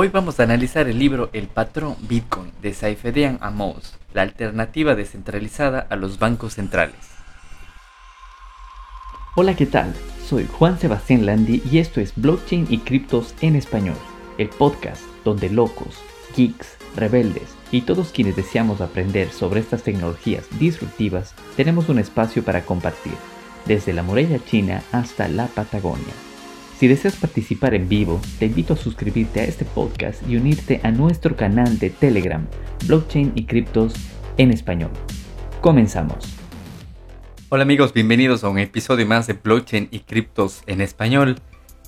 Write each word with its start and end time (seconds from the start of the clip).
Hoy 0.00 0.10
vamos 0.10 0.38
a 0.38 0.44
analizar 0.44 0.86
el 0.86 0.96
libro 0.96 1.28
El 1.32 1.48
patrón 1.48 1.96
Bitcoin 2.02 2.52
de 2.62 2.72
Saifedian 2.72 3.36
Amos, 3.40 3.98
la 4.14 4.22
alternativa 4.22 4.94
descentralizada 4.94 5.80
a 5.90 5.96
los 5.96 6.20
bancos 6.20 6.54
centrales. 6.54 6.94
Hola, 9.34 9.56
¿qué 9.56 9.66
tal? 9.66 9.92
Soy 10.24 10.46
Juan 10.46 10.78
Sebastián 10.78 11.26
Landi 11.26 11.60
y 11.68 11.78
esto 11.78 12.00
es 12.00 12.12
Blockchain 12.14 12.68
y 12.70 12.78
Criptos 12.78 13.34
en 13.40 13.56
Español, 13.56 13.96
el 14.38 14.50
podcast 14.50 15.02
donde 15.24 15.50
locos, 15.50 15.98
geeks, 16.36 16.76
rebeldes 16.94 17.56
y 17.72 17.80
todos 17.80 18.12
quienes 18.12 18.36
deseamos 18.36 18.80
aprender 18.80 19.32
sobre 19.32 19.58
estas 19.58 19.82
tecnologías 19.82 20.46
disruptivas 20.60 21.34
tenemos 21.56 21.88
un 21.88 21.98
espacio 21.98 22.44
para 22.44 22.64
compartir, 22.64 23.14
desde 23.66 23.92
la 23.92 24.04
muralla 24.04 24.38
china 24.44 24.80
hasta 24.92 25.26
la 25.26 25.48
Patagonia. 25.48 26.27
Si 26.78 26.86
deseas 26.86 27.16
participar 27.16 27.74
en 27.74 27.88
vivo, 27.88 28.20
te 28.38 28.46
invito 28.46 28.74
a 28.74 28.76
suscribirte 28.76 29.40
a 29.40 29.44
este 29.44 29.64
podcast 29.64 30.22
y 30.28 30.36
unirte 30.36 30.80
a 30.84 30.92
nuestro 30.92 31.34
canal 31.34 31.80
de 31.80 31.90
Telegram, 31.90 32.46
Blockchain 32.86 33.32
y 33.34 33.46
Criptos 33.46 33.94
en 34.36 34.52
Español. 34.52 34.92
Comenzamos. 35.60 36.18
Hola 37.48 37.64
amigos, 37.64 37.92
bienvenidos 37.92 38.44
a 38.44 38.48
un 38.48 38.60
episodio 38.60 39.08
más 39.08 39.26
de 39.26 39.32
Blockchain 39.32 39.88
y 39.90 40.00
Criptos 40.00 40.62
en 40.68 40.80
Español. 40.80 41.40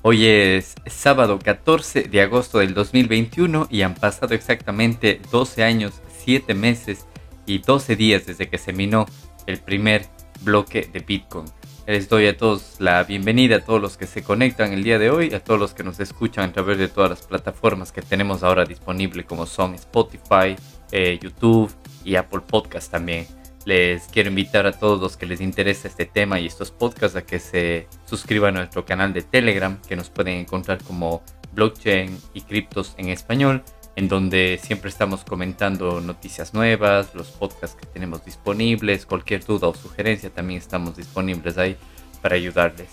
Hoy 0.03 0.27
es 0.27 0.75
sábado 0.87 1.39
14 1.39 2.09
de 2.09 2.23
agosto 2.23 2.59
del 2.59 2.75
2021 2.75 3.69
y 3.71 3.83
han 3.83 3.95
pasado 3.95 4.35
exactamente 4.35 5.21
12 5.31 5.63
años, 5.63 6.03
7 6.25 6.53
meses 6.55 7.07
y 7.47 7.59
12 7.59 7.95
días 7.95 8.27
desde 8.27 8.49
que 8.49 8.59
se 8.59 8.73
minó 8.73 9.07
el 9.47 9.61
primer 9.61 10.07
bloque 10.43 10.91
de 10.93 10.99
Bitcoin. 10.99 11.45
Les 11.87 12.09
doy 12.09 12.27
a 12.27 12.37
todos 12.37 12.77
la 12.79 13.03
bienvenida, 13.03 13.57
a 13.57 13.65
todos 13.65 13.81
los 13.81 13.97
que 13.97 14.07
se 14.07 14.23
conectan 14.23 14.73
el 14.73 14.85
día 14.85 14.99
de 14.99 15.11
hoy, 15.11 15.35
a 15.35 15.43
todos 15.43 15.59
los 15.59 15.75
que 15.75 15.83
nos 15.83 15.99
escuchan 15.99 16.51
a 16.51 16.53
través 16.53 16.79
de 16.79 16.89
todas 16.89 17.11
las 17.11 17.23
plataformas 17.23 17.91
que 17.91 18.03
tenemos 18.03 18.43
ahora 18.43 18.65
disponibles 18.65 19.27
como 19.27 19.47
son 19.47 19.75
Spotify, 19.75 20.57
eh, 20.93 21.19
YouTube 21.21 21.73
y 22.05 22.17
Apple 22.17 22.43
Podcast 22.47 22.93
también. 22.93 23.27
Les 23.65 24.05
quiero 24.05 24.29
invitar 24.29 24.67
a 24.67 24.73
todos 24.73 25.01
los 25.01 25.17
que 25.17 25.27
les 25.27 25.41
interesa 25.41 25.89
este 25.89 26.07
tema 26.07 26.39
y 26.39 26.47
estos 26.47 26.71
podcasts 26.71 27.17
a 27.17 27.23
que 27.23 27.39
se 27.39 27.89
suscriban 28.05 28.57
a 28.57 28.61
nuestro 28.61 28.85
canal 28.85 29.13
de 29.13 29.23
Telegram, 29.23 29.81
que 29.89 29.97
nos 29.97 30.11
pueden 30.11 30.39
encontrar 30.39 30.83
como 30.85 31.23
blockchain 31.53 32.17
y 32.35 32.43
criptos 32.43 32.95
en 32.99 33.09
español 33.09 33.65
en 34.01 34.09
donde 34.09 34.59
siempre 34.63 34.89
estamos 34.89 35.25
comentando 35.25 36.01
noticias 36.01 36.55
nuevas, 36.55 37.15
los 37.15 37.29
podcasts 37.33 37.77
que 37.79 37.85
tenemos 37.85 38.25
disponibles, 38.25 39.05
cualquier 39.05 39.45
duda 39.45 39.69
o 39.69 39.75
sugerencia 39.75 40.31
también 40.31 40.59
estamos 40.59 40.97
disponibles 40.97 41.59
ahí 41.59 41.77
para 42.23 42.35
ayudarles. 42.37 42.89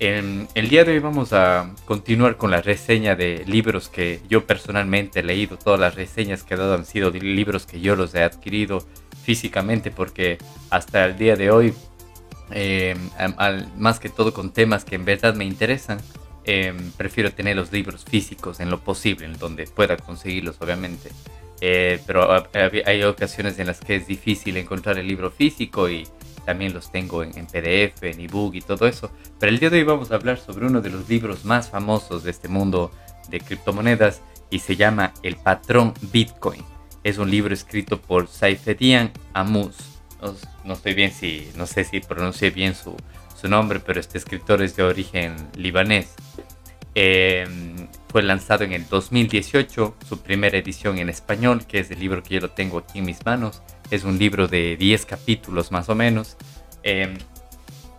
En 0.00 0.48
el 0.54 0.68
día 0.68 0.84
de 0.84 0.92
hoy 0.92 0.98
vamos 0.98 1.32
a 1.32 1.74
continuar 1.86 2.36
con 2.36 2.50
la 2.50 2.60
reseña 2.60 3.16
de 3.16 3.42
libros 3.46 3.88
que 3.88 4.20
yo 4.28 4.46
personalmente 4.46 5.20
he 5.20 5.22
leído. 5.22 5.56
Todas 5.56 5.80
las 5.80 5.94
reseñas 5.94 6.42
que 6.42 6.52
he 6.52 6.56
dado 6.58 6.74
han 6.74 6.84
sido 6.84 7.10
libros 7.10 7.64
que 7.64 7.80
yo 7.80 7.96
los 7.96 8.14
he 8.14 8.22
adquirido 8.22 8.86
físicamente 9.22 9.90
porque 9.90 10.36
hasta 10.68 11.06
el 11.06 11.16
día 11.16 11.36
de 11.36 11.50
hoy, 11.50 11.72
eh, 12.50 12.96
más 13.78 13.98
que 13.98 14.10
todo 14.10 14.34
con 14.34 14.52
temas 14.52 14.84
que 14.84 14.96
en 14.96 15.06
verdad 15.06 15.34
me 15.34 15.46
interesan, 15.46 16.00
Em, 16.44 16.90
prefiero 16.92 17.32
tener 17.32 17.54
los 17.56 17.70
libros 17.70 18.04
físicos 18.04 18.60
en 18.60 18.70
lo 18.70 18.80
posible, 18.80 19.26
en 19.26 19.34
donde 19.34 19.64
pueda 19.66 19.96
conseguirlos, 19.96 20.56
obviamente. 20.60 21.10
Eh, 21.60 22.00
pero 22.06 22.28
hay 22.86 23.02
ocasiones 23.02 23.58
en 23.58 23.66
las 23.66 23.80
que 23.80 23.96
es 23.96 24.06
difícil 24.06 24.56
encontrar 24.56 24.96
el 24.96 25.06
libro 25.06 25.30
físico 25.30 25.90
y 25.90 26.08
también 26.46 26.72
los 26.72 26.90
tengo 26.90 27.22
en, 27.22 27.46
PDF, 27.46 28.02
en 28.02 28.20
ebook 28.20 28.54
y 28.54 28.62
todo 28.62 28.86
eso. 28.86 29.10
Pero 29.38 29.52
el 29.52 29.58
día 29.58 29.68
de 29.68 29.78
hoy 29.78 29.84
vamos 29.84 30.10
a 30.10 30.14
hablar 30.14 30.38
sobre 30.38 30.66
uno 30.66 30.80
de 30.80 30.90
los 30.90 31.08
libros 31.08 31.44
más 31.44 31.68
famosos 31.68 32.24
de 32.24 32.30
este 32.30 32.48
mundo 32.48 32.90
de 33.28 33.40
criptomonedas 33.40 34.22
y 34.48 34.60
se 34.60 34.76
llama 34.76 35.12
El 35.22 35.36
patrón 35.36 35.92
Bitcoin. 36.12 36.64
Es 37.04 37.18
un 37.18 37.30
libro 37.30 37.52
escrito 37.52 38.00
por 38.00 38.28
Saifedian 38.28 39.12
Amus. 39.34 39.76
No, 40.22 40.34
no, 40.64 40.74
estoy 40.74 40.94
bien 40.94 41.12
si, 41.12 41.50
no 41.56 41.66
sé 41.66 41.84
si 41.84 42.00
pronuncié 42.00 42.50
bien 42.50 42.74
su, 42.74 42.96
su 43.40 43.48
nombre, 43.48 43.80
pero 43.80 44.00
este 44.00 44.18
escritor 44.18 44.62
es 44.62 44.76
de 44.76 44.82
origen 44.82 45.34
libanés. 45.56 46.14
Em, 46.94 47.88
fue 48.08 48.22
lanzado 48.22 48.64
en 48.64 48.72
el 48.72 48.86
2018, 48.88 49.96
su 50.06 50.20
primera 50.20 50.58
edición 50.58 50.98
en 50.98 51.08
español, 51.08 51.64
que 51.66 51.78
es 51.78 51.90
el 51.90 52.00
libro 52.00 52.22
que 52.22 52.34
yo 52.34 52.40
lo 52.40 52.50
tengo 52.50 52.78
aquí 52.78 52.98
en 52.98 53.06
mis 53.06 53.24
manos. 53.24 53.62
Es 53.90 54.04
un 54.04 54.18
libro 54.18 54.48
de 54.48 54.76
10 54.76 55.06
capítulos 55.06 55.72
más 55.72 55.88
o 55.88 55.94
menos. 55.94 56.36
Em, 56.82 57.16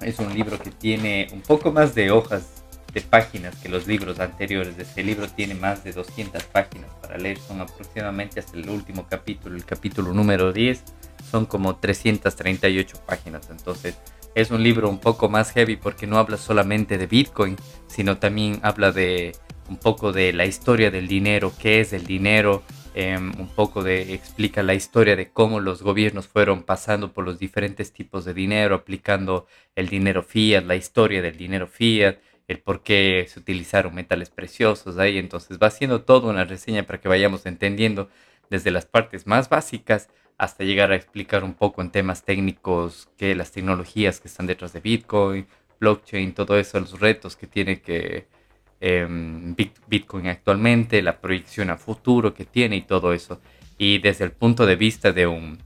es 0.01 0.19
un 0.19 0.33
libro 0.33 0.59
que 0.59 0.71
tiene 0.71 1.27
un 1.31 1.41
poco 1.41 1.71
más 1.71 1.95
de 1.95 2.11
hojas 2.11 2.63
de 2.93 3.01
páginas 3.01 3.55
que 3.55 3.69
los 3.69 3.87
libros 3.87 4.19
anteriores. 4.19 4.77
Este 4.77 5.03
libro 5.03 5.27
tiene 5.29 5.55
más 5.55 5.83
de 5.83 5.93
200 5.93 6.43
páginas 6.45 6.89
para 7.01 7.17
leer. 7.17 7.39
Son 7.39 7.61
aproximadamente 7.61 8.39
hasta 8.41 8.57
el 8.57 8.69
último 8.69 9.07
capítulo, 9.09 9.55
el 9.55 9.65
capítulo 9.65 10.13
número 10.13 10.51
10. 10.51 10.83
Son 11.31 11.45
como 11.45 11.77
338 11.77 12.97
páginas. 13.07 13.49
Entonces 13.49 13.97
es 14.35 14.51
un 14.51 14.63
libro 14.63 14.89
un 14.89 14.99
poco 14.99 15.29
más 15.29 15.51
heavy 15.51 15.75
porque 15.75 16.07
no 16.07 16.17
habla 16.17 16.37
solamente 16.37 16.97
de 16.97 17.07
Bitcoin, 17.07 17.57
sino 17.87 18.17
también 18.17 18.59
habla 18.63 18.91
de 18.91 19.33
un 19.69 19.77
poco 19.77 20.11
de 20.11 20.33
la 20.33 20.45
historia 20.45 20.91
del 20.91 21.07
dinero, 21.07 21.53
qué 21.59 21.79
es 21.79 21.93
el 21.93 22.05
dinero, 22.05 22.63
em, 22.93 23.31
un 23.39 23.47
poco 23.47 23.83
de 23.83 24.13
explica 24.13 24.63
la 24.63 24.73
historia 24.73 25.15
de 25.15 25.31
cómo 25.31 25.59
los 25.59 25.81
gobiernos 25.81 26.27
fueron 26.27 26.63
pasando 26.63 27.13
por 27.13 27.25
los 27.25 27.39
diferentes 27.39 27.93
tipos 27.93 28.25
de 28.25 28.33
dinero, 28.33 28.75
aplicando 28.75 29.47
el 29.75 29.87
dinero 29.87 30.23
fiat, 30.23 30.65
la 30.65 30.75
historia 30.75 31.21
del 31.21 31.37
dinero 31.37 31.67
fiat, 31.67 32.17
el 32.47 32.59
por 32.59 32.83
qué 32.83 33.25
se 33.29 33.39
utilizaron 33.39 33.95
metales 33.95 34.29
preciosos 34.29 34.97
ahí. 34.97 35.17
Entonces 35.17 35.57
va 35.57 35.67
haciendo 35.67 36.03
toda 36.03 36.29
una 36.29 36.43
reseña 36.43 36.83
para 36.83 36.99
que 36.99 37.07
vayamos 37.07 37.45
entendiendo 37.45 38.09
desde 38.49 38.71
las 38.71 38.85
partes 38.85 39.25
más 39.25 39.47
básicas 39.47 40.09
hasta 40.41 40.63
llegar 40.63 40.91
a 40.91 40.95
explicar 40.95 41.43
un 41.43 41.53
poco 41.53 41.83
en 41.83 41.91
temas 41.91 42.23
técnicos 42.23 43.07
que 43.15 43.35
las 43.35 43.51
tecnologías 43.51 44.19
que 44.19 44.27
están 44.27 44.47
detrás 44.47 44.73
de 44.73 44.79
Bitcoin, 44.79 45.45
blockchain, 45.79 46.33
todo 46.33 46.57
eso, 46.57 46.79
los 46.79 46.99
retos 46.99 47.35
que 47.35 47.45
tiene 47.45 47.79
que 47.79 48.25
em, 48.79 49.55
Bitcoin 49.87 50.25
actualmente, 50.25 51.03
la 51.03 51.21
proyección 51.21 51.69
a 51.69 51.77
futuro 51.77 52.33
que 52.33 52.45
tiene 52.45 52.77
y 52.77 52.81
todo 52.81 53.13
eso. 53.13 53.39
Y 53.77 53.99
desde 53.99 54.25
el 54.25 54.31
punto 54.31 54.65
de 54.65 54.75
vista 54.75 55.11
de 55.11 55.27
un, 55.27 55.59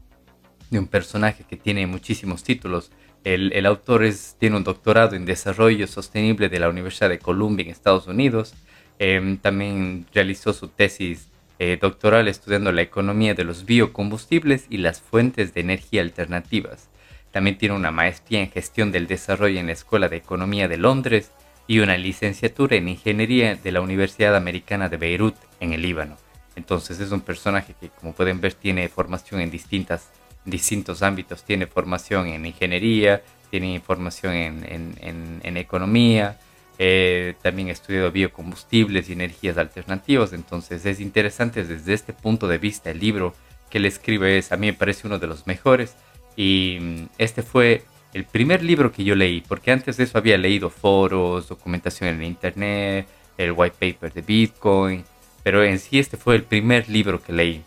de 0.68 0.78
un 0.78 0.88
personaje 0.88 1.44
que 1.48 1.56
tiene 1.56 1.86
muchísimos 1.86 2.44
títulos, 2.44 2.92
el, 3.24 3.54
el 3.54 3.64
autor 3.64 4.04
es, 4.04 4.36
tiene 4.38 4.58
un 4.58 4.64
doctorado 4.64 5.16
en 5.16 5.24
desarrollo 5.24 5.86
sostenible 5.86 6.50
de 6.50 6.60
la 6.60 6.68
Universidad 6.68 7.08
de 7.08 7.18
Columbia 7.18 7.64
en 7.64 7.70
Estados 7.70 8.08
Unidos. 8.08 8.52
Em, 8.98 9.38
también 9.38 10.04
realizó 10.12 10.52
su 10.52 10.68
tesis 10.68 11.30
eh, 11.58 11.78
doctoral 11.80 12.28
estudiando 12.28 12.70
la 12.72 12.82
economía 12.82 13.34
de 13.34 13.44
los 13.44 13.64
biocombustibles 13.64 14.66
y 14.68 14.78
las 14.78 15.00
fuentes 15.00 15.54
de 15.54 15.62
energía 15.62 16.02
alternativas. 16.02 16.88
También 17.32 17.58
tiene 17.58 17.74
una 17.74 17.90
maestría 17.90 18.40
en 18.40 18.50
gestión 18.50 18.92
del 18.92 19.06
desarrollo 19.06 19.58
en 19.58 19.66
la 19.66 19.72
Escuela 19.72 20.08
de 20.08 20.16
Economía 20.16 20.68
de 20.68 20.76
Londres 20.76 21.32
y 21.66 21.80
una 21.80 21.96
licenciatura 21.96 22.76
en 22.76 22.88
ingeniería 22.88 23.56
de 23.56 23.72
la 23.72 23.80
Universidad 23.80 24.36
Americana 24.36 24.88
de 24.88 24.96
Beirut 24.96 25.34
en 25.60 25.72
el 25.72 25.82
Líbano. 25.82 26.16
Entonces 26.54 27.00
es 27.00 27.10
un 27.12 27.20
personaje 27.20 27.74
que 27.78 27.88
como 27.88 28.12
pueden 28.12 28.40
ver 28.40 28.54
tiene 28.54 28.88
formación 28.88 29.40
en 29.40 29.50
distintas, 29.50 30.10
distintos 30.44 31.02
ámbitos. 31.02 31.42
Tiene 31.44 31.66
formación 31.66 32.26
en 32.28 32.46
ingeniería, 32.46 33.22
tiene 33.50 33.80
formación 33.80 34.34
en, 34.34 35.40
en 35.42 35.56
economía, 35.56 36.38
eh, 36.78 37.34
también 37.42 37.68
he 37.68 37.72
estudiado 37.72 38.12
biocombustibles 38.12 39.08
y 39.08 39.14
energías 39.14 39.56
alternativas, 39.56 40.32
entonces 40.32 40.84
es 40.84 41.00
interesante 41.00 41.64
desde 41.64 41.94
este 41.94 42.12
punto 42.12 42.48
de 42.48 42.58
vista. 42.58 42.90
El 42.90 43.00
libro 43.00 43.34
que 43.70 43.78
él 43.78 43.86
escribe 43.86 44.38
es, 44.38 44.52
a 44.52 44.56
mí 44.56 44.66
me 44.66 44.72
parece 44.74 45.06
uno 45.06 45.18
de 45.18 45.26
los 45.26 45.46
mejores 45.46 45.94
y 46.36 46.78
mm, 46.80 47.08
este 47.18 47.42
fue 47.42 47.84
el 48.12 48.24
primer 48.24 48.62
libro 48.62 48.92
que 48.92 49.04
yo 49.04 49.14
leí, 49.14 49.40
porque 49.40 49.72
antes 49.72 49.96
de 49.96 50.04
eso 50.04 50.18
había 50.18 50.38
leído 50.38 50.70
foros, 50.70 51.48
documentación 51.48 52.10
en 52.10 52.22
internet, 52.22 53.06
el 53.38 53.52
white 53.52 53.76
paper 53.78 54.12
de 54.12 54.22
Bitcoin, 54.22 55.04
pero 55.42 55.64
en 55.64 55.78
sí 55.78 55.98
este 55.98 56.16
fue 56.16 56.36
el 56.36 56.42
primer 56.42 56.88
libro 56.88 57.22
que 57.22 57.32
leí. 57.32 57.62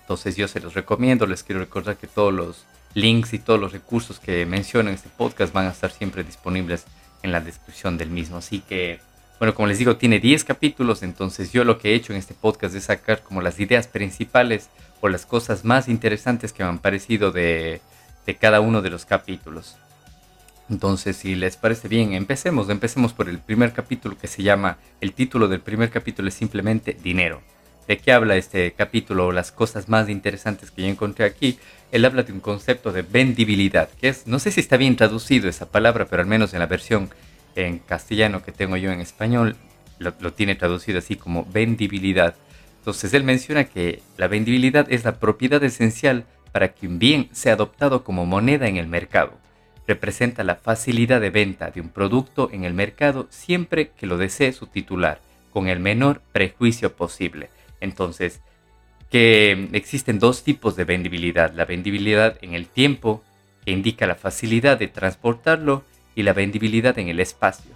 Entonces 0.00 0.36
yo 0.36 0.48
se 0.48 0.60
los 0.60 0.74
recomiendo, 0.74 1.26
les 1.26 1.42
quiero 1.42 1.60
recordar 1.60 1.96
que 1.96 2.06
todos 2.06 2.32
los 2.32 2.66
links 2.94 3.32
y 3.32 3.38
todos 3.38 3.58
los 3.60 3.72
recursos 3.72 4.20
que 4.20 4.46
menciono 4.46 4.88
en 4.88 4.96
este 4.96 5.08
podcast 5.08 5.52
van 5.52 5.66
a 5.66 5.70
estar 5.70 5.90
siempre 5.90 6.22
disponibles 6.22 6.84
en 7.24 7.32
la 7.32 7.40
descripción 7.40 7.98
del 7.98 8.10
mismo. 8.10 8.36
Así 8.36 8.60
que, 8.60 9.00
bueno, 9.40 9.54
como 9.54 9.66
les 9.66 9.78
digo, 9.78 9.96
tiene 9.96 10.20
10 10.20 10.44
capítulos, 10.44 11.02
entonces 11.02 11.52
yo 11.52 11.64
lo 11.64 11.78
que 11.78 11.90
he 11.90 11.94
hecho 11.94 12.12
en 12.12 12.18
este 12.18 12.34
podcast 12.34 12.74
es 12.76 12.84
sacar 12.84 13.22
como 13.22 13.40
las 13.40 13.58
ideas 13.58 13.88
principales 13.88 14.68
o 15.00 15.08
las 15.08 15.26
cosas 15.26 15.64
más 15.64 15.88
interesantes 15.88 16.52
que 16.52 16.62
me 16.62 16.68
han 16.68 16.78
parecido 16.78 17.32
de, 17.32 17.80
de 18.26 18.34
cada 18.36 18.60
uno 18.60 18.82
de 18.82 18.90
los 18.90 19.04
capítulos. 19.06 19.76
Entonces, 20.70 21.16
si 21.16 21.34
les 21.34 21.56
parece 21.56 21.88
bien, 21.88 22.12
empecemos. 22.12 22.70
Empecemos 22.70 23.12
por 23.12 23.28
el 23.28 23.38
primer 23.38 23.72
capítulo 23.72 24.16
que 24.16 24.28
se 24.28 24.42
llama, 24.42 24.78
el 25.00 25.12
título 25.12 25.48
del 25.48 25.60
primer 25.60 25.90
capítulo 25.90 26.28
es 26.28 26.34
simplemente 26.34 26.96
Dinero. 27.02 27.42
¿De 27.88 27.98
qué 27.98 28.12
habla 28.12 28.36
este 28.36 28.72
capítulo? 28.72 29.30
Las 29.30 29.52
cosas 29.52 29.90
más 29.90 30.08
interesantes 30.08 30.70
que 30.70 30.82
yo 30.82 30.88
encontré 30.88 31.26
aquí. 31.26 31.58
Él 31.94 32.04
habla 32.04 32.24
de 32.24 32.32
un 32.32 32.40
concepto 32.40 32.90
de 32.90 33.02
vendibilidad, 33.02 33.88
que 33.88 34.08
es, 34.08 34.26
no 34.26 34.40
sé 34.40 34.50
si 34.50 34.58
está 34.58 34.76
bien 34.76 34.96
traducido 34.96 35.48
esa 35.48 35.70
palabra, 35.70 36.06
pero 36.06 36.22
al 36.22 36.26
menos 36.26 36.52
en 36.52 36.58
la 36.58 36.66
versión 36.66 37.08
en 37.54 37.78
castellano 37.78 38.42
que 38.42 38.50
tengo 38.50 38.76
yo 38.76 38.90
en 38.90 39.00
español, 39.00 39.54
lo, 40.00 40.32
tiene 40.32 40.56
traducido 40.56 40.98
así 40.98 41.14
como 41.14 41.44
vendibilidad. 41.44 42.34
Entonces 42.78 43.14
él 43.14 43.22
menciona 43.22 43.62
que 43.62 44.02
la 44.16 44.26
vendibilidad 44.26 44.90
es 44.90 45.04
la 45.04 45.20
propiedad 45.20 45.62
esencial 45.62 46.24
para 46.50 46.74
que 46.74 46.88
un 46.88 46.98
bien 46.98 47.28
sea 47.30 47.52
adoptado 47.52 48.02
como 48.02 48.26
moneda 48.26 48.66
en 48.66 48.76
el 48.76 48.88
mercado. 48.88 49.38
Representa 49.86 50.42
la 50.42 50.56
facilidad 50.56 51.20
de 51.20 51.30
venta 51.30 51.70
de 51.70 51.80
un 51.80 51.90
producto 51.90 52.50
en 52.50 52.64
el 52.64 52.74
mercado 52.74 53.28
siempre 53.30 53.90
que 53.90 54.08
lo 54.08 54.18
desee 54.18 54.52
su 54.52 54.66
titular, 54.66 55.20
con 55.52 55.68
el 55.68 55.78
menor 55.78 56.22
prejuicio 56.32 56.96
posible. 56.96 57.50
Entonces, 57.78 58.40
que 59.14 59.68
existen 59.74 60.18
dos 60.18 60.42
tipos 60.42 60.74
de 60.74 60.82
vendibilidad. 60.82 61.54
La 61.54 61.66
vendibilidad 61.66 62.36
en 62.42 62.54
el 62.54 62.66
tiempo, 62.66 63.22
que 63.64 63.70
indica 63.70 64.08
la 64.08 64.16
facilidad 64.16 64.76
de 64.76 64.88
transportarlo, 64.88 65.84
y 66.16 66.24
la 66.24 66.32
vendibilidad 66.32 66.98
en 66.98 67.06
el 67.06 67.20
espacio, 67.20 67.70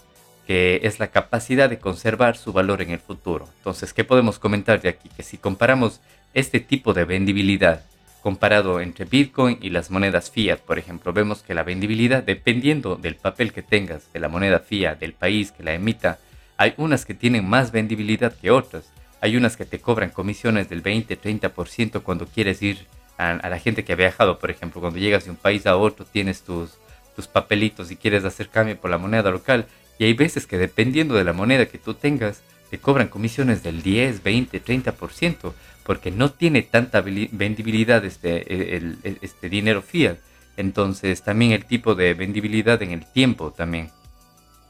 que 0.49 0.81
es 0.83 0.99
la 0.99 1.13
capacidad 1.13 1.71
de 1.71 1.79
conservar 1.79 2.37
su 2.37 2.53
valor 2.53 2.83
en 2.83 2.91
el 2.91 2.99
futuro. 2.99 3.49
Entonces, 3.59 3.93
¿qué 3.93 4.03
podemos 4.03 4.41
comentar 4.41 4.81
de 4.81 4.89
aquí? 4.89 5.09
Que 5.17 5.23
si 5.23 5.39
comparamos 5.39 6.01
este 6.35 6.59
tipo 6.59 6.93
de 6.93 7.05
vendibilidad 7.05 7.85
comparado 8.21 8.81
entre 8.81 9.05
Bitcoin 9.05 9.59
y 9.63 9.71
las 9.71 9.93
monedas 9.93 10.33
fiat, 10.33 10.59
por 10.59 10.81
ejemplo, 10.81 11.13
vemos 11.13 11.43
que 11.43 11.55
la 11.55 11.63
vendibilidad, 11.63 12.25
dependiendo 12.25 12.97
del 12.97 13.15
papel 13.15 13.53
que 13.53 13.63
tengas, 13.63 14.13
de 14.13 14.19
la 14.19 14.29
moneda 14.29 14.59
fiat, 14.59 14.99
del 14.99 15.13
país 15.13 15.53
que 15.53 15.63
la 15.63 15.73
emita, 15.73 16.19
hay 16.57 16.75
unas 16.79 17.07
que 17.07 17.15
tienen 17.15 17.49
más 17.49 17.71
vendibilidad 17.71 18.35
que 18.37 18.51
otras. 18.51 18.91
Hay 19.21 19.37
unas 19.37 19.57
que 19.57 19.65
te 19.65 19.81
cobran 19.81 20.11
comisiones 20.11 20.69
del 20.69 20.83
20-30% 20.83 22.03
cuando 22.03 22.27
quieres 22.27 22.63
ir 22.63 22.87
a, 23.17 23.31
a, 23.31 23.49
la 23.49 23.59
gente 23.59 23.85
que 23.85 23.93
ha 23.93 23.97
viajado, 23.97 24.39
por 24.39 24.51
ejemplo, 24.51 24.81
cuando 24.81 24.99
llegas 24.99 25.25
de 25.25 25.31
un 25.31 25.37
país 25.37 25.67
a 25.67 25.77
otro 25.77 26.05
tienes 26.05 26.43
tus, 26.43 26.79
tus 27.17 27.27
papelitos 27.27 27.91
y 27.91 27.97
quieres 27.97 28.25
hacer 28.25 28.49
cambio 28.49 28.81
por 28.81 28.91
la 28.91 28.99
moneda 28.99 29.31
local 29.31 29.67
y 29.99 30.05
hay 30.05 30.13
veces 30.13 30.47
que 30.47 30.59
dependiendo 30.59 31.15
de 31.15 31.25
la 31.25 31.33
moneda 31.33 31.67
que 31.67 31.79
tú 31.79 31.95
tengas, 31.95 32.43
te 32.71 32.79
cobran 32.79 33.09
comisiones 33.09 33.63
del 33.63 33.83
10, 33.83 34.23
20, 34.23 34.63
30%, 34.63 35.53
porque 35.83 36.11
no 36.11 36.31
tiene 36.31 36.63
tanta 36.63 37.01
vendibilidad 37.01 38.05
este, 38.05 38.77
el, 38.77 38.99
este 39.03 39.49
dinero 39.49 39.83
fiat. 39.83 40.19
Entonces 40.57 41.23
también 41.23 41.53
el 41.53 41.65
tipo 41.65 41.95
de 41.95 42.15
vendibilidad 42.15 42.81
en 42.83 42.93
el 42.93 43.07
tiempo 43.07 43.53
también. 43.53 43.91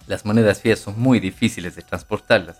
Las 0.06 0.24
monedas 0.24 0.62
fiat 0.62 0.78
son 0.78 0.98
muy 0.98 1.20
difíciles 1.20 1.76
de 1.76 1.82
transportarlas. 1.82 2.58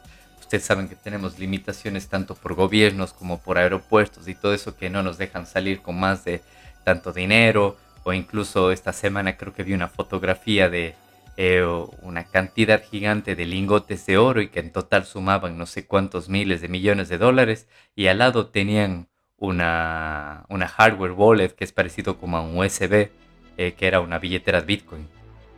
Ustedes 0.49 0.65
saben 0.65 0.89
que 0.89 0.97
tenemos 0.97 1.39
limitaciones 1.39 2.09
tanto 2.09 2.35
por 2.35 2.55
gobiernos 2.55 3.13
como 3.13 3.39
por 3.39 3.59
aeropuertos 3.59 4.29
y 4.29 4.35
todo 4.35 4.55
eso 4.55 4.79
que 4.79 4.89
no 4.89 5.03
nos 5.03 5.19
dejan 5.19 5.45
salir 5.45 5.83
con 5.83 6.01
más 6.01 6.25
de 6.25 6.41
tanto 6.85 7.13
dinero. 7.13 7.77
O 8.03 8.15
incluso 8.15 8.73
esta 8.73 8.95
semana 8.95 9.37
creo 9.37 9.53
que 9.53 9.63
vi 9.63 9.75
una 9.75 9.89
fotografía 9.89 10.71
de 10.71 10.95
eh, 11.37 11.63
una 12.01 12.25
cantidad 12.25 12.83
gigante 12.83 13.37
de 13.37 13.45
lingotes 13.45 14.07
de 14.07 14.17
oro 14.17 14.41
y 14.41 14.49
que 14.49 14.61
en 14.61 14.73
total 14.73 15.05
sumaban 15.05 15.59
no 15.59 15.67
sé 15.67 15.87
cuántos 15.87 16.31
miles 16.31 16.63
de 16.63 16.69
millones 16.69 17.11
de 17.11 17.19
dólares 17.19 17.69
y 17.95 18.07
al 18.07 18.17
lado 18.17 18.47
tenían 18.47 19.09
una, 19.37 20.47
una 20.49 20.67
hardware 20.67 21.13
wallet 21.13 21.51
que 21.51 21.65
es 21.65 21.73
parecido 21.73 22.17
como 22.17 22.39
a 22.39 22.41
un 22.41 22.57
USB 22.57 23.11
eh, 23.59 23.75
que 23.77 23.87
era 23.87 24.01
una 24.01 24.19
billetera 24.19 24.63
de 24.63 24.67
Bitcoin. 24.67 25.09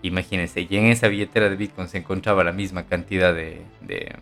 Imagínense, 0.02 0.66
y 0.68 0.76
en 0.76 0.86
esa 0.86 1.06
billetera 1.06 1.48
de 1.48 1.54
Bitcoin 1.54 1.86
se 1.86 1.98
encontraba 1.98 2.42
la 2.42 2.52
misma 2.52 2.86
cantidad 2.86 3.32
de, 3.32 3.62
de, 3.82 4.16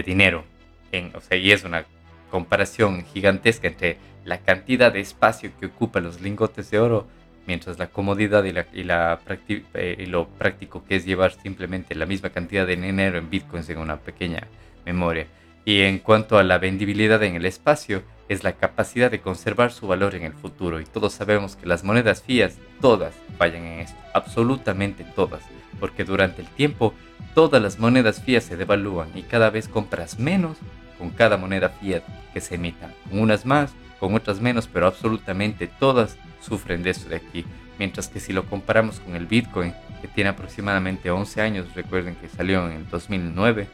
dinero. 0.00 0.44
En, 0.92 1.14
o 1.14 1.20
sea, 1.20 1.36
y 1.36 1.52
es 1.52 1.64
una 1.64 1.84
comparación 2.30 3.04
gigantesca 3.04 3.68
entre 3.68 3.98
la 4.24 4.38
cantidad 4.38 4.92
de 4.92 5.00
espacio 5.00 5.50
que 5.58 5.66
ocupan 5.66 6.04
los 6.04 6.20
lingotes 6.20 6.70
de 6.70 6.78
oro 6.78 7.06
mientras 7.46 7.78
la 7.78 7.88
comodidad 7.88 8.44
y, 8.44 8.52
la, 8.52 8.66
y, 8.72 8.84
la 8.84 9.20
eh, 9.48 9.96
y 9.98 10.06
lo 10.06 10.28
práctico 10.28 10.84
que 10.84 10.96
es 10.96 11.04
llevar 11.04 11.32
simplemente 11.32 11.94
la 11.94 12.06
misma 12.06 12.30
cantidad 12.30 12.66
de 12.66 12.76
dinero 12.76 13.18
en 13.18 13.30
bitcoins 13.30 13.68
en 13.68 13.78
una 13.78 13.98
pequeña 13.98 14.46
memoria. 14.86 15.26
Y 15.64 15.82
en 15.82 15.98
cuanto 15.98 16.38
a 16.38 16.42
la 16.42 16.58
vendibilidad 16.58 17.22
en 17.22 17.36
el 17.36 17.46
espacio, 17.46 18.02
es 18.28 18.42
la 18.42 18.52
capacidad 18.52 19.10
de 19.10 19.20
conservar 19.20 19.72
su 19.72 19.86
valor 19.86 20.14
en 20.14 20.24
el 20.24 20.32
futuro. 20.32 20.80
Y 20.80 20.84
todos 20.84 21.12
sabemos 21.12 21.54
que 21.54 21.66
las 21.66 21.84
monedas 21.84 22.22
fías, 22.22 22.56
todas 22.80 23.14
fallan 23.38 23.64
en 23.64 23.80
esto, 23.80 23.98
absolutamente 24.14 25.04
todas, 25.14 25.42
porque 25.82 26.04
durante 26.04 26.42
el 26.42 26.46
tiempo 26.46 26.94
todas 27.34 27.60
las 27.60 27.80
monedas 27.80 28.22
fías 28.22 28.44
se 28.44 28.56
devalúan 28.56 29.08
y 29.16 29.22
cada 29.22 29.50
vez 29.50 29.66
compras 29.66 30.16
menos 30.16 30.56
con 30.96 31.10
cada 31.10 31.36
moneda 31.36 31.70
fiat 31.70 32.04
que 32.32 32.40
se 32.40 32.54
emita, 32.54 32.94
con 33.10 33.18
unas 33.18 33.44
más, 33.44 33.72
con 33.98 34.14
otras 34.14 34.40
menos, 34.40 34.68
pero 34.68 34.86
absolutamente 34.86 35.66
todas 35.66 36.16
sufren 36.40 36.84
de 36.84 36.90
eso 36.90 37.08
de 37.08 37.16
aquí. 37.16 37.44
Mientras 37.80 38.06
que 38.06 38.20
si 38.20 38.32
lo 38.32 38.44
comparamos 38.44 39.00
con 39.00 39.16
el 39.16 39.26
Bitcoin, 39.26 39.74
que 40.00 40.06
tiene 40.06 40.30
aproximadamente 40.30 41.10
11 41.10 41.42
años, 41.42 41.74
recuerden 41.74 42.14
que 42.14 42.28
salió 42.28 42.64
en 42.70 42.76
el 42.76 42.88
2009, 42.88 43.66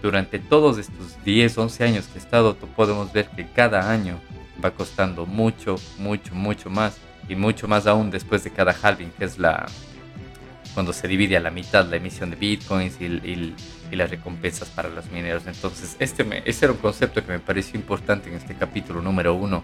durante 0.00 0.38
todos 0.38 0.78
estos 0.78 1.22
10, 1.26 1.58
11 1.58 1.84
años 1.84 2.06
que 2.06 2.20
he 2.20 2.22
estado, 2.22 2.56
podemos 2.74 3.12
ver 3.12 3.26
que 3.28 3.46
cada 3.46 3.90
año 3.90 4.18
va 4.64 4.70
costando 4.70 5.26
mucho, 5.26 5.76
mucho, 5.98 6.34
mucho 6.34 6.70
más. 6.70 6.96
Y 7.28 7.36
mucho 7.36 7.68
más 7.68 7.86
aún 7.86 8.10
después 8.10 8.44
de 8.44 8.50
cada 8.50 8.74
halving, 8.82 9.10
que 9.10 9.24
es 9.24 9.38
la 9.38 9.66
cuando 10.74 10.92
se 10.92 11.08
divide 11.08 11.36
a 11.36 11.40
la 11.40 11.50
mitad 11.50 11.86
la 11.86 11.96
emisión 11.96 12.30
de 12.30 12.36
bitcoins 12.36 13.00
y, 13.00 13.04
y, 13.04 13.54
las 13.96 14.10
recompensas 14.10 14.68
para 14.70 14.88
los 14.88 15.08
mineros. 15.12 15.46
Entonces, 15.46 15.94
este, 16.00 16.24
me, 16.24 16.42
este 16.44 16.66
era 16.66 16.72
un 16.72 16.80
concepto 16.80 17.24
que 17.24 17.30
me 17.30 17.38
pareció 17.38 17.78
importante 17.78 18.28
en 18.28 18.34
este 18.34 18.56
capítulo 18.56 19.00
número 19.00 19.34
uno 19.34 19.62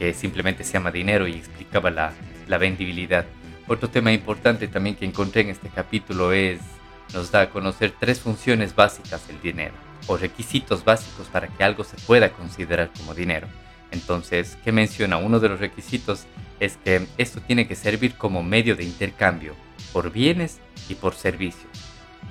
que 0.00 0.12
simplemente 0.14 0.64
se 0.64 0.72
llama 0.72 0.90
dinero 0.90 1.28
y 1.28 1.34
explicaba 1.34 1.88
la, 1.90 2.12
la 2.48 2.58
vendibilidad. 2.58 3.24
Otro 3.68 3.88
tema 3.88 4.12
importante 4.12 4.66
también 4.66 4.96
que 4.96 5.04
encontré 5.04 5.42
en 5.42 5.50
este 5.50 5.68
capítulo 5.68 6.32
es, 6.32 6.58
nos 7.14 7.30
da 7.30 7.42
a 7.42 7.50
conocer 7.50 7.92
tres 7.98 8.18
funciones 8.18 8.74
básicas 8.74 9.28
del 9.28 9.40
dinero, 9.40 9.74
o 10.06 10.16
requisitos 10.16 10.84
básicos 10.84 11.28
para 11.28 11.48
que 11.48 11.62
algo 11.62 11.84
se 11.84 11.96
pueda 11.98 12.30
considerar 12.30 12.90
como 12.96 13.14
dinero. 13.14 13.46
Entonces, 13.90 14.58
¿qué 14.64 14.72
menciona? 14.72 15.18
Uno 15.18 15.38
de 15.38 15.48
los 15.48 15.60
requisitos 15.60 16.26
es 16.60 16.76
que 16.76 17.06
esto 17.18 17.40
tiene 17.40 17.66
que 17.66 17.76
servir 17.76 18.14
como 18.14 18.42
medio 18.42 18.76
de 18.76 18.84
intercambio 18.84 19.54
por 19.92 20.10
bienes 20.10 20.58
y 20.88 20.94
por 20.94 21.14
servicios. 21.14 21.70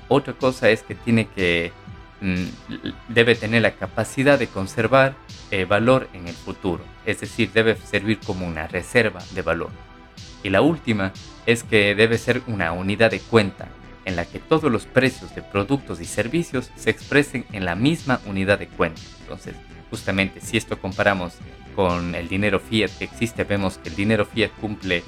Otra 0.07 0.33
cosa 0.33 0.69
es 0.69 0.83
que 0.83 0.95
tiene 0.95 1.27
que 1.27 1.71
Mm, 2.19 2.45
debe 3.09 3.35
tener 3.35 3.61
la 3.61 3.75
capacidad 3.75 4.39
de 4.39 4.47
conservar 4.47 5.13
eh, 5.51 5.65
valor 5.65 6.09
en 6.13 6.27
el 6.27 6.33
futuro, 6.33 6.83
es 7.05 7.21
decir, 7.21 7.51
debe 7.53 7.75
servir 7.75 8.19
como 8.25 8.47
una 8.47 8.67
reserva 8.67 9.21
de 9.35 9.43
valor. 9.43 9.69
Y 10.43 10.49
la 10.49 10.61
última 10.61 11.13
es 11.45 11.63
que 11.63 11.93
debe 11.93 12.17
ser 12.17 12.41
una 12.47 12.71
unidad 12.71 13.11
de 13.11 13.19
cuenta 13.19 13.67
en 14.05 14.15
la 14.15 14.25
que 14.25 14.39
todos 14.39 14.71
los 14.71 14.85
precios 14.85 15.35
de 15.35 15.43
productos 15.43 16.01
y 16.01 16.05
servicios 16.05 16.71
se 16.75 16.89
expresen 16.89 17.45
en 17.51 17.65
la 17.65 17.75
misma 17.75 18.19
unidad 18.25 18.57
de 18.57 18.67
cuenta. 18.67 19.01
Entonces, 19.21 19.55
justamente 19.91 20.41
si 20.41 20.57
esto 20.57 20.79
comparamos 20.79 21.33
con 21.77 22.15
el 22.15 22.27
dinero 22.27 22.59
fiat 22.59 22.89
que 22.97 23.03
existe, 23.03 23.43
vemos 23.43 23.77
que 23.77 23.89
el 23.89 23.95
dinero 23.95 24.25
fiat 24.25 24.49
cumple 24.59 25.03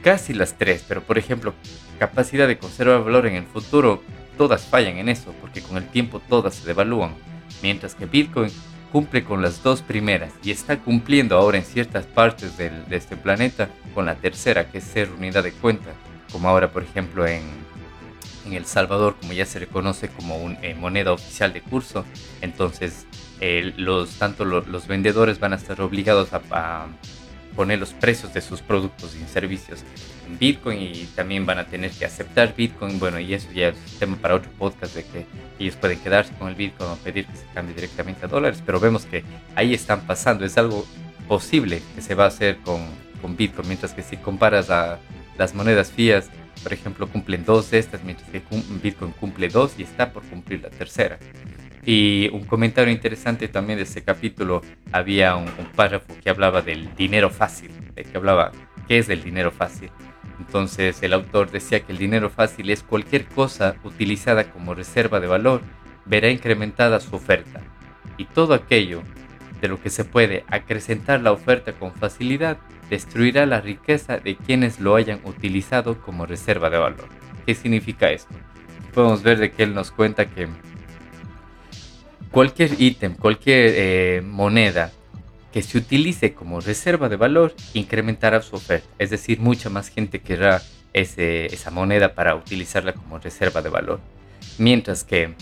casi 0.00 0.32
las 0.32 0.54
tres, 0.56 0.84
pero 0.86 1.02
por 1.02 1.18
ejemplo, 1.18 1.54
capacidad 1.98 2.46
de 2.46 2.56
conservar 2.56 3.02
valor 3.02 3.26
en 3.26 3.34
el 3.34 3.46
futuro 3.46 4.00
todas 4.38 4.64
fallan 4.64 4.98
en 4.98 5.08
eso, 5.08 5.34
porque 5.40 5.62
con 5.62 5.76
el 5.76 5.88
tiempo 5.88 6.20
todas 6.20 6.54
se 6.54 6.68
devalúan, 6.68 7.16
mientras 7.64 7.96
que 7.96 8.06
Bitcoin 8.06 8.52
cumple 8.92 9.24
con 9.24 9.42
las 9.42 9.64
dos 9.64 9.82
primeras 9.82 10.32
y 10.44 10.52
está 10.52 10.78
cumpliendo 10.78 11.36
ahora 11.36 11.58
en 11.58 11.64
ciertas 11.64 12.06
partes 12.06 12.56
de 12.56 12.70
este 12.92 13.16
planeta 13.16 13.68
con 13.92 14.06
la 14.06 14.14
tercera, 14.14 14.70
que 14.70 14.78
es 14.78 14.84
ser 14.84 15.10
unidad 15.10 15.42
de 15.42 15.50
cuenta, 15.50 15.90
como 16.30 16.48
ahora 16.48 16.70
por 16.70 16.84
ejemplo 16.84 17.26
en, 17.26 17.42
en 18.46 18.52
El 18.52 18.66
Salvador, 18.66 19.16
como 19.20 19.32
ya 19.32 19.44
se 19.44 19.58
reconoce 19.58 20.10
como 20.10 20.36
una 20.36 20.60
eh, 20.62 20.76
moneda 20.76 21.12
oficial 21.12 21.52
de 21.52 21.60
curso, 21.60 22.04
entonces 22.40 23.04
los, 23.40 24.10
tanto 24.18 24.44
los 24.44 24.86
vendedores 24.86 25.38
van 25.40 25.52
a 25.52 25.56
estar 25.56 25.80
obligados 25.80 26.30
a 26.32 26.88
poner 27.56 27.78
los 27.78 27.94
precios 27.94 28.32
de 28.34 28.42
sus 28.42 28.60
productos 28.60 29.16
y 29.16 29.26
servicios 29.26 29.82
en 30.28 30.38
Bitcoin 30.38 30.80
y 30.80 31.06
también 31.16 31.46
van 31.46 31.58
a 31.58 31.64
tener 31.64 31.90
que 31.90 32.04
aceptar 32.04 32.54
Bitcoin. 32.54 32.98
Bueno, 32.98 33.18
y 33.18 33.32
eso 33.32 33.48
ya 33.52 33.68
es 33.68 33.76
tema 33.98 34.16
para 34.16 34.34
otro 34.34 34.50
podcast 34.58 34.94
de 34.94 35.04
que 35.04 35.26
ellos 35.58 35.74
pueden 35.76 35.98
quedarse 35.98 36.34
con 36.34 36.48
el 36.48 36.54
Bitcoin 36.54 36.90
o 36.90 36.96
pedir 36.96 37.26
que 37.26 37.36
se 37.36 37.46
cambie 37.54 37.74
directamente 37.74 38.26
a 38.26 38.28
dólares, 38.28 38.62
pero 38.64 38.78
vemos 38.78 39.06
que 39.06 39.24
ahí 39.54 39.72
están 39.72 40.02
pasando. 40.02 40.44
Es 40.44 40.58
algo 40.58 40.86
posible 41.26 41.82
que 41.94 42.02
se 42.02 42.14
va 42.14 42.24
a 42.24 42.28
hacer 42.28 42.58
con, 42.58 42.82
con 43.22 43.36
Bitcoin, 43.36 43.66
mientras 43.66 43.94
que 43.94 44.02
si 44.02 44.18
comparas 44.18 44.70
a 44.70 44.98
las 45.38 45.54
monedas 45.54 45.90
fías, 45.90 46.28
por 46.62 46.72
ejemplo, 46.72 47.08
cumplen 47.08 47.44
dos 47.44 47.70
de 47.70 47.78
estas, 47.78 48.04
mientras 48.04 48.28
que 48.30 48.42
Bitcoin 48.82 49.12
cumple 49.12 49.48
dos 49.48 49.74
y 49.78 49.82
está 49.82 50.12
por 50.12 50.22
cumplir 50.24 50.62
la 50.62 50.70
tercera. 50.70 51.18
Y 51.86 52.28
un 52.32 52.44
comentario 52.44 52.92
interesante 52.92 53.46
también 53.46 53.76
de 53.76 53.84
ese 53.84 54.02
capítulo, 54.02 54.60
había 54.90 55.36
un, 55.36 55.46
párrafo 55.76 56.12
que 56.20 56.28
hablaba 56.28 56.60
del 56.60 56.92
dinero 56.96 57.30
fácil, 57.30 57.70
de 57.94 58.02
que 58.02 58.16
hablaba 58.16 58.50
qué 58.88 58.98
es 58.98 59.08
el 59.08 59.22
dinero 59.22 59.52
fácil. 59.52 59.90
Entonces 60.40 61.00
el 61.04 61.12
autor 61.12 61.52
decía 61.52 61.80
que 61.80 61.92
el 61.92 61.98
dinero 61.98 62.28
fácil 62.28 62.70
es 62.70 62.82
cualquier 62.82 63.24
cosa 63.26 63.76
utilizada 63.84 64.50
como 64.50 64.74
reserva 64.74 65.20
de 65.20 65.28
valor, 65.28 65.62
verá 66.06 66.28
incrementada 66.28 66.98
su 66.98 67.14
oferta. 67.14 67.60
Y 68.16 68.24
todo 68.24 68.54
aquello 68.54 69.02
de 69.60 69.68
lo 69.68 69.80
que 69.80 69.90
se 69.90 70.04
puede 70.04 70.44
acrecentar 70.48 71.20
la 71.20 71.30
oferta 71.30 71.72
con 71.72 71.94
facilidad 71.94 72.58
destruirá 72.90 73.46
la 73.46 73.60
riqueza 73.60 74.18
de 74.18 74.34
quienes 74.34 74.80
lo 74.80 74.96
hayan 74.96 75.20
utilizado 75.22 76.00
como 76.00 76.26
reserva 76.26 76.68
de 76.68 76.78
valor. 76.78 77.08
¿Qué 77.46 77.54
significa 77.54 78.10
esto? 78.10 78.34
Podemos 78.92 79.22
ver 79.22 79.38
de 79.38 79.52
que 79.52 79.62
él 79.62 79.72
nos 79.72 79.92
cuenta 79.92 80.26
que 80.26 80.48
cualquier 82.36 82.78
ítem, 82.78 83.14
cualquier 83.14 83.72
eh, 83.76 84.22
moneda 84.22 84.92
que 85.54 85.62
se 85.62 85.78
utilice 85.78 86.34
como 86.34 86.60
reserva 86.60 87.08
de 87.08 87.16
valor 87.16 87.54
incrementará 87.72 88.42
su 88.42 88.56
oferta. 88.56 88.86
Es 88.98 89.08
decir, 89.08 89.40
mucha 89.40 89.70
más 89.70 89.88
gente 89.88 90.20
querrá 90.20 90.60
esa 90.92 91.70
moneda 91.70 92.14
para 92.14 92.34
utilizarla 92.34 92.92
como 92.92 93.18
reserva 93.18 93.62
de 93.62 93.70
valor. 93.70 94.00
Mientras 94.58 95.02
que 95.02 95.32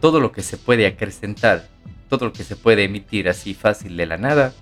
todo 0.00 0.20
lo 0.20 0.30
que 0.30 0.42
se 0.42 0.56
puede 0.56 0.86
acrecentar, 0.86 1.66
todo 2.08 2.26
lo 2.26 2.32
que 2.32 2.44
se 2.44 2.54
puede 2.54 2.84
emitir 2.84 3.28
así 3.28 3.52
fácil 3.52 3.96
de 3.96 4.06
la 4.06 4.16
nada, 4.16 4.54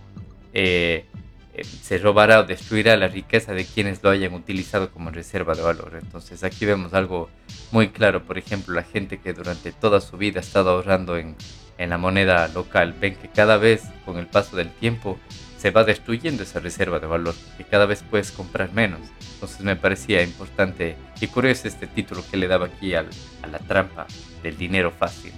eh, 0.54 1.04
eh, 1.52 1.64
se 1.64 1.98
robará 1.98 2.40
o 2.40 2.44
destruirá 2.44 2.96
la 2.96 3.08
riqueza 3.08 3.52
de 3.52 3.66
quienes 3.66 4.02
lo 4.02 4.08
hayan 4.08 4.32
utilizado 4.32 4.90
como 4.90 5.10
reserva 5.10 5.54
de 5.54 5.60
valor. 5.60 5.98
Entonces 6.00 6.42
aquí 6.42 6.64
vemos 6.64 6.94
algo 6.94 7.28
muy 7.70 7.88
claro, 7.88 8.22
por 8.22 8.38
ejemplo, 8.38 8.74
la 8.74 8.82
gente 8.82 9.18
que 9.18 9.34
durante 9.34 9.72
toda 9.72 10.00
su 10.00 10.16
vida 10.16 10.40
ha 10.40 10.42
estado 10.42 10.70
ahorrando 10.70 11.18
en, 11.18 11.36
en 11.78 11.90
la 11.90 11.98
moneda 11.98 12.48
local, 12.48 12.94
ven 12.98 13.16
que 13.16 13.28
cada 13.28 13.56
vez 13.56 13.84
con 14.04 14.18
el 14.18 14.26
paso 14.26 14.56
del 14.56 14.70
tiempo 14.70 15.18
se 15.58 15.70
va 15.70 15.84
destruyendo 15.84 16.42
esa 16.42 16.60
reserva 16.60 17.00
de 17.00 17.06
valor, 17.06 17.34
que 17.56 17.64
cada 17.64 17.86
vez 17.86 18.04
puedes 18.08 18.30
comprar 18.30 18.72
menos. 18.72 19.00
Entonces 19.34 19.60
me 19.60 19.76
parecía 19.76 20.22
importante 20.22 20.96
y 21.20 21.26
curioso 21.26 21.68
este 21.68 21.86
título 21.86 22.22
que 22.30 22.36
le 22.36 22.48
daba 22.48 22.66
aquí 22.66 22.94
al, 22.94 23.08
a 23.42 23.46
la 23.46 23.58
trampa 23.58 24.06
del 24.42 24.56
dinero 24.56 24.90
fácil. 24.90 25.32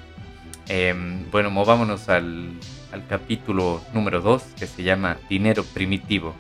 Em, 0.68 1.30
bueno, 1.30 1.50
movámonos 1.50 2.08
al, 2.08 2.50
al 2.92 3.06
capítulo 3.06 3.82
número 3.94 4.20
2 4.20 4.42
que 4.58 4.66
se 4.66 4.82
llama 4.82 5.16
Dinero 5.28 5.64
Primitivo. 5.64 6.34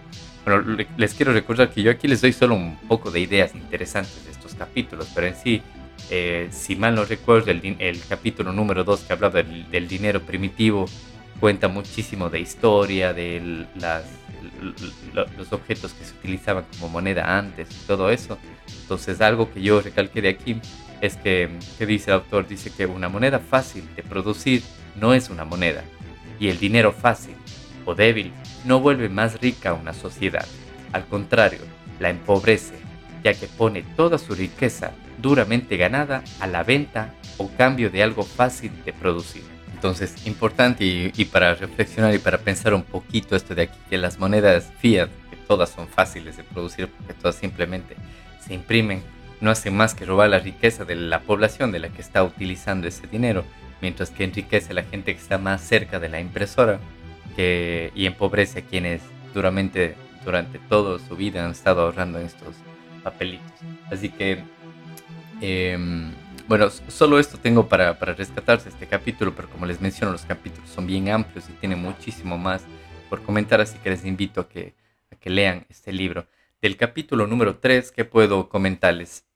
Bueno, 0.44 0.76
les 0.96 1.14
quiero 1.14 1.32
recordar 1.32 1.70
que 1.70 1.82
yo 1.82 1.90
aquí 1.90 2.08
les 2.08 2.20
doy 2.20 2.32
solo 2.32 2.54
un 2.54 2.76
poco 2.88 3.10
de 3.10 3.20
ideas 3.20 3.54
interesantes 3.54 4.24
de 4.24 4.32
estos 4.32 4.54
capítulos, 4.54 5.08
pero 5.14 5.26
en 5.26 5.36
sí, 5.36 5.62
eh, 6.10 6.48
si 6.50 6.76
mal 6.76 6.94
no 6.94 7.04
recuerdo, 7.04 7.50
el, 7.50 8.00
capítulo 8.08 8.52
número 8.52 8.84
2 8.84 9.00
que 9.00 9.12
hablaba 9.12 9.42
del, 9.42 9.70
del 9.70 9.88
dinero 9.88 10.22
primitivo 10.22 10.86
cuenta 11.40 11.68
muchísimo 11.68 12.30
de 12.30 12.40
historia, 12.40 13.12
de 13.12 13.66
los 15.36 15.52
objetos 15.52 15.92
que 15.92 16.04
se 16.04 16.14
utilizaban 16.14 16.64
como 16.72 16.88
moneda 16.88 17.38
antes 17.38 17.68
y 17.70 17.86
todo 17.86 18.10
eso. 18.10 18.38
Entonces 18.82 19.20
algo 19.20 19.52
que 19.52 19.62
yo 19.62 19.80
recalqué 19.80 20.22
de 20.22 20.28
aquí 20.30 20.60
es 21.00 21.16
que, 21.16 21.50
que 21.78 21.86
dice 21.86 22.10
el 22.10 22.16
autor, 22.16 22.48
dice 22.48 22.72
que 22.76 22.86
una 22.86 23.08
moneda 23.08 23.38
fácil 23.38 23.84
de 23.94 24.02
producir 24.02 24.62
no 24.96 25.14
es 25.14 25.30
una 25.30 25.44
moneda 25.44 25.84
y 26.40 26.48
el 26.48 26.58
dinero 26.58 26.92
fácil 26.92 27.34
o 27.84 27.94
débil 27.94 28.32
no 28.64 28.80
vuelve 28.80 29.08
más 29.08 29.40
rica 29.40 29.70
a 29.70 29.74
una 29.74 29.92
sociedad. 29.92 30.46
Al 30.92 31.06
contrario, 31.06 31.60
la 32.00 32.10
empobrece, 32.10 32.74
ya 33.22 33.34
que 33.34 33.46
pone 33.46 33.84
toda 33.96 34.18
su 34.18 34.34
riqueza 34.34 34.92
duramente 35.18 35.76
ganada 35.76 36.22
a 36.40 36.46
la 36.46 36.62
venta 36.62 37.14
o 37.36 37.50
cambio 37.56 37.90
de 37.90 38.02
algo 38.02 38.24
fácil 38.24 38.72
de 38.84 38.92
producir. 38.92 39.42
Entonces, 39.72 40.26
importante 40.26 40.84
y, 40.84 41.24
para 41.26 41.54
reflexionar 41.54 42.12
y 42.12 42.18
para 42.18 42.38
pensar 42.38 42.74
un 42.74 42.82
poquito 42.82 43.36
esto 43.36 43.54
de 43.54 43.62
aquí, 43.62 43.78
que 43.88 43.96
las 43.96 44.18
monedas 44.18 44.72
fiat, 44.80 45.08
que 45.30 45.36
todas 45.46 45.70
son 45.70 45.86
fáciles 45.86 46.36
de 46.36 46.42
producir 46.42 46.88
porque 46.88 47.14
todas 47.14 47.36
simplemente 47.36 47.94
se 48.44 48.54
imprimen, 48.54 49.02
no 49.40 49.52
hacen 49.52 49.76
más 49.76 49.94
que 49.94 50.04
robar 50.04 50.30
la 50.30 50.40
riqueza 50.40 50.84
de 50.84 50.96
la 50.96 51.20
población 51.20 51.70
de 51.70 51.78
la 51.78 51.90
que 51.90 52.02
está 52.02 52.24
utilizando 52.24 52.88
ese 52.88 53.06
dinero, 53.06 53.44
mientras 53.80 54.10
que 54.10 54.24
enriquece 54.24 54.72
a 54.72 54.74
la 54.74 54.82
gente 54.82 55.14
que 55.14 55.20
está 55.20 55.38
más 55.38 55.60
cerca 55.60 56.00
de 56.00 56.08
la 56.08 56.18
impresora 56.18 56.80
y 57.36 58.04
empobrece 58.04 58.58
a 58.58 58.62
quienes 58.62 59.00
duramente, 59.32 59.94
durante 60.24 60.58
toda 60.58 60.98
su 60.98 61.14
vida 61.14 61.44
han 61.44 61.52
estado 61.52 61.82
ahorrando 61.82 62.18
en 62.18 62.26
estos 62.26 62.56
papelitos. 63.04 63.52
Así 63.92 64.08
que... 64.08 64.42
Eh, 65.40 65.78
bueno, 66.48 66.70
solo 66.70 67.18
esto 67.18 67.38
tengo 67.38 67.68
para, 67.68 67.92
rescatarse 67.92 68.70
este 68.70 68.86
capítulo, 68.86 69.34
pero 69.34 69.50
como 69.50 69.66
les 69.66 69.82
menciono, 69.82 70.12
los 70.12 70.24
capítulos 70.24 70.70
son 70.70 70.86
bien 70.86 71.10
amplios 71.10 71.44
y 71.50 71.52
tienen 71.52 71.80
muchísimo 71.80 72.38
más 72.38 72.62
por 73.10 73.22
comentar, 73.22 73.60
así 73.60 73.76
que 73.78 73.90
les 73.90 74.06
invito 74.06 74.40
a 74.40 74.48
que, 74.48 74.74
que 75.20 75.28
lean 75.28 75.66
este 75.68 75.92
libro. 75.92 76.26
Del 76.62 76.78
capítulo 76.78 77.26
número 77.26 77.58
3, 77.58 77.92
¿qué 77.92 78.06
puedo 78.06 78.48
comentarles? 78.48 79.26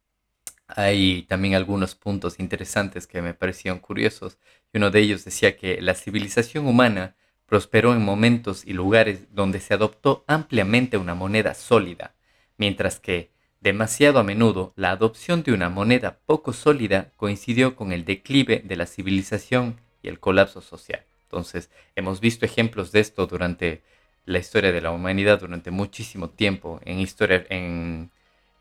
Hay 0.69 1.25
también 1.25 1.55
algunos 1.55 1.95
puntos 1.95 2.41
interesantes 2.41 3.07
que 3.07 3.21
me 3.21 3.35
parecieron 3.35 3.79
curiosos, 3.79 4.39
y 4.73 4.79
uno 4.79 4.91
de 4.91 5.01
ellos 5.01 5.25
decía 5.25 5.57
que 5.59 5.83
la 5.83 5.95
civilización 5.95 6.67
humana 6.67 7.15
prosperó 7.45 7.93
en 7.93 8.03
momentos 8.03 8.65
y 8.65 8.73
lugares 8.73 9.35
donde 9.35 9.61
se 9.61 9.75
adoptó 9.75 10.25
ampliamente 10.27 10.97
una 10.97 11.15
moneda 11.15 11.53
sólida, 11.53 12.15
mientras 12.57 12.99
que 13.01 13.32
Demasiado 13.63 14.19
a 14.19 14.25
menudo, 14.25 14.73
la 14.75 14.91
adopción 14.91 15.45
de 15.45 15.53
una 15.53 15.69
moneda 15.69 16.19
poco 16.27 16.53
sólida 16.53 17.13
coincidió 17.17 17.77
con 17.77 17.93
el 17.93 18.05
declive 18.05 18.61
de 18.65 18.75
la 18.75 18.87
civilización 18.87 19.77
y 20.03 20.09
el 20.09 20.19
colapso 20.19 20.61
social. 20.61 21.05
Entonces, 21.27 21.71
hemos 21.95 22.19
visto 22.19 22.45
ejemplos 22.45 22.91
de 22.91 22.99
esto 22.99 23.29
durante 23.29 23.83
la 24.27 24.41
historia 24.41 24.73
de 24.73 24.81
la 24.81 24.91
humanidad 24.91 25.39
durante 25.39 25.71
muchísimo 25.71 26.29
tiempo, 26.29 26.81
en, 26.85 26.99
historia, 26.99 27.47
en, 27.51 28.11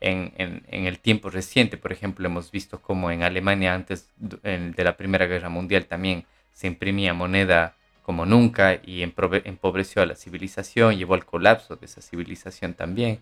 el 0.00 0.98
tiempo 1.00 1.30
reciente, 1.30 1.76
por 1.76 1.90
ejemplo, 1.90 2.28
hemos 2.28 2.52
visto 2.52 2.80
cómo 2.80 3.10
en 3.10 3.24
Alemania 3.24 3.74
antes 3.74 4.08
de 4.18 4.84
la 4.84 4.96
Primera 4.96 5.26
Guerra 5.26 5.48
Mundial 5.48 5.86
también 5.86 6.26
se 6.52 6.68
imprimía 6.68 7.12
moneda 7.12 7.74
como 8.04 8.24
nunca 8.24 8.80
y 8.84 9.02
empobreció 9.02 10.00
a 10.00 10.06
la 10.06 10.14
civilización, 10.14 10.96
llevó 10.96 11.14
al 11.14 11.26
colapso 11.26 11.74
de 11.74 11.86
esa 11.86 12.00
civilización 12.00 12.74
también. 12.74 13.18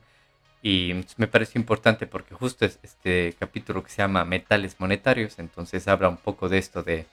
Y 0.62 1.04
me 1.16 1.26
pareció 1.26 1.58
importante 1.58 2.06
porque 2.06 2.34
justo 2.34 2.64
es 2.66 2.78
este 2.82 3.34
capítulo 3.38 3.82
que 3.82 3.90
se 3.90 3.98
llama 3.98 4.24
Metales 4.24 4.76
Monetarios, 4.78 5.38
entonces 5.38 5.88
habla 5.88 6.08
un 6.08 6.18
poco 6.18 6.48
de 6.48 6.58
esto 6.58 6.82
de, 6.82 7.06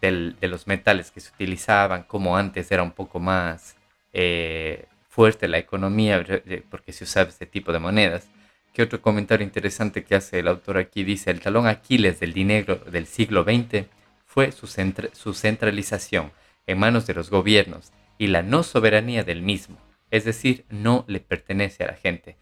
de 0.00 0.48
los 0.48 0.66
metales 0.66 1.10
que 1.10 1.20
se 1.20 1.30
utilizaban, 1.30 2.02
como 2.04 2.36
antes 2.36 2.70
era 2.72 2.82
un 2.82 2.92
poco 2.92 3.20
más 3.20 3.76
eh, 4.12 4.86
fuerte 5.08 5.48
la 5.48 5.58
economía 5.58 6.24
porque 6.70 6.92
se 6.92 7.04
usaba 7.04 7.28
este 7.28 7.46
tipo 7.46 7.72
de 7.72 7.78
monedas. 7.78 8.28
¿Qué 8.72 8.82
otro 8.82 9.02
comentario 9.02 9.44
interesante 9.44 10.04
que 10.04 10.14
hace 10.14 10.38
el 10.38 10.48
autor 10.48 10.78
aquí? 10.78 11.04
Dice, 11.04 11.30
el 11.30 11.40
talón 11.40 11.66
Aquiles 11.66 12.20
del 12.20 12.32
dinero 12.32 12.76
del 12.76 13.06
siglo 13.06 13.42
XX 13.42 13.86
fue 14.24 14.52
su, 14.52 14.68
su 15.12 15.34
centralización 15.34 16.32
en 16.66 16.78
manos 16.78 17.06
de 17.06 17.14
los 17.14 17.30
gobiernos 17.30 17.92
y 18.16 18.28
la 18.28 18.42
no 18.42 18.62
soberanía 18.62 19.24
del 19.24 19.42
mismo, 19.42 19.76
es 20.10 20.24
decir, 20.24 20.64
no 20.70 21.04
le 21.08 21.20
pertenece 21.20 21.82
a 21.84 21.88
la 21.88 21.94
gente. 21.94 22.36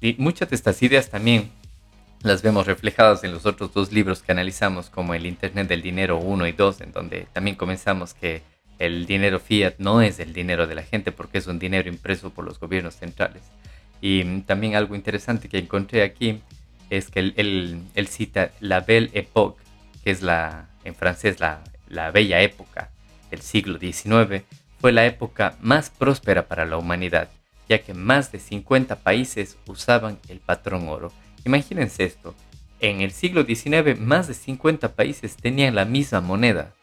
Y 0.00 0.16
muchas 0.18 0.50
de 0.50 0.56
estas 0.56 0.82
ideas 0.82 1.10
también 1.10 1.50
las 2.22 2.42
vemos 2.42 2.66
reflejadas 2.66 3.22
en 3.24 3.32
los 3.32 3.44
otros 3.46 3.72
dos 3.74 3.92
libros 3.92 4.22
que 4.22 4.32
analizamos, 4.32 4.88
como 4.90 5.14
el 5.14 5.26
Internet 5.26 5.68
del 5.68 5.82
Dinero 5.82 6.18
1 6.18 6.46
y 6.46 6.52
2, 6.52 6.80
en 6.80 6.92
donde 6.92 7.26
también 7.32 7.56
comenzamos 7.56 8.14
que 8.14 8.42
el 8.78 9.06
dinero 9.06 9.38
fiat 9.38 9.74
no 9.78 10.02
es 10.02 10.18
el 10.18 10.32
dinero 10.32 10.66
de 10.66 10.74
la 10.74 10.82
gente 10.82 11.12
porque 11.12 11.38
es 11.38 11.46
un 11.46 11.58
dinero 11.58 11.88
impreso 11.88 12.30
por 12.30 12.44
los 12.44 12.58
gobiernos 12.58 12.96
centrales. 12.96 13.42
Y 14.00 14.40
también 14.40 14.74
algo 14.74 14.94
interesante 14.94 15.48
que 15.48 15.58
encontré 15.58 16.02
aquí 16.02 16.40
es 16.90 17.10
que 17.10 17.20
él, 17.20 18.08
cita 18.08 18.52
la 18.60 18.80
Belle 18.80 19.10
Époque, 19.14 19.62
que 20.02 20.10
es 20.10 20.22
la, 20.22 20.68
en 20.84 20.94
francés 20.94 21.40
la, 21.40 21.62
la 21.88 22.10
bella 22.10 22.40
época 22.40 22.90
del 23.30 23.40
siglo 23.40 23.78
XIX, 23.78 24.44
fue 24.80 24.92
la 24.92 25.06
época 25.06 25.56
más 25.60 25.90
próspera 25.90 26.46
para 26.46 26.66
la 26.66 26.76
humanidad 26.76 27.28
ya 27.68 27.82
que 27.82 27.94
más 27.94 28.32
de 28.32 28.38
50 28.38 28.96
países 28.96 29.56
usaban 29.66 30.18
el 30.28 30.40
patrón 30.40 30.88
oro. 30.88 31.12
Imagínense 31.44 32.04
esto, 32.04 32.34
en 32.80 33.00
el 33.00 33.12
siglo 33.12 33.44
XIX 33.44 33.98
más 33.98 34.28
de 34.28 34.34
50 34.34 34.94
países 34.94 35.36
tenían 35.36 35.74
la 35.74 35.84
misma 35.84 36.20
moneda, 36.20 36.74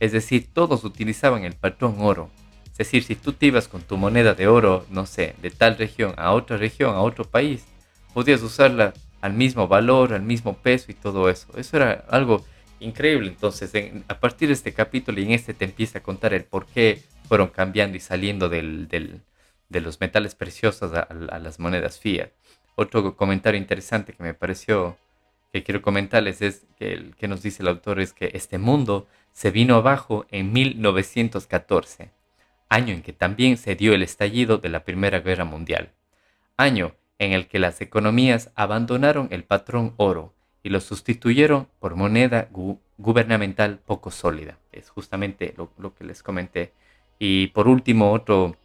es 0.00 0.12
decir, 0.12 0.48
todos 0.52 0.84
utilizaban 0.84 1.44
el 1.44 1.54
patrón 1.54 1.96
oro. 2.00 2.30
Es 2.72 2.78
decir, 2.78 3.04
si 3.04 3.14
tú 3.14 3.32
te 3.32 3.46
ibas 3.46 3.68
con 3.68 3.82
tu 3.82 3.96
moneda 3.96 4.34
de 4.34 4.48
oro, 4.48 4.84
no 4.90 5.06
sé, 5.06 5.36
de 5.40 5.50
tal 5.50 5.78
región 5.78 6.12
a 6.16 6.32
otra 6.32 6.56
región, 6.56 6.94
a 6.94 7.02
otro 7.02 7.24
país, 7.24 7.64
podías 8.12 8.42
usarla 8.42 8.94
al 9.20 9.32
mismo 9.32 9.68
valor, 9.68 10.12
al 10.12 10.22
mismo 10.22 10.56
peso 10.56 10.90
y 10.90 10.94
todo 10.94 11.30
eso. 11.30 11.46
Eso 11.56 11.76
era 11.76 12.04
algo 12.10 12.44
increíble. 12.80 13.28
Entonces, 13.28 13.72
a 14.08 14.18
partir 14.20 14.48
de 14.48 14.54
este 14.54 14.72
capítulo 14.72 15.20
y 15.20 15.24
en 15.24 15.30
este 15.30 15.54
te 15.54 15.64
empieza 15.64 15.98
a 15.98 16.02
contar 16.02 16.34
el 16.34 16.44
por 16.44 16.66
qué 16.66 17.02
fueron 17.28 17.48
cambiando 17.48 17.96
y 17.96 18.00
saliendo 18.00 18.48
del, 18.48 19.22
de 19.68 19.80
los 19.80 20.00
metales 20.00 20.34
preciosos 20.34 20.92
a, 20.94 21.12
las 21.12 21.58
monedas 21.58 21.98
fiat. 21.98 22.30
Otro 22.76 23.16
comentario 23.16 23.60
interesante 23.60 24.12
que 24.12 24.22
me 24.22 24.34
pareció 24.34 24.96
que 25.52 25.62
quiero 25.62 25.82
comentarles 25.82 26.42
es 26.42 26.66
que 26.76 26.92
el 26.92 27.14
que 27.16 27.28
nos 27.28 27.42
dice 27.42 27.62
el 27.62 27.68
autor 27.68 28.00
es 28.00 28.12
que 28.12 28.30
este 28.34 28.58
mundo 28.58 29.06
se 29.32 29.50
vino 29.50 29.76
abajo 29.76 30.26
en 30.30 30.52
1914, 30.52 32.10
año 32.68 32.92
en 32.92 33.02
que 33.02 33.12
también 33.12 33.56
se 33.56 33.76
dio 33.76 33.94
el 33.94 34.02
estallido 34.02 34.58
de 34.58 34.68
la 34.68 34.84
Primera 34.84 35.20
Guerra 35.20 35.44
Mundial, 35.44 35.92
año 36.56 36.94
en 37.18 37.32
el 37.32 37.46
que 37.46 37.58
las 37.58 37.80
economías 37.80 38.50
abandonaron 38.56 39.28
el 39.30 39.44
patrón 39.44 39.94
oro 39.96 40.34
y 40.62 40.70
lo 40.70 40.80
sustituyeron 40.80 41.68
por 41.78 41.94
moneda 41.94 42.48
gubernamental 42.96 43.78
poco 43.78 44.10
sólida. 44.10 44.58
Es 44.72 44.90
justamente 44.90 45.54
lo, 45.56 45.70
lo, 45.78 45.94
que 45.94 46.04
les 46.04 46.22
comenté. 46.22 46.72
Y 47.18 47.48
por 47.48 47.68
último, 47.68 48.12
otro 48.12 48.56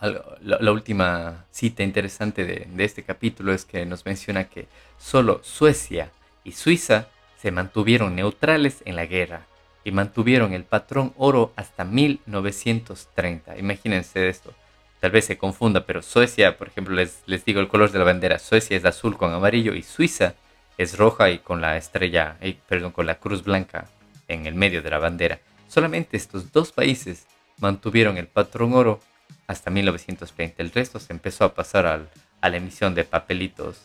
la, 0.00 0.72
última 0.72 1.44
cita 1.50 1.82
interesante 1.82 2.44
de, 2.44 2.84
este 2.84 3.02
capítulo 3.02 3.52
es 3.52 3.64
que 3.64 3.84
nos 3.86 4.06
menciona 4.06 4.44
que 4.44 4.66
solo 4.98 5.40
Suecia 5.42 6.10
y 6.44 6.52
Suiza 6.52 7.08
se 7.40 7.50
mantuvieron 7.50 8.16
neutrales 8.16 8.82
en 8.84 8.96
la 8.96 9.06
guerra, 9.06 9.46
y 9.84 9.92
mantuvieron 9.92 10.52
el 10.52 10.64
patrón 10.64 11.14
oro 11.16 11.52
hasta 11.56 11.84
1930. 11.84 13.58
Imagínense 13.58 14.28
esto. 14.28 14.52
Tal 15.00 15.10
vez 15.10 15.24
se 15.24 15.38
confunda, 15.38 15.86
pero 15.86 16.02
Suecia, 16.02 16.58
por 16.58 16.68
ejemplo, 16.68 16.94
les, 16.94 17.22
digo 17.44 17.60
el 17.60 17.68
color 17.68 17.90
de 17.90 17.98
la 17.98 18.04
bandera. 18.04 18.38
Suecia 18.38 18.76
es 18.76 18.84
azul 18.84 19.16
con 19.16 19.32
amarillo 19.32 19.74
y 19.74 19.82
Suiza 19.82 20.34
es 20.76 20.98
roja 20.98 21.30
y 21.30 21.38
con 21.38 21.60
la 21.60 21.76
estrella, 21.76 22.36
perdón, 22.68 22.92
con 22.92 23.06
la 23.06 23.18
cruz 23.18 23.42
blanca 23.42 23.86
en 24.28 24.46
el 24.46 24.54
medio 24.54 24.82
de 24.82 24.90
la 24.90 24.98
bandera. 24.98 25.40
Solamente 25.68 26.16
estos 26.16 26.52
dos 26.52 26.72
países 26.72 27.26
mantuvieron 27.58 28.18
el 28.18 28.26
patrón 28.26 28.74
oro 28.74 29.00
hasta 29.46 29.70
1930. 29.70 30.62
El 30.62 30.70
resto 30.70 30.98
se 31.00 31.12
empezó 31.12 31.44
a 31.44 31.54
pasar 31.54 31.86
a 31.86 32.48
la 32.48 32.56
emisión 32.56 32.94
de 32.94 33.04
papelitos 33.04 33.82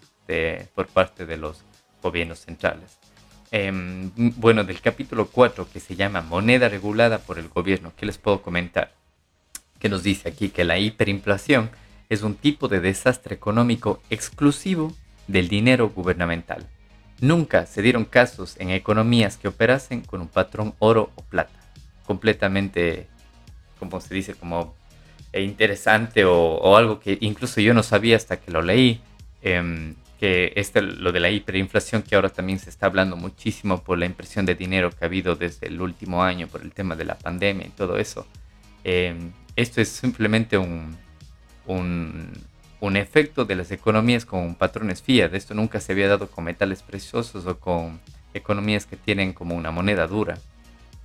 por 0.73 0.87
parte 0.87 1.25
de 1.25 1.37
los 1.37 1.63
gobiernos 2.01 2.39
centrales. 2.39 2.97
Em, 3.51 4.11
bueno, 4.15 4.63
del 4.63 4.81
capítulo 4.81 5.27
4 5.27 5.67
que 5.71 5.79
se 5.79 5.95
llama 5.95 6.21
Moneda 6.21 6.67
regulada 6.67 7.19
por 7.19 7.37
el 7.37 7.47
gobierno, 7.47 7.93
¿qué 7.95 8.05
les 8.05 8.17
puedo 8.17 8.41
comentar? 8.41 8.93
Que 9.79 9.87
nos 9.87 10.03
dice 10.03 10.29
aquí 10.29 10.49
que 10.49 10.63
la 10.63 10.77
hiperinflación 10.79 11.69
es 12.09 12.21
un 12.21 12.35
tipo 12.35 12.67
de 12.67 12.79
desastre 12.79 13.35
económico 13.35 14.01
exclusivo 14.09 14.93
del 15.27 15.47
dinero 15.47 15.89
gubernamental. 15.89 16.67
Nunca 17.21 17.65
se 17.65 17.81
dieron 17.81 18.05
casos 18.05 18.55
en 18.59 18.71
economías 18.71 19.37
que 19.37 19.47
operasen 19.47 20.01
con 20.01 20.21
un 20.21 20.27
patrón 20.27 20.75
oro 20.79 21.11
o 21.15 21.21
plata. 21.23 21.59
Completamente, 22.05 23.07
como 23.79 24.01
se 24.01 24.13
dice, 24.13 24.33
como 24.33 24.75
interesante 25.41 26.25
o, 26.25 26.77
algo 26.77 26.99
que 26.99 27.17
incluso 27.21 27.61
yo 27.61 27.73
no 27.73 27.83
sabía 27.83 28.15
hasta 28.15 28.37
que 28.37 28.51
lo 28.51 28.61
leí. 28.61 29.01
Em, 29.41 29.95
que 30.19 30.53
este, 30.55 30.81
lo 30.81 31.11
de 31.11 31.19
la 31.19 31.29
hiperinflación 31.29 32.01
que 32.01 32.15
ahora 32.15 32.29
también 32.29 32.59
se 32.59 32.69
está 32.69 32.85
hablando 32.85 33.17
muchísimo 33.17 33.83
por 33.83 33.97
la 33.97 34.05
impresión 34.05 34.45
de 34.45 34.55
dinero 34.55 34.89
que 34.89 35.03
ha 35.03 35.07
habido 35.07 35.35
desde 35.35 35.67
el 35.67 35.81
último 35.81 36.23
año 36.23 36.47
por 36.47 36.61
el 36.61 36.71
tema 36.71 36.95
de 36.95 37.05
la 37.05 37.15
pandemia 37.15 37.67
y 37.67 37.71
todo 37.71 37.97
eso. 37.97 38.25
Em, 38.83 39.31
esto 39.55 39.81
es 39.81 39.89
simplemente 39.89 40.57
un, 40.57 40.95
un, 41.65 42.31
un, 42.79 42.95
efecto 42.97 43.45
de 43.45 43.55
las 43.55 43.71
economías 43.71 44.25
con 44.25 44.55
patrones 44.55 45.01
fiat. 45.01 45.33
Esto 45.33 45.53
nunca 45.53 45.79
se 45.79 45.91
había 45.91 46.07
dado 46.07 46.27
con 46.27 46.45
metales 46.45 46.81
preciosos 46.81 47.45
o 47.45 47.59
con 47.59 47.99
economías 48.33 48.85
que 48.85 48.95
tienen 48.95 49.33
como 49.33 49.55
una 49.55 49.71
moneda 49.71 50.07
dura. 50.07 50.37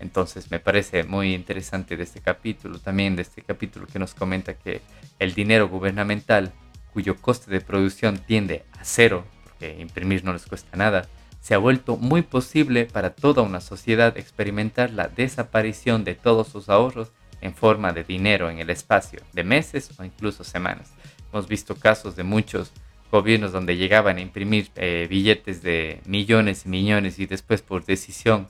Entonces 0.00 0.50
me 0.50 0.58
parece 0.58 1.04
muy 1.04 1.34
interesante 1.34 1.96
de 1.96 2.04
este 2.04 2.20
capítulo, 2.20 2.78
también 2.78 3.16
de 3.16 3.22
este 3.22 3.42
capítulo 3.42 3.86
que 3.86 3.98
nos 3.98 4.14
comenta 4.14 4.54
que 4.54 4.80
el 5.18 5.34
dinero 5.34 5.68
gubernamental 5.68 6.52
cuyo 6.92 7.16
coste 7.20 7.50
de 7.50 7.60
producción 7.60 8.18
tiende 8.18 8.64
a 8.72 8.84
cero, 8.84 9.24
porque 9.44 9.76
imprimir 9.78 10.24
no 10.24 10.32
les 10.32 10.46
cuesta 10.46 10.76
nada, 10.76 11.08
se 11.40 11.54
ha 11.54 11.58
vuelto 11.58 11.96
muy 11.96 12.22
posible 12.22 12.86
para 12.86 13.14
toda 13.14 13.42
una 13.42 13.60
sociedad 13.60 14.16
experimentar 14.18 14.90
la 14.90 15.08
desaparición 15.08 16.04
de 16.04 16.14
todos 16.14 16.48
sus 16.48 16.68
ahorros 16.68 17.12
en 17.40 17.54
forma 17.54 17.92
de 17.92 18.04
dinero 18.04 18.50
en 18.50 18.58
el 18.58 18.70
espacio 18.70 19.20
de 19.32 19.44
meses 19.44 19.90
o 19.98 20.04
incluso 20.04 20.44
semanas. 20.44 20.92
Hemos 21.32 21.46
visto 21.46 21.76
casos 21.76 22.16
de 22.16 22.24
muchos 22.24 22.72
gobiernos 23.10 23.52
donde 23.52 23.76
llegaban 23.76 24.18
a 24.18 24.20
imprimir 24.20 24.70
eh, 24.76 25.06
billetes 25.08 25.62
de 25.62 26.00
millones 26.06 26.66
y 26.66 26.68
millones 26.68 27.18
y 27.18 27.26
después 27.26 27.62
por 27.62 27.84
decisión 27.84 28.48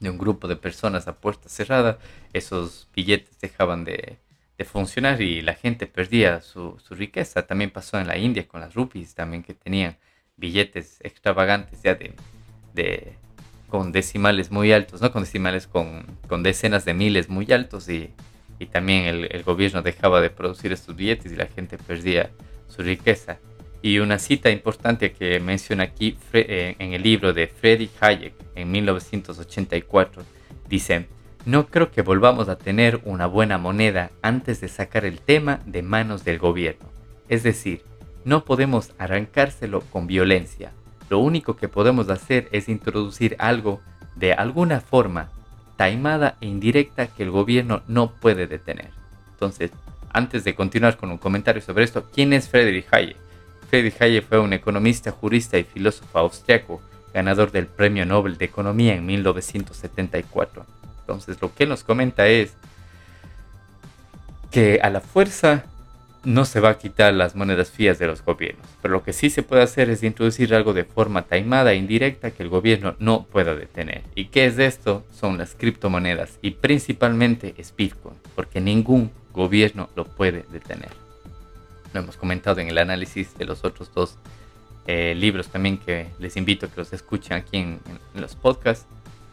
de 0.00 0.10
un 0.10 0.18
grupo 0.18 0.48
de 0.48 0.56
personas 0.56 1.08
a 1.08 1.16
puerta 1.16 1.48
cerrada, 1.48 1.98
esos 2.32 2.88
billetes 2.94 3.40
dejaban 3.40 3.84
de, 3.84 4.18
de 4.58 4.64
funcionar 4.64 5.22
y 5.22 5.40
la 5.40 5.54
gente 5.54 5.86
perdía 5.86 6.40
su, 6.40 6.76
riqueza. 6.90 7.46
También 7.46 7.70
pasó 7.70 7.98
en 7.98 8.08
la 8.08 8.18
India 8.18 8.46
con 8.46 8.60
las 8.60 8.74
rupees, 8.74 9.14
también 9.14 9.42
que 9.42 9.54
tenían 9.54 9.96
billetes 10.36 10.98
extravagantes 11.02 11.82
ya 11.82 11.94
de, 11.94 12.14
de 12.74 13.14
con 13.68 13.92
decimales 13.92 14.50
muy 14.50 14.72
altos, 14.72 15.00
¿no? 15.00 15.12
Con 15.12 15.22
decimales 15.22 15.66
con, 15.66 16.04
con 16.28 16.42
decenas 16.42 16.84
de 16.84 16.94
miles 16.94 17.28
muy 17.28 17.50
altos 17.52 17.88
y, 17.88 18.10
y 18.58 18.66
también 18.66 19.04
el, 19.04 19.28
el, 19.30 19.42
gobierno 19.44 19.82
dejaba 19.82 20.20
de 20.20 20.30
producir 20.30 20.72
estos 20.72 20.96
billetes 20.96 21.32
y 21.32 21.36
la 21.36 21.46
gente 21.46 21.78
perdía 21.78 22.30
su 22.68 22.82
riqueza. 22.82 23.38
Y 23.80 23.98
una 24.00 24.18
cita 24.18 24.50
importante 24.50 25.12
que 25.12 25.38
menciona 25.40 25.84
aquí 25.84 26.18
eh, 26.32 26.74
en 26.78 26.92
el 26.92 27.02
libro 27.02 27.32
de 27.32 27.46
Friedrich 27.46 27.92
Hayek 28.00 28.34
en 28.54 28.70
1984 28.70 30.24
dice, 30.68 31.06
no 31.44 31.68
creo 31.68 31.90
que 31.90 32.02
volvamos 32.02 32.48
a 32.48 32.58
tener 32.58 33.00
una 33.04 33.26
buena 33.26 33.56
moneda 33.56 34.10
antes 34.20 34.60
de 34.60 34.68
sacar 34.68 35.04
el 35.04 35.20
tema 35.20 35.60
de 35.64 35.82
manos 35.82 36.24
del 36.24 36.38
gobierno. 36.38 36.86
Es 37.28 37.42
decir, 37.42 37.82
no 38.24 38.44
podemos 38.44 38.92
arrancárselo 38.98 39.80
con 39.80 40.06
violencia. 40.06 40.72
Lo 41.08 41.20
único 41.20 41.56
que 41.56 41.68
podemos 41.68 42.10
hacer 42.10 42.48
es 42.52 42.68
introducir 42.68 43.36
algo 43.38 43.80
de 44.16 44.32
alguna 44.32 44.80
forma 44.80 45.30
taimada 45.76 46.36
e 46.40 46.46
indirecta 46.46 47.06
que 47.06 47.22
el 47.22 47.30
gobierno 47.30 47.82
no 47.86 48.10
puede 48.10 48.48
detener. 48.48 48.90
Entonces, 49.30 49.70
antes 50.12 50.42
de 50.42 50.54
continuar 50.54 50.96
con 50.96 51.10
un 51.10 51.18
comentario 51.18 51.62
sobre 51.62 51.84
esto, 51.84 52.04
¿quién 52.12 52.32
es 52.32 52.48
Friedrich 52.48 52.86
Hayek? 52.90 53.27
Friedrich 53.68 54.00
Hayek 54.00 54.26
fue 54.26 54.38
un 54.38 54.52
economista, 54.52 55.10
jurista 55.10 55.58
y 55.58 55.64
filósofo 55.64 56.18
austriaco, 56.18 56.80
ganador 57.12 57.52
del 57.52 57.66
Premio 57.66 58.06
Nobel 58.06 58.38
de 58.38 58.46
Economía 58.46 58.94
en 58.94 59.04
1974. 59.04 60.64
Entonces 61.00 61.40
lo 61.40 61.54
que 61.54 61.66
nos 61.66 61.84
comenta 61.84 62.26
es 62.26 62.54
que 64.50 64.80
a 64.82 64.90
la 64.90 65.00
fuerza 65.00 65.64
no 66.24 66.44
se 66.44 66.60
va 66.60 66.70
a 66.70 66.78
quitar 66.78 67.14
las 67.14 67.36
monedas 67.36 67.70
fías 67.70 67.98
de 67.98 68.06
los 68.06 68.24
gobiernos, 68.24 68.66
pero 68.82 68.92
lo 68.92 69.02
que 69.02 69.12
sí 69.12 69.30
se 69.30 69.42
puede 69.42 69.62
hacer 69.62 69.88
es 69.88 70.02
introducir 70.02 70.54
algo 70.54 70.72
de 70.72 70.84
forma 70.84 71.22
taimada 71.22 71.72
e 71.72 71.76
indirecta 71.76 72.30
que 72.30 72.42
el 72.42 72.48
gobierno 72.48 72.96
no 72.98 73.24
pueda 73.24 73.54
detener. 73.54 74.02
¿Y 74.14 74.26
qué 74.26 74.46
es 74.46 74.58
esto? 74.58 75.04
Son 75.12 75.38
las 75.38 75.54
criptomonedas 75.54 76.38
y 76.42 76.52
principalmente 76.52 77.54
es 77.56 77.74
Bitcoin, 77.74 78.16
porque 78.34 78.60
ningún 78.60 79.10
gobierno 79.32 79.88
lo 79.94 80.04
puede 80.04 80.44
detener. 80.50 81.07
Lo 81.92 82.00
hemos 82.00 82.16
comentado 82.16 82.60
en 82.60 82.68
el 82.68 82.78
análisis 82.78 83.36
de 83.36 83.44
los 83.44 83.64
otros 83.64 83.92
dos 83.94 84.18
eh, 84.86 85.14
libros 85.14 85.48
también 85.48 85.78
que 85.78 86.08
les 86.18 86.36
invito 86.36 86.66
a 86.66 86.68
que 86.70 86.76
los 86.76 86.92
escuchen 86.92 87.34
aquí 87.34 87.58
en 87.58 87.80
los 88.14 88.34
podcasts. 88.34 88.86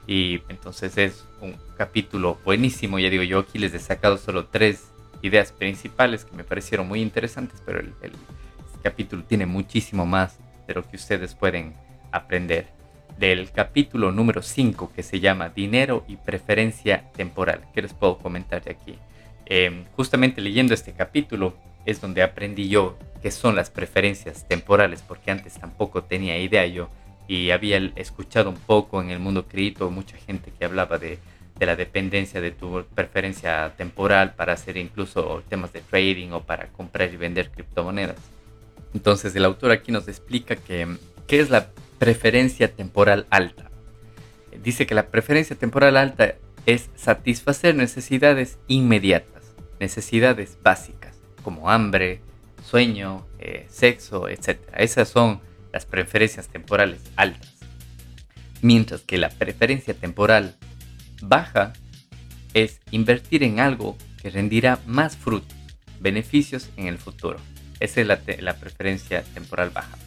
Y 0.08 0.42
entonces 0.50 0.98
es 0.98 1.26
un 1.42 1.56
capítulo 1.78 2.38
buenísimo. 2.46 3.00
Ya 3.00 3.10
digo, 3.10 3.24
yo 3.24 3.40
aquí 3.40 3.58
les 3.58 3.74
he 3.74 3.80
sacado 3.80 4.18
solo 4.18 4.46
tres 4.46 4.92
ideas 5.22 5.52
principales 5.52 6.26
que 6.26 6.36
me 6.36 6.44
parecieron 6.44 6.88
muy 6.88 7.02
interesantes, 7.02 7.62
pero 7.66 7.80
el, 7.80 7.94
el 8.02 8.12
este 8.12 8.80
capítulo 8.84 9.24
tiene 9.24 9.46
muchísimo 9.46 10.06
más 10.06 10.38
de 10.68 10.76
lo 10.76 10.88
que 10.88 10.98
ustedes 10.98 11.34
pueden 11.34 11.74
aprender. 12.12 12.68
Del 13.18 13.50
capítulo 13.52 14.12
número 14.12 14.42
5 14.42 14.92
que 14.94 15.02
se 15.02 15.22
llama 15.22 15.50
Dinero 15.50 16.04
y 16.08 16.18
Preferencia 16.18 17.10
Temporal. 17.14 17.62
¿Qué 17.74 17.82
les 17.82 17.94
puedo 17.94 18.18
comentar 18.18 18.62
de 18.64 18.72
aquí? 18.72 18.96
Em, 19.46 19.86
justamente 19.96 20.42
leyendo 20.42 20.74
este 20.74 20.92
capítulo 20.92 21.56
es 21.86 22.02
donde 22.02 22.24
aprendí 22.24 22.68
yo 22.68 22.98
qué 23.22 23.32
son 23.32 23.56
las 23.56 23.70
preferencias 23.70 24.48
temporales, 24.48 25.02
porque 25.02 25.32
antes 25.32 25.56
tampoco 25.56 26.04
tenía 26.04 26.38
idea 26.38 26.66
yo 26.66 26.90
y 27.28 27.52
había 27.52 27.78
escuchado 27.96 28.50
un 28.50 28.58
poco 28.58 29.02
en 29.02 29.10
el 29.10 29.20
mundo 29.20 29.48
cripto 29.48 29.90
mucha 29.90 30.18
gente 30.18 30.52
que 30.58 30.66
hablaba 30.66 30.98
de, 30.98 31.18
de, 31.58 31.66
la 31.66 31.76
dependencia 31.76 32.40
de 32.40 32.52
tu 32.52 32.84
preferencia 32.94 33.74
temporal 33.78 34.36
para 34.36 34.54
hacer 34.54 34.78
incluso 34.78 35.44
temas 35.50 35.74
de 35.74 35.82
trading 35.82 36.32
o 36.32 36.44
para 36.44 36.68
comprar 36.68 37.12
y 37.12 37.18
vender 37.18 37.50
criptomonedas. 37.50 38.18
Entonces 38.94 39.36
el 39.36 39.46
autor 39.46 39.72
aquí 39.72 39.92
nos 39.92 40.08
explica 40.08 40.56
que 40.56 40.98
qué 41.28 41.40
es 41.40 41.50
la 41.50 41.70
preferencia 41.98 42.72
temporal 42.72 43.26
alta. 43.30 43.72
Dice 44.64 44.86
que 44.86 44.96
la 44.96 45.08
preferencia 45.08 45.56
temporal 45.56 45.98
alta 45.98 46.36
es 46.66 46.90
satisfacer 46.96 47.76
necesidades 47.76 48.58
inmediatas, 48.68 49.54
necesidades 49.80 50.58
básicas 50.64 51.05
como 51.46 51.70
hambre, 51.70 52.22
sueño, 52.68 53.24
eh, 53.38 53.68
sexo, 53.70 54.28
etc. 54.28 54.58
Esas 54.76 55.08
son 55.10 55.40
las 55.72 55.86
preferencias 55.86 56.48
temporales 56.48 57.02
altas, 57.16 57.54
mientras 58.64 59.02
que 59.02 59.20
la 59.20 59.30
preferencia 59.30 59.94
temporal 59.94 60.56
baja 61.22 61.74
es 62.56 62.80
invertir 62.90 63.44
en 63.44 63.60
algo 63.60 63.96
que 64.20 64.32
rendirá 64.32 64.80
más 64.88 65.18
frutos, 65.18 65.56
beneficios 66.00 66.72
en 66.78 66.88
el 66.88 66.98
futuro. 66.98 67.38
Esa 67.80 68.02
es 68.02 68.08
la, 68.08 68.20
la 68.40 68.56
preferencia 68.56 69.22
temporal 69.36 69.70
baja. 69.70 70.00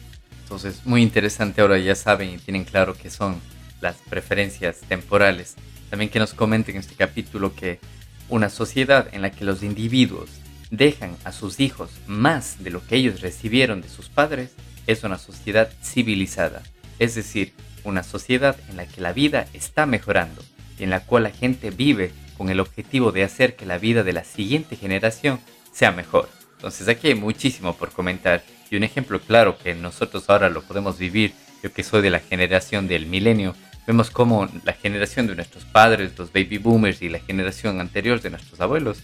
Entonces, 0.43 0.85
muy 0.85 1.01
interesante 1.01 1.61
ahora 1.61 1.77
ya 1.77 1.95
saben 1.95 2.31
y 2.31 2.37
tienen 2.37 2.65
claro 2.65 2.95
qué 2.95 3.09
son 3.09 3.39
las 3.79 3.95
preferencias 4.09 4.81
temporales. 4.89 5.55
También 5.89 6.11
que 6.11 6.19
nos 6.19 6.33
comenten 6.33 6.75
en 6.75 6.81
este 6.81 6.95
capítulo 6.95 7.55
que 7.55 7.79
una 8.27 8.49
sociedad 8.49 9.07
en 9.13 9.21
la 9.21 9.31
que 9.31 9.45
los 9.45 9.63
individuos 9.63 10.29
dejan 10.71 11.15
a 11.23 11.31
sus 11.31 11.59
hijos 11.59 11.89
más 12.07 12.63
de 12.63 12.69
lo 12.69 12.85
que 12.85 12.95
ellos 12.95 13.21
recibieron 13.21 13.81
de 13.81 13.89
sus 13.89 14.09
padres 14.09 14.51
es 14.87 15.03
una 15.03 15.17
sociedad 15.17 15.71
civilizada, 15.83 16.63
es 16.99 17.15
decir, 17.15 17.53
una 17.83 18.03
sociedad 18.03 18.55
en 18.69 18.77
la 18.77 18.85
que 18.85 19.01
la 19.01 19.13
vida 19.13 19.47
está 19.53 19.85
mejorando 19.85 20.43
y 20.77 20.83
en 20.83 20.89
la 20.89 21.01
cual 21.01 21.23
la 21.23 21.31
gente 21.31 21.71
vive 21.71 22.11
con 22.37 22.49
el 22.49 22.59
objetivo 22.59 23.11
de 23.11 23.23
hacer 23.23 23.55
que 23.55 23.65
la 23.65 23.77
vida 23.77 24.03
de 24.03 24.13
la 24.13 24.23
siguiente 24.23 24.75
generación 24.75 25.39
sea 25.71 25.91
mejor. 25.91 26.29
Entonces 26.55 26.87
aquí 26.87 27.07
hay 27.07 27.15
muchísimo 27.15 27.75
por 27.75 27.91
comentar 27.91 28.43
y 28.69 28.75
un 28.75 28.83
ejemplo 28.83 29.19
claro 29.19 29.57
que 29.57 29.75
nosotros 29.75 30.29
ahora 30.29 30.49
lo 30.49 30.61
podemos 30.63 30.97
vivir, 30.97 31.33
yo 31.63 31.73
que 31.73 31.83
soy 31.83 32.01
de 32.01 32.09
la 32.09 32.19
generación 32.19 32.87
del 32.87 33.05
milenio, 33.05 33.55
vemos 33.87 34.09
cómo 34.09 34.47
la 34.63 34.73
generación 34.73 35.27
de 35.27 35.35
nuestros 35.35 35.65
padres, 35.65 36.17
los 36.17 36.31
baby 36.31 36.57
boomers 36.57 37.01
y 37.01 37.09
la 37.09 37.19
generación 37.19 37.81
anterior 37.81 38.21
de 38.21 38.29
nuestros 38.29 38.61
abuelos, 38.61 38.99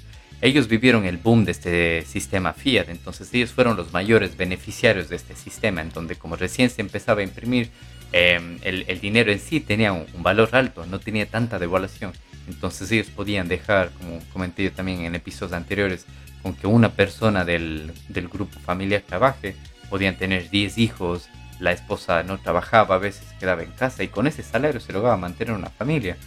ellos 0.45 0.67
vivieron 0.67 1.05
el 1.05 1.17
boom 1.17 1.43
de 1.43 1.51
este 1.51 2.05
sistema 2.05 2.53
fiat, 2.53 2.89
entonces 2.89 3.33
ellos 3.33 3.51
fueron 3.51 3.75
los 3.75 3.91
mayores 3.91 4.37
beneficiarios 4.37 5.09
de 5.09 5.15
este 5.15 5.35
sistema, 5.35 5.81
en 5.81 5.89
donde 5.89 6.15
como 6.15 6.35
recién 6.35 6.69
se 6.69 6.81
empezaba 6.81 7.21
a 7.21 7.23
imprimir, 7.23 7.71
em, 8.11 8.59
el, 8.61 8.99
dinero 8.99 9.31
en 9.31 9.39
sí 9.39 9.59
tenía 9.59 9.91
un, 9.91 10.05
valor 10.19 10.49
alto, 10.51 10.85
no 10.85 10.99
tenía 10.99 11.25
tanta 11.25 11.57
devaluación, 11.57 12.13
entonces 12.47 12.91
ellos 12.91 13.07
podían 13.07 13.47
dejar, 13.47 13.89
como 13.97 14.19
comenté 14.31 14.63
yo 14.63 14.71
también 14.71 15.01
en 15.01 15.15
episodios 15.15 15.53
anteriores, 15.53 16.05
con 16.43 16.55
que 16.55 16.67
una 16.67 16.91
persona 16.91 17.43
del, 17.43 17.91
del 18.07 18.27
grupo 18.27 18.59
familiar 18.59 19.01
trabaje, 19.01 19.55
podían 19.89 20.15
tener 20.15 20.49
10 20.51 20.77
hijos, 20.77 21.27
la 21.59 21.71
esposa 21.71 22.21
no 22.21 22.37
trabajaba, 22.37 22.95
a 22.95 22.99
veces 22.99 23.23
quedaba 23.39 23.63
en 23.63 23.71
casa 23.71 24.03
y 24.03 24.09
con 24.09 24.27
ese 24.27 24.43
salario 24.43 24.79
se 24.79 24.93
lograba 24.93 25.17
mantener 25.17 25.55
una 25.55 25.69
familia 25.69 26.17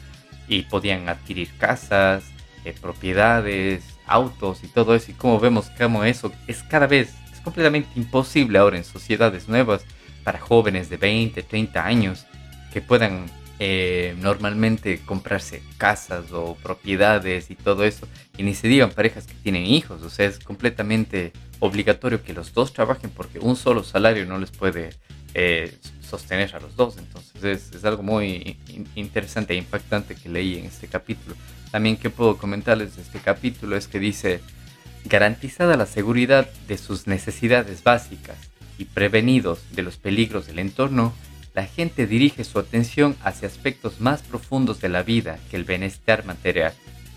y 0.48 0.62
podían 0.62 1.09
adquirir 1.09 1.50
casas, 1.59 2.24
eh, 2.68 2.74
propiedades, 2.81 3.83
autos 4.07 4.62
y 4.62 4.68
todo 4.68 4.94
eso. 4.94 5.11
Y 5.11 5.14
como 5.14 5.40
vemos 5.40 5.70
como 5.78 6.04
eso 6.04 6.33
es 6.46 6.62
cada 6.62 6.87
vez, 6.87 7.14
es 7.33 7.40
completamente 7.40 7.88
imposible 7.96 8.59
ahora 8.59 8.76
en 8.76 8.85
sociedades 8.85 9.48
nuevas 9.48 9.85
para 10.24 10.38
jóvenes 10.38 10.90
de 10.90 10.98
20, 10.98 11.42
30 11.42 11.85
años 11.85 12.26
que 12.72 12.83
puedan 12.83 13.26
eh, 13.61 14.14
normalmente 14.20 15.00
comprarse 15.04 15.62
casas 15.78 16.31
o 16.33 16.57
propiedades 16.62 17.50
y 17.50 17.54
todo 17.54 17.85
eso. 17.85 18.07
Y 18.37 18.42
ni 18.42 18.54
se 18.54 18.68
digan 18.68 18.90
parejas 18.90 19.26
que 19.26 19.35
tienen 19.35 19.64
hijos. 19.64 20.02
O 20.02 20.11
sea, 20.11 20.26
es 20.26 20.38
completamente 20.38 21.33
obligatorio 21.61 22.22
que 22.22 22.35
los 22.35 22.52
dos 22.52 22.72
trabajen 22.72 23.11
porque 23.11 23.38
un 23.38 23.57
solo 23.57 23.83
salario 23.83 24.26
no 24.26 24.38
les 24.38 24.50
puede 24.50 24.90
eh, 25.35 25.76
sostener 26.09 26.54
a 26.54 26.61
los 26.61 26.76
dos. 26.76 26.98
Entonces 26.98 27.70
es, 27.74 27.85
algo 27.85 28.02
muy 28.02 28.59
interesante 28.94 29.54
e 29.54 29.57
impactante 29.57 30.14
que 30.14 30.28
leí 30.28 30.59
en 30.59 30.66
este 30.66 30.87
capítulo. 30.87 31.35
También 31.70 31.96
que 31.96 32.11
puedo 32.11 32.38
comentarles 32.38 32.96
de 32.96 33.02
este 33.02 33.18
capítulo 33.18 33.76
es 33.76 33.88
que 33.88 33.98
dice, 33.98 34.40
garantizada 35.04 35.76
la 35.76 35.87
seguridad 35.87 36.48
de 36.66 36.78
sus 36.78 37.07
necesidades 37.07 37.83
básicas 37.83 38.37
y 38.78 38.87
prevenidos 38.87 39.61
de 39.72 39.83
los 39.83 39.96
peligros 39.96 40.46
del 40.46 40.59
entorno, 40.59 41.12
la 41.54 41.66
gente 41.66 42.07
dirige 42.07 42.44
su 42.44 42.59
atención 42.59 43.16
hacia 43.22 43.48
aspectos 43.48 44.00
más 44.00 44.22
profundos 44.22 44.81
de 44.81 44.88
la 44.88 45.02
vida 45.02 45.38
que 45.50 45.57
el 45.57 45.64
bienestar 45.64 46.24
material 46.24 46.72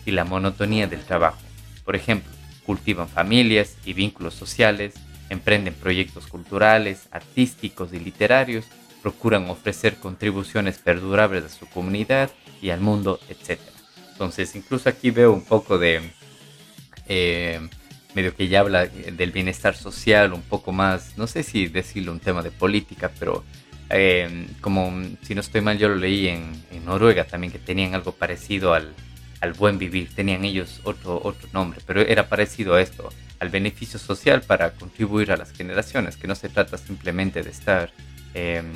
y 0.05 0.11
la 0.11 0.25
monotonía 0.25 0.87
del 0.87 1.01
trabajo. 1.01 1.39
Por 1.85 1.95
ejemplo, 1.95 2.31
cultivan 2.65 3.07
familias 3.07 3.77
y 3.85 3.93
vínculos 3.93 4.33
sociales, 4.33 4.93
emprenden 5.29 5.73
proyectos 5.73 6.27
culturales, 6.27 7.07
artísticos 7.11 7.93
y 7.93 7.99
literarios, 7.99 8.65
procuran 9.01 9.49
ofrecer 9.49 9.97
contribuciones 9.97 10.77
perdurables 10.77 11.45
a 11.45 11.49
su 11.49 11.67
comunidad 11.67 12.31
y 12.61 12.69
al 12.69 12.81
mundo, 12.81 13.19
etc. 13.29 13.59
Entonces, 14.21 14.55
incluso 14.55 14.87
aquí 14.87 15.09
veo 15.09 15.33
un 15.33 15.43
poco 15.43 15.79
de, 15.79 15.99
eh, 17.07 17.59
medio 18.13 18.35
que 18.35 18.47
ya 18.47 18.59
habla 18.59 18.85
del 18.85 19.31
bienestar 19.31 19.75
social, 19.75 20.31
un 20.31 20.43
poco 20.43 20.71
más, 20.71 21.17
no 21.17 21.25
sé 21.25 21.41
si 21.41 21.65
decirlo 21.65 22.11
un 22.11 22.19
tema 22.19 22.43
de 22.43 22.51
política, 22.51 23.09
pero 23.17 23.43
eh, 23.89 24.45
como 24.61 24.93
si 25.23 25.33
no 25.33 25.41
estoy 25.41 25.61
mal, 25.61 25.79
yo 25.79 25.89
lo 25.89 25.95
leí 25.95 26.27
en, 26.27 26.51
en 26.69 26.85
Noruega 26.85 27.23
también, 27.23 27.51
que 27.51 27.57
tenían 27.57 27.95
algo 27.95 28.11
parecido 28.11 28.75
al, 28.75 28.93
al 29.39 29.53
buen 29.53 29.79
vivir. 29.79 30.13
Tenían 30.13 30.45
ellos 30.45 30.81
otro, 30.83 31.19
otro 31.23 31.49
nombre, 31.51 31.81
pero 31.87 32.01
era 32.01 32.29
parecido 32.29 32.75
a 32.75 32.81
esto, 32.81 33.09
al 33.39 33.49
beneficio 33.49 33.97
social 33.97 34.43
para 34.43 34.73
contribuir 34.73 35.31
a 35.31 35.35
las 35.35 35.51
generaciones, 35.51 36.15
que 36.15 36.27
no 36.27 36.35
se 36.35 36.47
trata 36.47 36.77
simplemente 36.77 37.41
de 37.41 37.49
estar 37.49 37.89
em, 38.35 38.71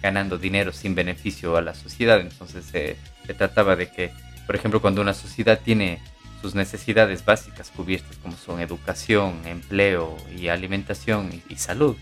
ganando 0.00 0.38
dinero 0.38 0.72
sin 0.72 0.94
beneficio 0.94 1.54
a 1.58 1.60
la 1.60 1.74
sociedad. 1.74 2.18
Entonces 2.18 2.64
se 2.64 2.96
trataba 3.34 3.76
de 3.76 3.90
que, 3.90 4.10
por 4.46 4.54
ejemplo, 4.54 4.80
cuando 4.80 5.00
una 5.00 5.14
sociedad 5.14 5.60
tiene 5.62 6.00
sus 6.40 6.54
necesidades 6.54 7.24
básicas 7.24 7.70
cubiertas, 7.70 8.16
como 8.18 8.36
son 8.36 8.60
educación, 8.60 9.40
empleo 9.46 10.16
y 10.38 10.48
alimentación 10.48 11.42
y 11.48 11.56
salud, 11.56 11.96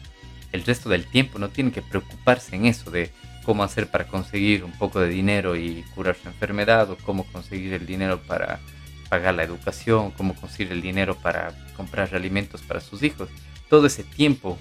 el 0.53 0.65
resto 0.65 0.89
del 0.89 1.07
tiempo 1.07 1.39
no 1.39 1.49
tienen 1.49 1.73
que 1.73 1.83
preocuparse 1.83 2.55
en 2.55 2.67
eso 2.67 2.91
de 2.91 3.11
cómo 3.45 3.65
hacer 3.65 3.89
para 3.89 4.07
conseguir 4.07 4.65
un 4.65 4.73
poco 4.73 5.01
de 5.01 5.09
dinero 5.09 5.57
y 5.57 5.85
curar 5.95 6.17
su 6.17 6.29
enfermedad 6.29 6.91
o 6.91 6.97
cómo 6.97 7.25
conseguir 7.25 7.73
el 7.73 7.87
dinero 7.87 8.21
para 8.23 8.61
pagar 9.09 9.35
la 9.35 9.43
educación, 9.43 10.11
cómo 10.13 10.35
conseguir 10.35 10.73
el 10.73 10.83
dinero 10.83 11.17
para 11.17 11.53
comprar 11.77 12.15
alimentos 12.15 12.63
para 12.63 12.81
sus 12.81 13.03
hijos. 13.03 13.29
Todo 13.69 13.87
ese 13.87 14.05
tiempo 14.05 14.59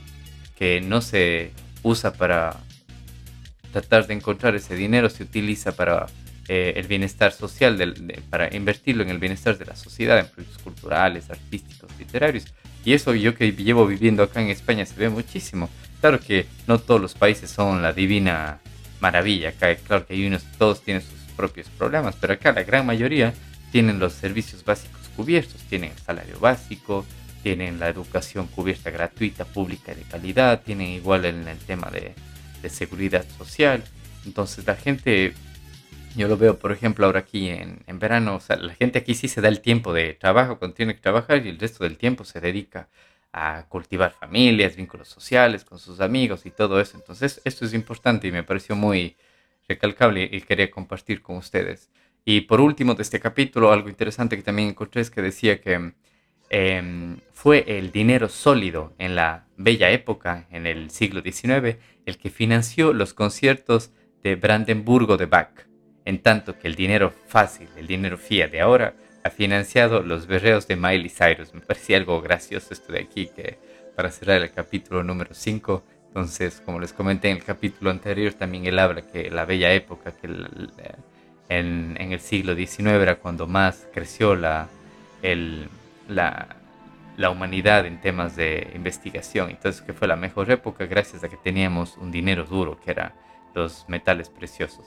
que 0.57 0.81
no 0.81 1.01
se 1.01 1.51
usa 1.81 2.13
para 2.13 2.59
tratar 3.71 4.07
de 4.07 4.13
encontrar 4.13 4.55
ese 4.55 4.75
dinero 4.75 5.09
se 5.09 5.23
utiliza 5.23 5.73
para 5.73 6.07
eh, 6.47 6.73
el 6.75 6.87
bienestar 6.87 7.31
social, 7.31 7.95
para 8.29 8.53
invertirlo 8.55 9.03
en 9.03 9.09
el 9.09 9.17
bienestar 9.17 9.57
de 9.57 9.65
la 9.65 9.75
sociedad, 9.75 10.19
en 10.19 10.27
proyectos 10.27 10.61
culturales, 10.61 11.29
artísticos, 11.29 11.89
literarios. 11.97 12.45
Y 12.85 12.93
eso 12.93 13.13
yo 13.15 13.35
que 13.35 13.51
llevo 13.51 13.87
viviendo 13.87 14.23
acá 14.23 14.41
en 14.41 14.49
España 14.49 14.85
se 14.85 14.95
ve 14.95 15.09
muchísimo. 15.09 15.69
Claro 16.01 16.19
que 16.19 16.47
no 16.67 16.79
todos 16.79 16.99
los 16.99 17.13
países 17.13 17.49
son 17.49 17.81
la 17.81 17.93
divina 17.93 18.59
maravilla. 18.99 19.49
Acá, 19.49 19.73
claro 19.75 20.05
que 20.05 20.13
hay 20.13 20.27
unos, 20.27 20.43
todos 20.57 20.81
tienen 20.81 21.01
sus 21.01 21.19
propios 21.35 21.67
problemas, 21.69 22.15
pero 22.19 22.33
acá 22.33 22.51
la 22.51 22.63
gran 22.63 22.85
mayoría 22.85 23.33
tienen 23.71 23.99
los 23.99 24.13
servicios 24.13 24.63
básicos 24.63 25.01
cubiertos, 25.15 25.61
tienen 25.69 25.91
el 25.91 25.97
salario 25.97 26.39
básico, 26.39 27.05
tienen 27.43 27.79
la 27.79 27.89
educación 27.89 28.47
cubierta 28.47 28.89
gratuita, 28.89 29.45
pública 29.45 29.91
y 29.91 29.95
de 29.95 30.03
calidad, 30.03 30.61
tienen 30.61 30.87
igual 30.87 31.25
en 31.25 31.47
el 31.47 31.57
tema 31.57 31.91
de, 31.91 32.15
seguridad 32.69 33.25
social. 33.37 33.83
Entonces 34.25 34.65
la 34.65 34.75
gente, 34.75 35.33
yo 36.15 36.27
lo 36.27 36.37
veo 36.37 36.57
por 36.59 36.71
ejemplo 36.71 37.05
ahora 37.05 37.19
aquí 37.19 37.49
en, 37.49 37.83
en, 37.87 37.99
verano, 37.99 38.35
o 38.35 38.39
sea, 38.39 38.55
la 38.57 38.73
gente 38.73 38.99
aquí 38.99 39.15
sí 39.15 39.27
se 39.27 39.41
da 39.41 39.49
el 39.49 39.61
tiempo 39.61 39.93
de 39.93 40.13
trabajo 40.13 40.59
cuando 40.59 40.75
tiene 40.75 40.95
que 40.95 41.01
trabajar 41.01 41.45
y 41.45 41.49
el 41.49 41.59
resto 41.59 41.83
del 41.83 41.97
tiempo 41.97 42.25
se 42.25 42.39
dedica 42.41 42.89
a 43.33 43.65
cultivar 43.67 44.11
familias, 44.11 44.75
vínculos 44.75 45.07
sociales 45.09 45.65
con 45.65 45.79
sus 45.79 45.99
amigos 45.99 46.45
y 46.45 46.51
todo 46.51 46.79
eso. 46.79 46.97
Entonces, 46.97 47.41
esto 47.43 47.65
es 47.65 47.73
importante 47.73 48.27
y 48.27 48.31
me 48.31 48.43
pareció 48.43 48.75
muy 48.75 49.17
recalcable 49.67 50.29
y 50.31 50.41
quería 50.41 50.69
compartir 50.69 51.21
con 51.21 51.37
ustedes. 51.37 51.89
Y 52.23 52.41
por 52.41 52.61
último 52.61 52.93
de 52.93 53.01
este 53.01 53.19
capítulo, 53.19 53.71
algo 53.71 53.89
interesante 53.89 54.37
que 54.37 54.43
también 54.43 54.69
encontré 54.69 55.01
es 55.01 55.09
que 55.09 55.21
decía 55.21 55.59
que 55.59 55.93
em, 56.49 57.17
fue 57.33 57.65
el 57.67 57.91
dinero 57.91 58.29
sólido 58.29 58.93
en 58.99 59.15
la 59.15 59.47
bella 59.57 59.89
época, 59.89 60.47
en 60.51 60.67
el 60.67 60.91
siglo 60.91 61.21
XIX, 61.21 61.77
el 62.05 62.17
que 62.17 62.29
financió 62.29 62.93
los 62.93 63.13
conciertos 63.13 63.91
de 64.21 64.35
Brandenburgo 64.35 65.17
de 65.17 65.25
Bach, 65.25 65.67
en 66.05 66.21
tanto 66.21 66.57
que 66.59 66.67
el 66.67 66.75
dinero 66.75 67.13
fácil, 67.27 67.69
el 67.77 67.87
dinero 67.87 68.17
fiat 68.17 68.51
de 68.51 68.61
ahora, 68.61 68.93
ha 69.23 69.29
financiado 69.29 70.01
los 70.01 70.27
berreos 70.27 70.67
de 70.67 70.75
Miley 70.75 71.09
Cyrus. 71.09 71.53
Me 71.53 71.61
parecía 71.61 71.97
algo 71.97 72.21
gracioso 72.21 72.73
esto 72.73 72.91
de 72.91 72.99
aquí, 72.99 73.27
que 73.27 73.57
para 73.95 74.11
cerrar 74.11 74.41
el 74.41 74.51
capítulo 74.51 75.03
número 75.03 75.33
5, 75.33 75.83
entonces, 76.07 76.61
como 76.63 76.79
les 76.79 76.93
comenté 76.93 77.31
en 77.31 77.37
el 77.37 77.43
capítulo 77.43 77.89
anterior, 77.89 78.33
también 78.33 78.65
él 78.65 78.77
habla 78.77 79.01
que 79.01 79.31
la 79.31 79.45
bella 79.45 79.73
época, 79.73 80.11
que 80.11 80.27
en, 81.49 81.97
el 81.97 82.19
siglo 82.19 82.53
XIX 82.55 82.87
era 83.01 83.15
cuando 83.15 83.47
más 83.47 83.87
creció 83.91 84.35
la, 84.35 84.67
la, 86.07 86.55
la 87.17 87.29
humanidad 87.31 87.87
en 87.87 87.99
temas 87.99 88.35
de 88.35 88.71
investigación. 88.75 89.49
Entonces, 89.49 89.81
que 89.81 89.93
fue 89.93 90.07
la 90.07 90.15
mejor 90.15 90.51
época 90.51 90.85
gracias 90.85 91.23
a 91.23 91.29
que 91.29 91.37
teníamos 91.37 91.97
un 91.97 92.11
dinero 92.11 92.43
duro, 92.43 92.79
que 92.79 92.91
eran 92.91 93.13
los 93.55 93.85
metales 93.87 94.29
preciosos. 94.29 94.85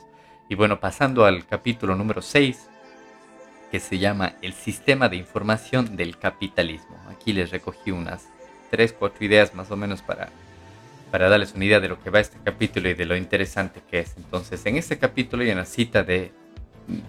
Y 0.48 0.54
bueno, 0.54 0.78
pasando 0.78 1.24
al 1.24 1.44
capítulo 1.44 1.96
número 1.96 2.22
6, 2.22 2.68
que 3.70 3.80
se 3.80 3.98
llama 3.98 4.34
El 4.42 4.52
Sistema 4.52 5.08
de 5.08 5.16
Información 5.16 5.96
del 5.96 6.18
Capitalismo. 6.18 6.96
Aquí 7.10 7.32
les 7.32 7.50
recogí 7.50 7.90
unas 7.90 8.28
3, 8.70 8.92
4 8.92 9.24
ideas 9.24 9.54
más 9.54 9.72
o 9.72 9.76
menos 9.76 10.02
para, 10.02 10.28
para 11.10 11.28
darles 11.28 11.54
una 11.54 11.64
idea 11.64 11.80
de 11.80 11.88
lo 11.88 12.00
que 12.00 12.10
va 12.10 12.20
este 12.20 12.38
capítulo 12.44 12.88
y 12.88 12.94
de 12.94 13.06
lo 13.06 13.16
interesante 13.16 13.82
que 13.90 13.98
es. 13.98 14.16
Entonces, 14.16 14.64
en 14.66 14.76
este 14.76 14.98
capítulo 14.98 15.42
hay 15.42 15.50
una 15.50 15.64
cita 15.64 16.04
de, 16.04 16.30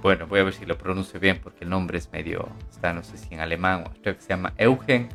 bueno, 0.01 0.25
voy 0.25 0.39
a 0.39 0.43
ver 0.43 0.53
si 0.53 0.65
lo 0.65 0.75
pronuncio 0.75 1.19
bien 1.19 1.39
porque 1.41 1.63
el 1.63 1.69
nombre 1.69 1.99
es 1.99 2.11
medio, 2.11 2.49
está 2.71 2.91
no 2.91 3.03
sé 3.03 3.19
si 3.19 3.35
en 3.35 3.41
alemán 3.41 3.83
o 3.85 4.01
creo 4.01 4.15
que 4.15 4.21
se 4.21 4.29
llama 4.29 4.53
Eugen 4.57 5.09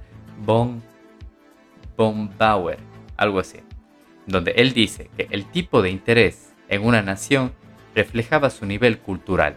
von, 0.45 0.81
von 1.97 2.31
Bauer, 2.39 2.79
algo 3.17 3.41
así, 3.41 3.59
donde 4.29 4.53
él 4.53 4.73
dice 4.75 5.11
que 5.17 5.27
el 5.31 5.47
tipo 5.47 5.83
de 5.83 5.91
interés 5.91 6.55
en 6.69 6.85
una 6.85 7.03
nación 7.03 7.53
reflejaba 7.95 8.51
su 8.51 8.67
nivel 8.67 8.99
cultural 8.99 9.57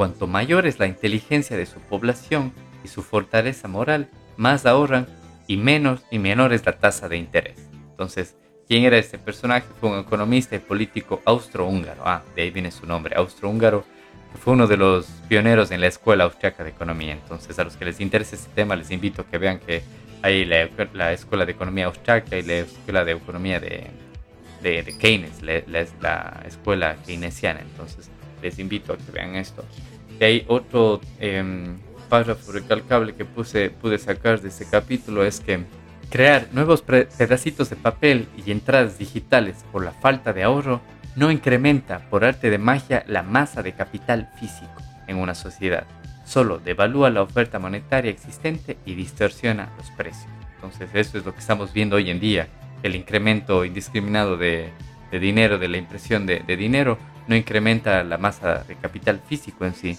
Cuanto 0.00 0.26
mayor 0.26 0.66
es 0.66 0.78
la 0.78 0.86
inteligencia 0.86 1.58
de 1.58 1.66
su 1.66 1.78
población 1.78 2.54
y 2.82 2.88
su 2.88 3.02
fortaleza 3.02 3.68
moral, 3.68 4.08
más 4.38 4.64
ahorran 4.64 5.06
y 5.46 5.58
menos 5.58 6.00
y 6.10 6.18
menor 6.18 6.54
es 6.54 6.64
la 6.64 6.78
tasa 6.78 7.06
de 7.06 7.18
interés. 7.18 7.68
Entonces, 7.90 8.34
¿quién 8.66 8.84
era 8.84 8.96
este 8.96 9.18
personaje? 9.18 9.66
Fue 9.78 9.90
un 9.90 9.98
economista 9.98 10.56
y 10.56 10.58
político 10.58 11.20
austrohúngaro. 11.26 12.00
Ah, 12.06 12.22
de 12.34 12.40
ahí 12.40 12.50
viene 12.50 12.70
su 12.70 12.86
nombre, 12.86 13.14
austrohúngaro. 13.14 13.84
Fue 14.42 14.54
uno 14.54 14.66
de 14.66 14.78
los 14.78 15.04
pioneros 15.28 15.70
en 15.70 15.82
la 15.82 15.88
Escuela 15.88 16.24
Austriaca 16.24 16.64
de 16.64 16.70
Economía. 16.70 17.12
Entonces, 17.12 17.58
a 17.58 17.64
los 17.64 17.76
que 17.76 17.84
les 17.84 18.00
interese 18.00 18.36
este 18.36 18.50
tema, 18.54 18.76
les 18.76 18.90
invito 18.90 19.20
a 19.20 19.26
que 19.26 19.36
vean 19.36 19.58
que 19.58 19.82
hay 20.22 20.46
la, 20.46 21.12
Escuela 21.12 21.44
de 21.44 21.52
Economía 21.52 21.84
Austriaca 21.84 22.38
y 22.38 22.42
la 22.42 22.54
Escuela 22.54 23.04
de 23.04 23.12
Economía 23.12 23.60
de, 23.60 23.86
de, 24.62 24.96
Keynes, 24.98 25.42
la, 25.42 25.62
la, 26.00 26.42
escuela 26.46 26.96
keynesiana. 27.06 27.60
Entonces, 27.60 28.10
les 28.42 28.58
invito 28.58 28.92
a 28.92 28.96
que 28.98 29.10
vean 29.12 29.34
esto. 29.36 29.64
Y 30.18 30.24
hay 30.24 30.44
otro 30.48 31.00
em, 31.18 31.78
párrafo 32.08 32.52
recalcable 32.52 33.14
que 33.14 33.24
puse, 33.24 33.70
pude 33.70 33.98
sacar 33.98 34.40
de 34.40 34.48
este 34.48 34.66
capítulo, 34.66 35.24
es 35.24 35.40
que 35.40 35.64
crear 36.10 36.48
nuevos 36.52 36.82
pedacitos 36.82 37.70
de 37.70 37.76
papel 37.76 38.28
y 38.36 38.50
entradas 38.50 38.98
digitales 38.98 39.64
por 39.70 39.84
la 39.84 39.92
falta 39.92 40.32
de 40.32 40.42
ahorro 40.42 40.80
no 41.16 41.30
incrementa 41.30 42.00
por 42.10 42.24
arte 42.24 42.50
de 42.50 42.58
magia 42.58 43.04
la 43.06 43.22
masa 43.22 43.62
de 43.62 43.72
capital 43.72 44.30
físico 44.38 44.82
en 45.06 45.16
una 45.16 45.34
sociedad, 45.34 45.86
solo 46.24 46.58
devalúa 46.58 47.10
la 47.10 47.22
oferta 47.22 47.58
monetaria 47.58 48.10
existente 48.10 48.78
y 48.84 48.94
distorsiona 48.94 49.70
los 49.76 49.90
precios. 49.90 50.30
Entonces 50.54 50.90
eso 50.94 51.18
es 51.18 51.24
lo 51.24 51.32
que 51.32 51.40
estamos 51.40 51.72
viendo 51.72 51.96
hoy 51.96 52.10
en 52.10 52.20
día, 52.20 52.48
el 52.82 52.96
incremento 52.96 53.64
indiscriminado 53.64 54.36
de, 54.36 54.70
dinero, 55.12 55.58
de 55.58 55.68
la 55.68 55.76
impresión 55.76 56.26
de, 56.26 56.40
dinero, 56.56 56.98
no 57.26 57.36
incrementa 57.36 58.02
la 58.04 58.18
masa 58.18 58.64
de 58.64 58.76
capital 58.76 59.20
físico 59.20 59.64
en 59.64 59.74
sí. 59.74 59.98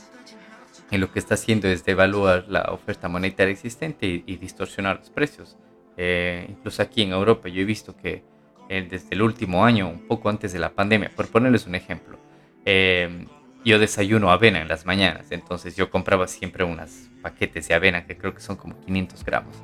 Y 0.90 0.98
lo 0.98 1.12
que 1.12 1.20
está 1.20 1.36
haciendo 1.36 1.68
es 1.68 1.86
devaluar 1.86 2.46
la 2.50 2.64
oferta 2.72 3.08
monetaria 3.08 3.54
existente 3.54 4.24
y, 4.26 4.36
distorsionar 4.38 5.00
los 5.00 5.10
precios. 5.10 5.58
Eh, 5.98 6.46
incluso 6.50 6.82
aquí 6.82 7.02
en 7.04 7.12
Europa 7.12 7.50
yo 7.50 7.62
he 7.62 7.66
visto 7.66 7.96
que 7.96 8.24
eh, 8.70 8.88
desde 8.90 9.10
el 9.12 9.22
último 9.22 9.66
año, 9.66 9.90
un 9.90 10.08
poco 10.08 10.30
antes 10.30 10.54
de 10.54 10.60
la 10.60 10.70
pandemia, 10.72 11.12
por 11.16 11.28
ponerles 11.28 11.68
un 11.68 11.76
ejemplo, 11.76 12.18
eh, 12.66 13.26
yo 13.64 13.80
desayuno 13.80 14.32
avena 14.32 14.62
en 14.62 14.68
las 14.68 14.86
mañanas, 14.86 15.28
entonces 15.32 15.76
yo 15.76 15.90
compraba 15.90 16.28
siempre 16.28 16.64
unos 16.64 17.10
paquetes 17.22 17.68
de 17.68 17.76
avena 17.76 18.06
que 18.06 18.18
creo 18.18 18.34
que 18.34 18.42
son 18.42 18.56
como 18.56 18.80
500 18.82 19.24
gramos. 19.24 19.56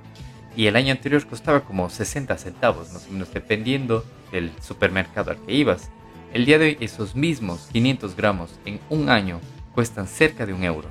Y 0.57 0.65
el 0.65 0.75
año 0.75 0.91
anterior 0.91 1.23
costaba 1.27 1.61
como 1.61 1.87
60 1.87 2.35
centavos, 2.35 2.91
más 2.91 3.05
o 3.07 3.11
menos 3.11 3.31
dependiendo 3.31 4.03
del 4.31 4.51
supermercado 4.59 5.29
al 5.29 5.37
que 5.37 5.53
ibas. 5.53 5.91
El 6.33 6.45
día 6.45 6.57
de 6.57 6.65
hoy 6.65 6.77
esos 6.79 7.15
mismos 7.15 7.69
500 7.71 8.15
gramos 8.15 8.59
en 8.65 8.79
un 8.89 9.09
año 9.09 9.39
cuestan 9.75 10.07
cerca 10.07 10.47
de 10.47 10.53
un 10.53 10.63
euro. 10.63 10.89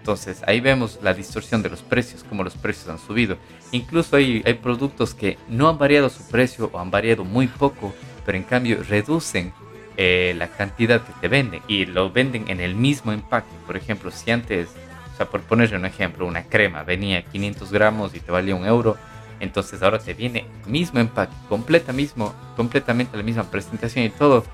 Entonces 0.00 0.42
ahí 0.46 0.60
vemos 0.60 1.00
la 1.02 1.14
distorsión 1.14 1.62
de 1.62 1.70
los 1.70 1.80
precios, 1.80 2.24
como 2.24 2.44
los 2.44 2.56
precios 2.56 2.88
han 2.90 2.98
subido. 2.98 3.38
Incluso 3.72 4.16
hay, 4.16 4.42
hay 4.44 4.54
productos 4.54 5.14
que 5.14 5.38
no 5.48 5.70
han 5.70 5.78
variado 5.78 6.10
su 6.10 6.22
precio 6.28 6.68
o 6.70 6.78
han 6.78 6.90
variado 6.90 7.24
muy 7.24 7.46
poco, 7.46 7.94
pero 8.26 8.36
en 8.36 8.44
cambio 8.44 8.82
reducen 8.86 9.54
eh, 9.96 10.34
la 10.36 10.48
cantidad 10.48 11.02
que 11.02 11.14
te 11.22 11.28
venden 11.28 11.62
y 11.68 11.86
lo 11.86 12.12
venden 12.12 12.44
en 12.48 12.60
el 12.60 12.74
mismo 12.74 13.12
empaque. 13.12 13.48
Por 13.66 13.78
ejemplo, 13.78 14.10
si 14.10 14.30
antes, 14.30 14.68
o 15.16 15.18
sea, 15.18 15.26
por 15.26 15.40
ponerle 15.40 15.78
un 15.78 15.86
ejemplo, 15.86 16.26
una 16.26 16.42
crema 16.42 16.82
venía 16.82 17.22
500 17.22 17.72
gramos 17.72 18.14
y 18.14 18.20
te 18.20 18.30
valía 18.30 18.54
un 18.54 18.66
euro, 18.66 18.98
entonces 19.40 19.82
ahora 19.82 19.98
te 19.98 20.12
viene 20.12 20.44
mismo 20.66 21.00
empaque, 21.00 21.32
completa 21.48 21.94
mismo, 21.94 22.34
completamente 22.54 23.16
la 23.16 23.22
misma 23.22 23.50
presentación 23.50 24.04
y 24.04 24.10
todo, 24.10 24.44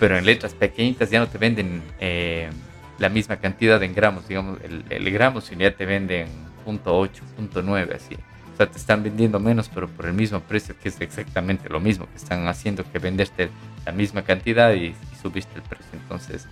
pero 0.00 0.18
en 0.18 0.26
letras 0.26 0.52
pequeñitas 0.52 1.10
ya 1.10 1.20
no 1.20 1.28
te 1.28 1.38
venden 1.38 1.80
eh, 2.00 2.50
la 2.98 3.08
misma 3.08 3.36
cantidad 3.36 3.80
en 3.84 3.94
gramos, 3.94 4.26
digamos, 4.26 4.58
el, 4.64 4.84
el 4.90 5.10
gramo 5.12 5.40
si 5.40 5.54
ya 5.54 5.76
te 5.76 5.86
venden 5.86 6.26
.8, 6.66 7.10
.9, 7.52 7.94
así. 7.94 8.16
O 8.52 8.56
sea, 8.56 8.66
te 8.66 8.78
están 8.78 9.04
vendiendo 9.04 9.38
menos, 9.38 9.70
pero 9.72 9.88
por 9.88 10.06
el 10.06 10.12
mismo 10.12 10.40
precio, 10.40 10.74
que 10.82 10.88
es 10.88 11.00
exactamente 11.00 11.68
lo 11.68 11.78
mismo, 11.78 12.06
que 12.10 12.16
están 12.16 12.48
haciendo 12.48 12.84
que 12.90 12.98
venderte 12.98 13.48
la 13.86 13.92
misma 13.92 14.22
cantidad 14.22 14.74
y, 14.74 14.94
subiste 15.22 15.54
el 15.56 15.62
precio. 15.62 15.86
Entonces, 15.92 16.46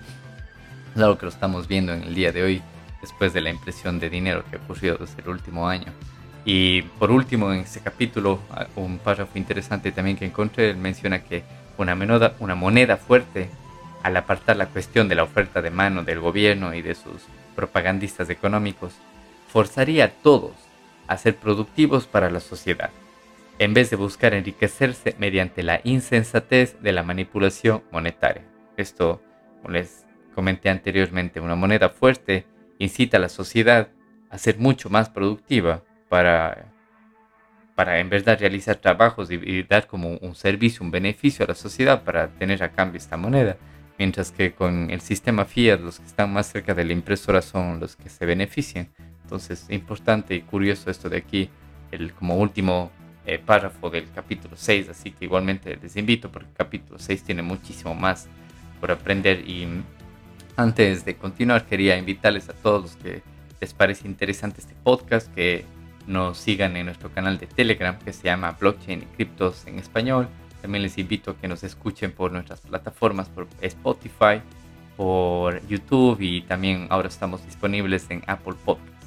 es 0.94 1.02
algo 1.02 1.16
que 1.18 1.26
lo 1.26 1.32
estamos 1.32 1.68
viendo 1.68 1.92
en 1.92 2.02
el 2.02 2.14
día 2.14 2.32
de 2.32 2.42
hoy, 2.42 2.62
después 3.00 3.32
de 3.32 3.40
la 3.40 3.50
impresión 3.50 4.00
de 4.00 4.10
dinero 4.10 4.44
que 4.50 4.56
ha 4.56 4.60
ocurrido 4.60 4.96
desde 4.98 5.22
el 5.22 5.28
último 5.28 5.68
año. 5.68 5.92
Y 6.44 6.82
por 6.82 7.10
último, 7.10 7.52
en 7.52 7.60
este 7.60 7.80
capítulo, 7.80 8.40
un 8.76 8.98
párrafo 8.98 9.36
interesante 9.36 9.92
también 9.92 10.16
que 10.16 10.24
encontré, 10.24 10.70
él 10.70 10.76
menciona 10.76 11.22
que 11.22 11.42
una, 11.76 11.96
una 12.38 12.54
moneda 12.54 12.96
fuerte 12.96 13.50
al 14.02 14.16
apartar 14.16 14.56
la 14.56 14.66
cuestión 14.66 15.08
de 15.08 15.14
la 15.14 15.24
oferta 15.24 15.60
de 15.60 15.70
mano 15.70 16.04
del 16.04 16.20
gobierno 16.20 16.74
y 16.74 16.82
de 16.82 16.94
sus 16.94 17.22
propagandistas 17.54 18.30
económicos, 18.30 18.94
forzaría 19.48 20.04
a 20.04 20.10
todos 20.10 20.52
a 21.06 21.16
ser 21.16 21.36
productivos 21.36 22.06
para 22.06 22.30
la 22.30 22.40
sociedad, 22.40 22.90
en 23.58 23.74
vez 23.74 23.90
de 23.90 23.96
buscar 23.96 24.34
enriquecerse 24.34 25.16
mediante 25.18 25.62
la 25.62 25.80
insensatez 25.84 26.80
de 26.80 26.92
la 26.92 27.02
manipulación 27.02 27.82
monetaria. 27.90 28.44
Esto, 28.76 29.20
como 29.56 29.74
les 29.74 30.06
comenté 30.34 30.70
anteriormente, 30.70 31.40
una 31.40 31.56
moneda 31.56 31.88
fuerte 31.88 32.46
incita 32.78 33.16
a 33.16 33.20
la 33.20 33.28
sociedad 33.28 33.88
a 34.30 34.38
ser 34.38 34.58
mucho 34.58 34.90
más 34.90 35.08
productiva 35.08 35.82
para, 36.08 36.72
para 37.74 38.00
en 38.00 38.10
verdad 38.10 38.38
realizar 38.38 38.76
trabajos 38.76 39.30
y, 39.30 39.34
y 39.34 39.62
dar 39.62 39.86
como 39.86 40.16
un 40.16 40.34
servicio, 40.34 40.84
un 40.84 40.90
beneficio 40.90 41.44
a 41.44 41.48
la 41.48 41.54
sociedad 41.54 42.02
para 42.02 42.28
tener 42.28 42.62
a 42.62 42.72
cambio 42.72 42.98
esta 42.98 43.16
moneda 43.16 43.56
mientras 43.98 44.30
que 44.30 44.52
con 44.52 44.90
el 44.90 45.00
sistema 45.00 45.44
Fiat 45.44 45.80
los 45.80 45.98
que 45.98 46.06
están 46.06 46.32
más 46.32 46.46
cerca 46.46 46.72
de 46.72 46.84
la 46.84 46.92
impresora 46.92 47.42
son 47.42 47.80
los 47.80 47.96
que 47.96 48.08
se 48.08 48.24
benefician. 48.24 48.88
Entonces, 49.24 49.66
importante 49.68 50.34
y 50.34 50.40
curioso 50.40 50.90
esto 50.90 51.10
de 51.10 51.18
aquí, 51.18 51.50
el 51.90 52.12
como 52.14 52.36
último 52.36 52.90
eh, 53.26 53.38
párrafo 53.38 53.90
del 53.90 54.10
capítulo 54.14 54.56
6, 54.56 54.88
así 54.88 55.10
que 55.10 55.26
igualmente 55.26 55.76
les 55.82 55.96
invito 55.96 56.30
porque 56.30 56.48
el 56.48 56.54
capítulo 56.54 56.98
6 56.98 57.24
tiene 57.24 57.42
muchísimo 57.42 57.94
más 57.94 58.28
por 58.80 58.90
aprender 58.90 59.46
y 59.46 59.66
antes 60.58 61.04
de 61.04 61.16
continuar 61.16 61.66
quería 61.66 61.96
invitarles 61.96 62.48
a 62.48 62.52
todos 62.52 62.82
los 62.82 62.96
que 62.96 63.22
les 63.60 63.72
parece 63.72 64.06
interesante 64.06 64.60
este 64.60 64.74
podcast 64.82 65.32
que 65.32 65.64
nos 66.06 66.36
sigan 66.36 66.76
en 66.76 66.86
nuestro 66.86 67.10
canal 67.10 67.38
de 67.38 67.46
Telegram 67.46 67.96
que 67.98 68.12
se 68.12 68.24
llama 68.24 68.56
Blockchain 68.58 69.02
y 69.02 69.06
Criptos 69.16 69.66
en 69.66 69.78
Español 69.78 70.28
también 70.60 70.82
les 70.82 70.98
invito 70.98 71.30
a 71.30 71.36
que 71.36 71.46
nos 71.46 71.62
escuchen 71.62 72.10
por 72.10 72.32
nuestras 72.32 72.60
plataformas, 72.60 73.28
por 73.28 73.46
Spotify, 73.60 74.42
por 74.96 75.64
YouTube 75.68 76.20
y 76.20 76.40
también 76.42 76.88
ahora 76.90 77.06
estamos 77.06 77.44
disponibles 77.46 78.06
en 78.10 78.24
Apple 78.26 78.54
Podcasts. 78.64 79.06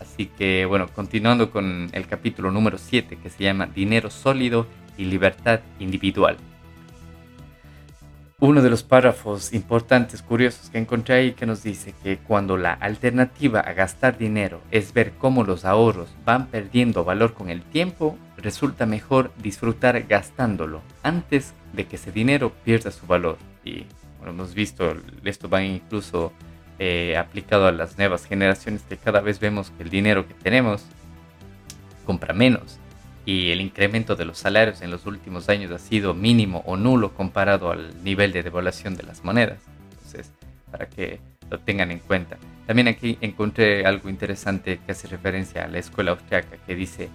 Así 0.00 0.26
que 0.26 0.64
bueno, 0.64 0.86
continuando 0.86 1.50
con 1.50 1.88
el 1.92 2.06
capítulo 2.06 2.52
número 2.52 2.78
7 2.78 3.18
que 3.20 3.30
se 3.30 3.42
llama 3.42 3.66
Dinero 3.66 4.10
sólido 4.10 4.68
y 4.96 5.06
libertad 5.06 5.60
individual. 5.80 6.36
Uno 8.46 8.60
de 8.60 8.68
los 8.68 8.82
párrafos 8.82 9.54
importantes, 9.54 10.20
curiosos 10.20 10.68
que 10.68 10.76
encontré 10.76 11.14
ahí 11.14 11.32
que 11.32 11.46
nos 11.46 11.62
dice 11.62 11.94
que 12.02 12.18
cuando 12.18 12.58
la 12.58 12.74
alternativa 12.74 13.60
a 13.60 13.72
gastar 13.72 14.18
dinero 14.18 14.60
es 14.70 14.92
ver 14.92 15.12
cómo 15.12 15.44
los 15.44 15.64
ahorros 15.64 16.10
van 16.26 16.48
perdiendo 16.48 17.04
valor 17.04 17.32
con 17.32 17.48
el 17.48 17.62
tiempo, 17.62 18.18
resulta 18.36 18.84
mejor 18.84 19.32
disfrutar 19.38 20.02
gastándolo 20.02 20.82
antes 21.02 21.54
de 21.72 21.86
que 21.86 21.96
ese 21.96 22.12
dinero 22.12 22.52
pierda 22.64 22.90
su 22.90 23.06
valor. 23.06 23.38
Y 23.64 23.86
bueno, 24.18 24.34
hemos 24.34 24.52
visto, 24.52 24.94
esto 25.24 25.48
va 25.48 25.62
incluso 25.62 26.30
eh, 26.78 27.16
aplicado 27.16 27.66
a 27.66 27.72
las 27.72 27.96
nuevas 27.96 28.26
generaciones 28.26 28.82
que 28.82 28.98
cada 28.98 29.22
vez 29.22 29.40
vemos 29.40 29.70
que 29.70 29.84
el 29.84 29.88
dinero 29.88 30.28
que 30.28 30.34
tenemos 30.34 30.84
compra 32.04 32.34
menos 32.34 32.78
y 33.26 33.50
el 33.50 33.60
incremento 33.60 34.16
de 34.16 34.24
los 34.24 34.38
salarios 34.38 34.82
en 34.82 34.90
los 34.90 35.06
últimos 35.06 35.48
años 35.48 35.70
ha 35.70 35.78
sido 35.78 36.14
mínimo 36.14 36.62
o 36.66 36.76
nulo 36.76 37.14
comparado 37.14 37.70
al 37.70 38.04
nivel 38.04 38.32
de 38.32 38.42
devaluación 38.42 38.96
de 38.96 39.04
las 39.04 39.24
monedas. 39.24 39.58
Entonces, 39.92 40.30
para 40.70 40.86
que 40.88 41.20
lo 41.50 41.58
tengan 41.60 41.90
en 41.90 41.98
cuenta. 41.98 42.36
También 42.66 42.88
aquí 42.88 43.18
encontré 43.20 43.84
algo 43.84 44.08
interesante 44.08 44.80
que 44.84 44.92
hace 44.92 45.08
referencia 45.08 45.64
a 45.64 45.68
la 45.68 45.78
escuela 45.78 46.12
austriaca 46.12 46.56
que 46.66 46.74
dice 46.74 47.08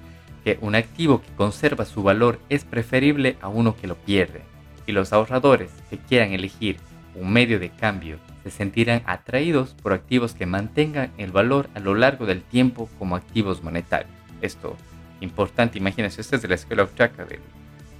que 0.43 0.57
un 0.61 0.75
activo 0.75 1.21
que 1.21 1.31
conserva 1.35 1.85
su 1.85 2.03
valor 2.03 2.39
es 2.49 2.63
preferible 2.63 3.37
a 3.41 3.47
uno 3.47 3.75
que 3.75 3.87
lo 3.87 3.95
pierde, 3.95 4.41
y 4.87 4.91
los 4.91 5.11
ahorradores 5.11 5.71
que 5.89 5.97
quieran 5.97 6.31
elegir 6.31 6.77
un 7.15 7.33
medio 7.33 7.59
de 7.59 7.69
cambio 7.69 8.17
se 8.43 8.51
sentirán 8.51 9.01
atraídos 9.05 9.75
por 9.81 9.93
activos 9.93 10.33
que 10.33 10.45
mantengan 10.45 11.11
el 11.17 11.31
valor 11.31 11.69
a 11.75 11.79
lo 11.79 11.95
largo 11.95 12.25
del 12.25 12.41
tiempo 12.41 12.89
como 12.97 13.15
activos 13.15 13.63
monetarios. 13.63 14.13
Esto 14.41 14.77
importante, 15.21 15.77
imagínense, 15.77 16.21
esto 16.21 16.35
es 16.35 16.41
de 16.41 16.47
la 16.47 16.55
escuela 16.55 16.83
austriaca 16.83 17.25
de, 17.25 17.39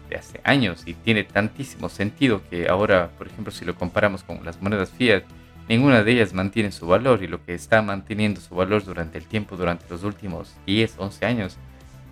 de 0.09 0.15
hace 0.15 0.41
años 0.43 0.83
y 0.85 0.93
tiene 0.93 1.23
tantísimo 1.23 1.89
sentido 1.89 2.41
que 2.49 2.67
ahora, 2.67 3.09
por 3.17 3.27
ejemplo, 3.27 3.51
si 3.51 3.65
lo 3.65 3.75
comparamos 3.75 4.23
con 4.23 4.43
las 4.43 4.61
monedas 4.61 4.89
fiat, 4.89 5.23
ninguna 5.67 6.03
de 6.03 6.11
ellas 6.11 6.33
mantiene 6.33 6.71
su 6.71 6.87
valor 6.87 7.23
y 7.23 7.27
lo 7.27 7.43
que 7.45 7.53
está 7.53 7.81
manteniendo 7.81 8.41
su 8.41 8.55
valor 8.55 8.83
durante 8.83 9.17
el 9.17 9.25
tiempo, 9.25 9.55
durante 9.55 9.85
los 9.89 10.03
últimos 10.03 10.55
10, 10.65 10.95
11 10.97 11.25
años, 11.25 11.57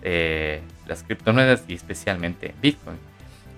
eh, 0.02 0.62
las 0.86 1.02
criptomonedas 1.02 1.64
y 1.68 1.74
especialmente 1.74 2.54
Bitcoin. 2.62 2.98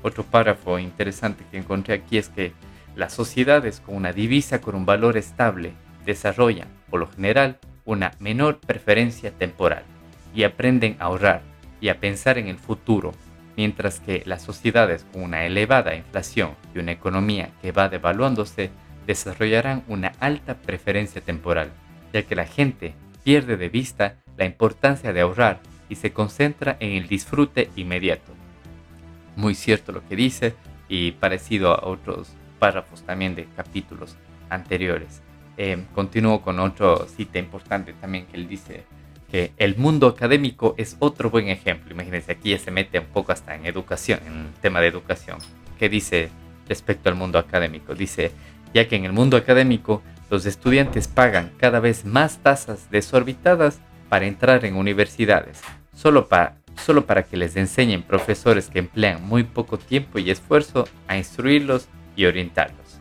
Otro 0.03 0.25
párrafo 0.25 0.79
interesante 0.79 1.45
que 1.51 1.59
encontré 1.59 1.95
aquí 1.95 2.17
es 2.17 2.31
que 2.31 2.53
las 2.97 3.13
sociedades 3.13 3.81
con 3.81 3.95
una 3.95 4.13
divisa 4.13 4.61
con 4.61 4.75
un 4.75 4.87
valor 4.87 5.19
estable 5.19 5.75
desarrollan, 6.07 6.69
por 6.89 7.01
lo 7.01 7.09
general, 7.09 7.59
una 7.85 8.13
menor 8.19 8.59
preferencia 8.61 9.31
temporal 9.31 9.85
y 10.35 10.45
aprenden 10.45 10.97
a 10.99 11.05
ahorrar 11.05 11.43
y 11.81 11.89
a 11.89 11.99
pensar 11.99 12.39
en 12.39 12.49
el 12.49 12.59
futuro, 12.59 13.13
mientras 13.57 14.01
que 14.01 14.23
las 14.27 14.43
sociedades 14.43 15.07
con 15.13 15.23
una 15.23 15.45
elevada 15.45 15.95
inflación 15.95 16.55
y 16.75 16.79
una 16.79 16.93
economía 16.93 17.51
que 17.63 17.73
va 17.73 17.89
devaluándose 17.89 18.71
desarrollarán 19.07 19.83
una 19.89 20.13
alta 20.21 20.55
preferencia 20.55 21.21
temporal, 21.21 21.71
ya 22.13 22.23
que 22.23 22.35
la 22.35 22.47
gente 22.47 22.95
pierde 23.25 23.57
de 23.57 23.69
vista 23.69 24.17
la 24.37 24.45
importancia 24.45 25.13
de 25.13 25.21
ahorrar 25.21 25.61
y 25.89 25.97
se 25.97 26.13
concentra 26.13 26.77
en 26.81 26.93
el 26.93 27.09
disfrute 27.09 27.71
inmediato. 27.77 28.33
Muy 29.37 29.55
cierto 29.55 29.93
lo 29.93 30.07
que 30.07 30.17
dice, 30.17 30.55
y 30.89 31.13
parecido 31.13 31.73
a 31.73 31.87
otros 31.89 32.33
párrafos 32.59 33.03
también 33.03 33.35
de 33.35 33.47
capítulos 33.57 34.17
anteriores. 34.51 35.23
Eh, 35.57 35.85
continúo 35.95 36.43
con 36.43 36.59
otro 36.59 37.07
cita 37.07 37.39
importante 37.39 37.93
también 37.95 38.27
que 38.27 38.37
él 38.37 38.49
dice 38.49 38.85
que 39.31 39.53
el 39.57 39.77
mundo 39.77 40.09
académico 40.09 40.75
es 40.77 40.97
otro 40.99 41.31
buen 41.31 41.49
ejemplo. 41.49 41.93
Imagínense, 41.93 42.33
aquí 42.33 42.51
ya 42.51 42.59
se 42.59 42.71
mete 42.71 42.99
un 42.99 43.07
poco 43.07 43.33
hasta 43.33 43.55
en 43.55 43.67
educación, 43.67 44.21
en 44.27 44.53
tema 44.61 44.81
de 44.81 44.89
educación. 44.89 45.39
¿Qué 45.79 45.89
dice 45.89 46.31
respecto 46.69 47.09
al 47.09 47.15
mundo 47.15 47.39
académico? 47.39 47.95
Dice, 47.95 48.33
ya 48.75 48.89
que 48.89 48.97
en 48.97 49.05
el 49.05 49.13
mundo 49.13 49.37
académico 49.37 50.03
los 50.31 50.47
estudiantes 50.47 51.09
pagan 51.09 51.53
cada 51.59 51.81
vez 51.81 52.05
más 52.05 52.39
tasas 52.39 52.91
desorbitadas 52.91 53.81
para 54.09 54.27
entrar 54.27 54.65
en 54.65 54.77
universidades, 54.77 55.61
solo 55.95 56.29
para, 56.29 56.57
solo 56.77 57.07
para 57.07 57.25
que 57.25 57.37
les 57.37 57.57
enseñen 57.57 58.03
profesores 58.03 58.69
que 58.69 58.81
emplean 58.81 59.25
muy 59.25 59.45
poco 59.45 59.79
tiempo 59.79 60.19
y 60.19 60.31
esfuerzo 60.31 60.89
a 61.07 61.17
instruirlos 61.17 61.89
y 62.17 62.27
orientarlos. 62.27 63.01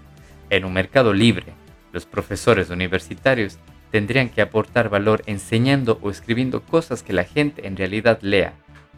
En 0.50 0.66
un 0.66 0.74
mercado 0.74 1.14
libre, 1.14 1.54
los 1.92 2.06
profesores 2.06 2.70
universitarios 2.70 3.58
tendrían 3.92 4.30
que 4.30 4.42
aportar 4.42 4.90
valor 4.90 5.24
enseñando 5.26 6.00
o 6.02 6.10
escribiendo 6.10 6.62
cosas 6.62 7.04
que 7.04 7.14
la 7.14 7.24
gente 7.24 7.68
en 7.68 7.78
realidad 7.78 8.20
lea 8.22 8.54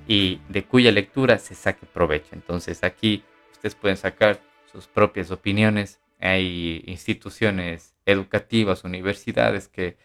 y 0.07 0.39
de 0.49 0.63
cuya 0.63 0.91
lectura 0.91 1.37
se 1.37 1.55
saque 1.55 1.85
provecho. 1.85 2.29
Entonces 2.33 2.83
aquí 2.83 3.23
ustedes 3.51 3.75
pueden 3.75 3.97
sacar 3.97 4.41
sus 4.71 4.87
propias 4.87 5.31
opiniones. 5.31 5.99
Hay 6.19 6.83
instituciones 6.85 7.95
educativas, 8.05 8.83
universidades 8.83 9.67
que 9.67 9.97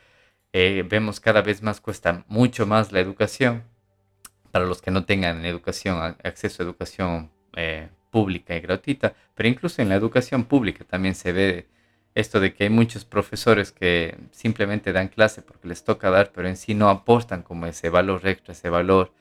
eh, 0.52 0.84
vemos 0.88 1.20
cada 1.20 1.42
vez 1.42 1.62
más 1.62 1.80
cuesta 1.80 2.24
mucho 2.28 2.66
más 2.66 2.92
la 2.92 3.00
educación 3.00 3.64
para 4.52 4.64
los 4.64 4.80
que 4.80 4.90
no 4.90 5.04
tengan 5.04 5.44
educación, 5.44 6.16
acceso 6.22 6.62
a 6.62 6.66
educación 6.66 7.30
eh, 7.56 7.88
pública 8.10 8.56
y 8.56 8.60
gratuita, 8.60 9.14
pero 9.34 9.48
incluso 9.48 9.82
en 9.82 9.90
la 9.90 9.96
educación 9.96 10.44
pública 10.44 10.84
también 10.84 11.14
se 11.14 11.32
ve 11.32 11.66
esto 12.16 12.40
de 12.40 12.54
que 12.54 12.64
hay 12.64 12.70
muchos 12.70 13.04
profesores 13.04 13.72
que 13.72 14.16
simplemente 14.30 14.94
dan 14.94 15.08
clase 15.08 15.42
porque 15.42 15.68
les 15.68 15.84
toca 15.84 16.08
dar, 16.08 16.32
pero 16.32 16.48
en 16.48 16.56
sí 16.56 16.74
no 16.74 16.88
aportan 16.88 17.42
como 17.42 17.66
ese 17.66 17.90
valor 17.90 18.26
extra, 18.26 18.52
ese 18.52 18.70
valor 18.70 19.12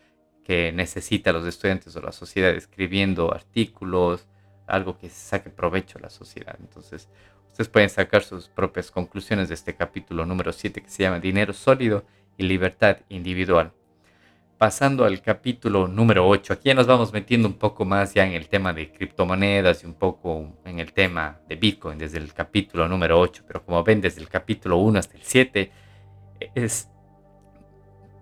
que 0.45 0.71
necesita 0.71 1.33
los 1.33 1.45
estudiantes 1.45 1.93
o 1.97 2.01
la 2.01 2.13
sociedad 2.13 2.51
escribiendo 2.51 3.33
artículos, 3.33 4.27
algo 4.65 4.97
que 4.97 5.09
saque 5.09 5.49
provecho 5.49 5.97
a 5.97 6.03
la 6.03 6.09
sociedad. 6.09 6.55
Entonces, 6.61 7.09
ustedes 7.51 7.67
pueden 7.67 7.89
sacar 7.89 8.23
sus 8.23 8.47
propias 8.47 8.91
conclusiones 8.91 9.49
de 9.49 9.55
este 9.55 9.75
capítulo 9.75 10.25
número 10.25 10.53
7 10.53 10.81
que 10.81 10.89
se 10.89 11.03
llama 11.03 11.19
Dinero 11.19 11.51
sólido 11.51 12.05
y 12.37 12.43
libertad 12.43 12.99
individual 13.09 13.73
pasando 14.65 15.05
al 15.05 15.21
capítulo 15.21 15.87
número 15.87 16.27
8, 16.27 16.53
aquí 16.53 16.69
ya 16.69 16.73
nos 16.73 16.87
vamos 16.87 17.13
metiendo 17.13 17.47
un 17.47 17.53
poco 17.53 17.85
más 17.85 18.15
ya 18.15 18.25
en 18.25 18.33
el 18.33 18.49
tema 18.49 18.73
de 18.73 18.91
criptomonedas 18.91 19.83
y 19.83 19.85
un 19.85 19.93
poco 19.93 20.57
en 20.65 20.79
el 20.79 20.91
tema 20.91 21.39
de 21.47 21.55
Bitcoin 21.55 21.99
desde 21.99 22.17
el 22.17 22.33
capítulo 22.33 22.87
número 22.87 23.19
8, 23.19 23.43
pero 23.45 23.63
como 23.63 23.83
ven 23.83 24.01
desde 24.01 24.21
el 24.21 24.27
capítulo 24.27 24.77
1 24.77 24.97
hasta 24.97 25.17
el 25.17 25.21
7, 25.21 25.71
es, 26.55 26.89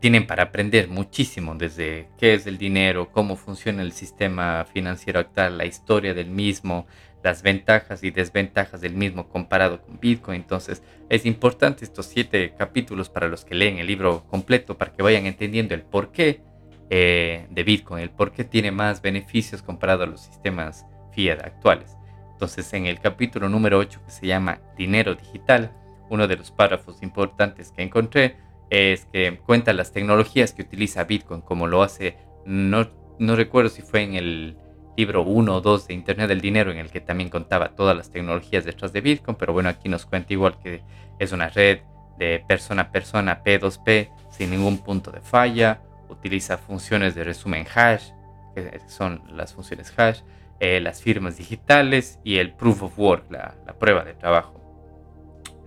tienen 0.02 0.28
para 0.28 0.44
aprender 0.44 0.90
muchísimo 0.90 1.56
desde 1.56 2.10
qué 2.18 2.34
es 2.34 2.46
el 2.46 2.58
dinero, 2.58 3.10
cómo 3.10 3.38
funciona 3.38 3.82
el 3.82 3.94
sistema 3.94 4.66
financiero 4.66 5.22
actual, 5.22 5.58
la 5.58 5.66
historia 5.66 6.14
del 6.14 6.30
mismo, 6.30 6.88
las 7.24 7.42
ventajas 7.42 8.04
y 8.04 8.12
desventajas 8.12 8.82
del 8.82 8.96
mismo 8.96 9.30
comparado 9.30 9.82
con 9.82 10.00
Bitcoin. 10.00 10.42
Entonces 10.42 10.84
es 11.10 11.26
importante 11.26 11.86
estos 11.86 12.06
siete 12.06 12.54
capítulos 12.58 13.10
para 13.10 13.28
los 13.28 13.46
que 13.46 13.56
leen 13.56 13.78
el 13.78 13.88
libro 13.88 14.26
completo, 14.30 14.78
para 14.78 14.92
que 14.94 15.02
vayan 15.02 15.26
entendiendo 15.26 15.74
el 15.74 15.84
porqué 15.84 16.42
eh, 16.90 17.48
de 17.50 17.64
Bitcoin, 17.64 18.04
el 18.04 18.10
por 18.10 18.34
qué 18.34 18.44
tiene 18.44 18.72
más 18.72 19.02
beneficios 19.02 19.62
comparado 19.62 20.04
a 20.04 20.08
los 20.08 20.22
sistemas 20.22 20.86
fiat 21.14 21.42
actuales. 21.44 21.96
Entonces 22.34 22.72
en 22.74 22.88
el 22.88 23.00
capítulo 23.00 23.48
número 23.48 23.80
8 23.80 24.02
que 24.06 24.12
se 24.12 24.28
llama 24.28 24.60
Dinero 24.78 25.16
Digital, 25.16 25.72
uno 26.10 26.28
de 26.28 26.36
los 26.36 26.52
párrafos 26.52 27.02
importantes 27.02 27.72
que 27.72 27.84
encontré 27.84 28.36
es 28.70 29.06
que 29.06 29.40
cuenta 29.46 29.72
las 29.72 29.94
tecnologías 29.94 30.52
que 30.52 30.64
utiliza 30.64 31.06
Bitcoin, 31.06 31.42
como 31.42 31.68
lo 31.68 31.84
hace, 31.84 32.18
no, 32.46 32.90
no 33.18 33.36
recuerdo 33.36 33.70
si 33.70 33.82
fue 33.82 34.02
en 34.02 34.16
el 34.16 34.58
libro 34.96 35.24
1 35.24 35.56
o 35.56 35.62
2 35.62 35.88
de 35.88 35.94
Internet 35.94 36.28
del 36.28 36.42
Dinero 36.42 36.72
en 36.72 36.78
el 36.78 36.90
que 36.90 37.02
también 37.02 37.30
contaba 37.30 37.70
todas 37.70 37.96
las 37.96 38.10
tecnologías 38.10 38.66
detrás 38.66 38.94
de 38.94 39.02
Bitcoin, 39.02 39.38
pero 39.38 39.54
bueno, 39.54 39.70
aquí 39.70 39.90
nos 39.90 40.06
cuenta 40.06 40.34
igual 40.34 40.58
que 40.60 40.82
es 41.20 41.32
una 41.32 41.50
red 41.50 41.80
de 42.18 42.44
persona 42.48 42.84
a 42.84 42.92
persona 42.92 43.44
P2P 43.44 44.10
sin 44.30 44.52
ningún 44.52 44.80
punto 44.80 45.12
de 45.12 45.22
falla, 45.22 45.82
utiliza 46.10 46.58
funciones 46.58 47.16
de 47.16 47.24
resumen 47.24 47.66
hash, 47.74 48.10
que 48.56 48.80
son 48.88 49.22
las 49.36 49.54
funciones 49.54 49.94
hash, 49.98 50.22
eh, 50.60 50.80
las 50.80 51.02
firmas 51.02 51.38
digitales 51.38 52.20
y 52.24 52.38
el 52.38 52.54
proof 52.54 52.84
of 52.84 53.00
work, 53.00 53.32
la, 53.32 53.56
prueba 53.80 54.04
de 54.04 54.14
trabajo. 54.14 54.62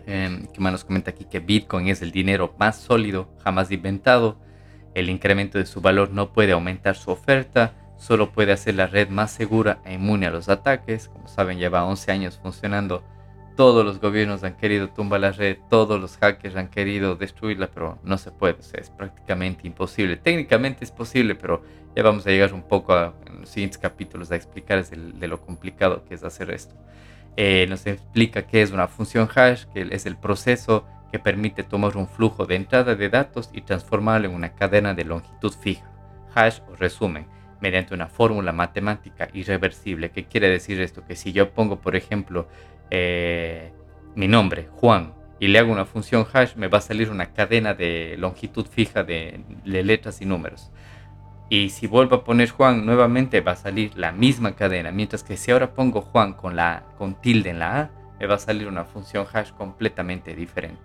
Eh, 0.07 0.49
que 0.53 0.61
más 0.61 0.73
nos 0.73 0.85
comenta 0.85 1.11
aquí 1.11 1.25
que 1.25 1.41
Bitcoin 1.41 1.89
es 1.89 2.01
el 2.01 2.13
dinero 2.13 2.55
más 2.59 2.77
sólido 2.77 3.29
jamás 3.43 3.71
inventado, 3.73 4.41
el 4.95 5.11
incremento 5.11 5.59
de 5.59 5.67
su 5.67 5.81
valor 5.81 6.11
no 6.11 6.33
puede 6.33 6.53
aumentar 6.53 6.97
su 6.97 7.11
oferta, 7.11 7.75
solo 7.97 8.31
puede 8.33 8.53
hacer 8.53 8.75
la 8.75 8.87
red 8.87 9.09
más 9.09 9.33
segura 9.33 9.79
e 9.85 9.95
inmune 9.95 10.27
a 10.27 10.31
los 10.31 10.49
ataques. 10.49 11.09
Como 11.09 11.29
saben, 11.29 11.59
lleva 11.59 11.85
11 11.85 12.13
años 12.13 12.39
funcionando. 12.43 13.03
Todos 13.57 13.87
los 13.87 14.01
gobiernos 14.01 14.45
han 14.45 14.55
querido 14.57 14.91
tumbar 14.91 15.21
la 15.21 15.33
red, 15.33 15.57
todos 15.71 15.99
los 15.99 16.19
hackers 16.19 16.57
han 16.57 16.69
querido 16.69 17.17
destruirla, 17.17 17.69
pero 17.69 17.99
no 18.05 18.19
se 18.19 18.31
puede, 18.31 18.59
es 18.75 18.91
prácticamente 18.91 19.67
imposible. 19.67 20.19
Técnicamente 20.19 20.85
es 20.85 20.91
posible, 20.91 21.35
pero 21.35 21.63
ya 21.95 22.03
vamos 22.03 22.27
a 22.27 22.31
llegar 22.31 22.53
un 22.53 22.63
poco 22.63 22.93
a, 22.93 23.15
en 23.25 23.41
los 23.41 23.49
siguientes 23.49 23.79
capítulos 23.79 24.31
a 24.31 24.37
explicar 24.37 24.85
de 24.87 25.27
lo 25.27 25.41
complicado 25.41 26.05
que 26.05 26.15
es 26.15 26.23
hacer 26.23 26.51
esto. 26.51 26.75
Eh, 27.39 27.67
nos 27.71 27.87
explica 27.87 28.47
qué 28.47 28.61
es 28.61 28.73
una 28.73 28.89
función 28.89 29.27
hash, 29.35 29.65
que 29.73 29.89
es 29.91 30.05
el 30.05 30.19
proceso 30.19 30.85
que 31.11 31.19
permite 31.19 31.63
tomar 31.63 31.97
un 31.97 32.09
flujo 32.09 32.45
de 32.45 32.57
entrada 32.57 32.95
de 32.95 33.09
datos 33.09 33.49
y 33.55 33.63
transformarlo 33.63 34.29
en 34.29 34.35
una 34.35 34.55
cadena 34.55 34.93
de 34.93 35.05
longitud 35.05 35.53
fija. 35.53 35.91
Hash 36.35 36.61
o 36.71 36.77
resumen 36.77 37.27
mediante 37.61 37.95
una 37.95 38.09
fórmula 38.09 38.53
matemática 38.53 39.29
irreversible. 39.33 40.11
¿Qué 40.11 40.25
quiere 40.25 40.49
decir 40.49 40.81
esto? 40.81 41.05
Que 41.07 41.17
si 41.17 41.33
yo 41.33 41.51
pongo, 41.51 41.81
por 41.81 41.97
ejemplo, 41.97 42.49
eh, 42.91 43.73
mi 44.15 44.29
nombre, 44.29 44.69
Juan, 44.73 45.15
y 45.39 45.49
le 45.49 45.59
hago 45.59 45.73
una 45.73 45.85
función 45.85 46.27
hash, 46.33 46.55
me 46.57 46.69
va 46.69 46.79
a 46.79 46.83
salir 46.83 47.11
una 47.11 47.33
cadena 47.33 47.75
de 47.75 48.17
longitud 48.19 48.67
fija 48.67 49.05
de, 49.05 49.41
letras 49.65 50.21
y 50.21 50.27
números. 50.27 50.71
Y 51.49 51.71
si 51.71 51.87
vuelvo 51.87 52.17
a 52.17 52.25
poner 52.25 52.51
Juan 52.51 52.85
nuevamente 52.85 53.41
va 53.41 53.53
a 53.53 53.57
salir 53.57 53.97
la 53.97 54.13
misma 54.13 54.57
cadena, 54.57 54.91
mientras 54.91 55.23
que 55.23 55.37
si 55.37 55.51
ahora 55.51 55.75
pongo 55.75 56.01
Juan 56.01 56.33
con, 56.33 56.57
la, 56.57 56.85
con 56.99 57.21
tilde 57.21 57.51
en 57.51 57.59
la 57.61 57.81
A, 57.81 57.91
me 58.19 58.27
va 58.27 58.37
a 58.37 58.39
salir 58.39 58.67
una 58.67 58.85
función 58.85 59.27
hash 59.33 59.53
completamente 59.53 60.35
diferente. 60.35 60.83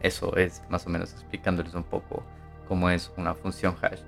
Eso 0.00 0.36
es 0.36 0.62
más 0.68 0.86
o 0.86 0.90
menos 0.90 1.12
explicándoles 1.12 1.74
un 1.74 1.84
poco 1.84 2.22
cómo 2.68 2.90
es 2.90 3.12
una 3.16 3.34
función 3.34 3.74
hash 3.82 4.00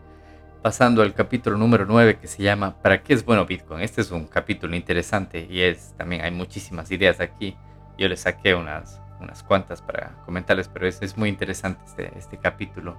pasando 0.62 1.02
al 1.02 1.12
capítulo 1.12 1.58
número 1.58 1.84
9 1.86 2.18
que 2.18 2.28
se 2.28 2.42
llama 2.42 2.80
¿Para 2.80 3.02
qué 3.02 3.14
es 3.14 3.24
bueno 3.24 3.44
Bitcoin? 3.44 3.82
Este 3.82 4.00
es 4.00 4.12
un 4.12 4.26
capítulo 4.26 4.76
interesante 4.76 5.46
y 5.50 5.62
es 5.62 5.92
también 5.96 6.22
hay 6.22 6.30
muchísimas 6.30 6.90
ideas 6.92 7.20
aquí. 7.20 7.56
Yo 7.98 8.08
le 8.08 8.16
saqué 8.16 8.54
unas, 8.54 9.00
unas 9.20 9.42
cuantas 9.42 9.82
para 9.82 10.12
comentarles, 10.24 10.68
pero 10.68 10.86
es, 10.86 11.02
es 11.02 11.18
muy 11.18 11.28
interesante 11.28 11.82
este, 11.84 12.16
este 12.16 12.38
capítulo 12.38 12.96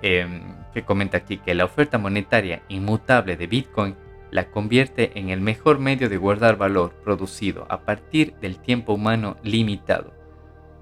em, 0.00 0.42
que 0.72 0.84
comenta 0.84 1.18
aquí 1.18 1.36
que 1.36 1.54
la 1.54 1.66
oferta 1.66 1.98
monetaria 1.98 2.62
inmutable 2.68 3.36
de 3.36 3.46
Bitcoin 3.46 3.94
la 4.30 4.50
convierte 4.50 5.18
en 5.18 5.28
el 5.28 5.40
mejor 5.42 5.78
medio 5.78 6.08
de 6.08 6.16
guardar 6.16 6.56
valor 6.56 6.92
producido 7.04 7.66
a 7.68 7.82
partir 7.82 8.34
del 8.40 8.58
tiempo 8.58 8.94
humano 8.94 9.36
limitado 9.42 10.15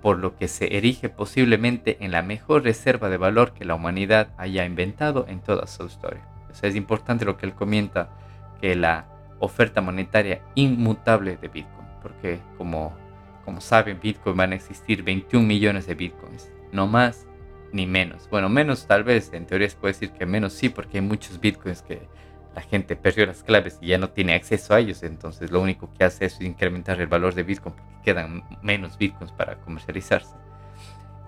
por 0.05 0.19
lo 0.19 0.37
que 0.37 0.49
se 0.49 0.77
erige 0.77 1.09
posiblemente 1.09 1.97
en 2.01 2.11
la 2.11 2.21
mejor 2.21 2.63
reserva 2.63 3.09
de 3.09 3.17
valor 3.17 3.55
que 3.55 3.65
la 3.65 3.75
humanidad 3.75 4.29
haya 4.37 4.67
inventado 4.67 5.25
en 5.31 5.41
toda 5.41 5.67
su 5.67 5.87
historia. 5.87 6.21
es 6.61 6.77
importante 6.77 7.25
lo 7.25 7.39
que 7.39 7.47
él 7.47 7.55
comenta, 7.55 8.11
que 8.61 8.77
la 8.77 9.07
oferta 9.39 9.81
monetaria 9.81 10.43
inmutable 10.57 11.39
de 11.39 11.49
Bitcoin, 11.49 11.89
porque 12.03 12.39
como, 12.59 12.95
como 13.47 13.63
saben, 13.63 13.99
Bitcoin 13.99 14.37
van 14.37 14.53
a 14.53 14.57
existir 14.57 15.03
21 15.03 15.47
millones 15.47 15.87
de 15.87 15.95
Bitcoins, 15.95 16.53
no 16.71 16.87
más 16.87 17.27
ni 17.73 17.87
menos. 17.87 18.29
Bueno, 18.29 18.51
menos 18.51 18.87
tal 18.87 19.05
vez, 19.05 19.33
en 19.33 19.47
teoría 19.47 19.71
se 19.71 19.77
puede 19.77 19.95
decir 19.95 20.11
que 20.11 20.27
menos 20.27 20.53
sí, 20.53 20.69
porque 20.69 20.99
hay 20.99 21.03
muchos 21.03 21.41
Bitcoins 21.41 21.81
que 21.81 22.07
la 22.55 22.63
gente 22.63 22.97
perdió 22.97 23.27
las 23.27 23.43
claves 23.43 23.79
y 23.81 23.89
ya 23.89 23.99
no 23.99 24.11
tiene 24.11 24.35
acceso 24.35 24.75
a 24.75 24.81
ellos, 24.81 25.03
entonces 25.03 25.51
lo 25.51 25.61
único 25.61 25.93
que 25.93 26.05
hace 26.05 26.27
es 26.27 26.41
incrementar 26.41 27.01
el 27.01 27.09
valor 27.09 27.35
de 27.35 27.43
Bitcoin 27.43 27.75
porque 27.75 28.03
quedan 28.05 28.45
menos 28.63 28.97
Bitcoins 28.97 29.33
para 29.33 29.57
comercializarse. 29.57 30.37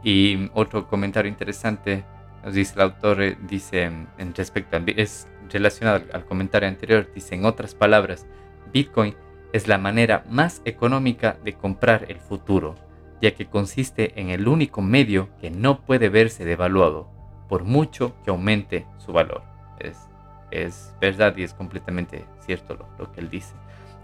Y 0.02 0.50
otro 0.54 0.86
comentario 0.86 1.30
interesante 1.30 2.04
nos 2.44 2.54
dice 2.54 2.74
el 2.76 2.82
autor, 2.82 3.22
eh, 3.22 3.36
dice 3.48 3.82
en 3.82 4.34
respecto 4.34 4.76
al, 4.76 4.88
es 4.88 5.26
relacionado 5.50 6.04
al, 6.12 6.24
comentario 6.26 6.68
anterior, 6.68 7.10
dice 7.12 7.34
en 7.34 7.44
otras 7.44 7.74
palabras, 7.74 8.26
Bitcoin 8.72 9.14
es 9.52 9.66
la 9.66 9.78
manera 9.78 10.24
más 10.30 10.62
económica 10.64 11.38
de 11.44 11.54
comprar 11.54 12.06
el 12.08 12.18
futuro, 12.18 12.76
ya 13.20 13.32
que 13.32 13.46
consiste 13.46 14.20
en 14.20 14.30
el 14.30 14.46
único 14.46 14.82
medio 14.82 15.28
que 15.40 15.50
no 15.50 15.80
puede 15.80 16.08
verse 16.08 16.44
devaluado, 16.44 17.08
por 17.48 17.64
mucho 17.64 18.14
que 18.22 18.30
aumente 18.30 18.86
su 18.98 19.12
valor. 19.12 19.42
Es 19.78 20.08
es 20.50 20.94
verdad 21.00 21.36
y 21.36 21.42
es 21.42 21.54
completamente 21.54 22.24
cierto 22.40 22.76
lo, 22.98 23.12
que 23.12 23.20
él 23.20 23.30
dice. 23.30 23.54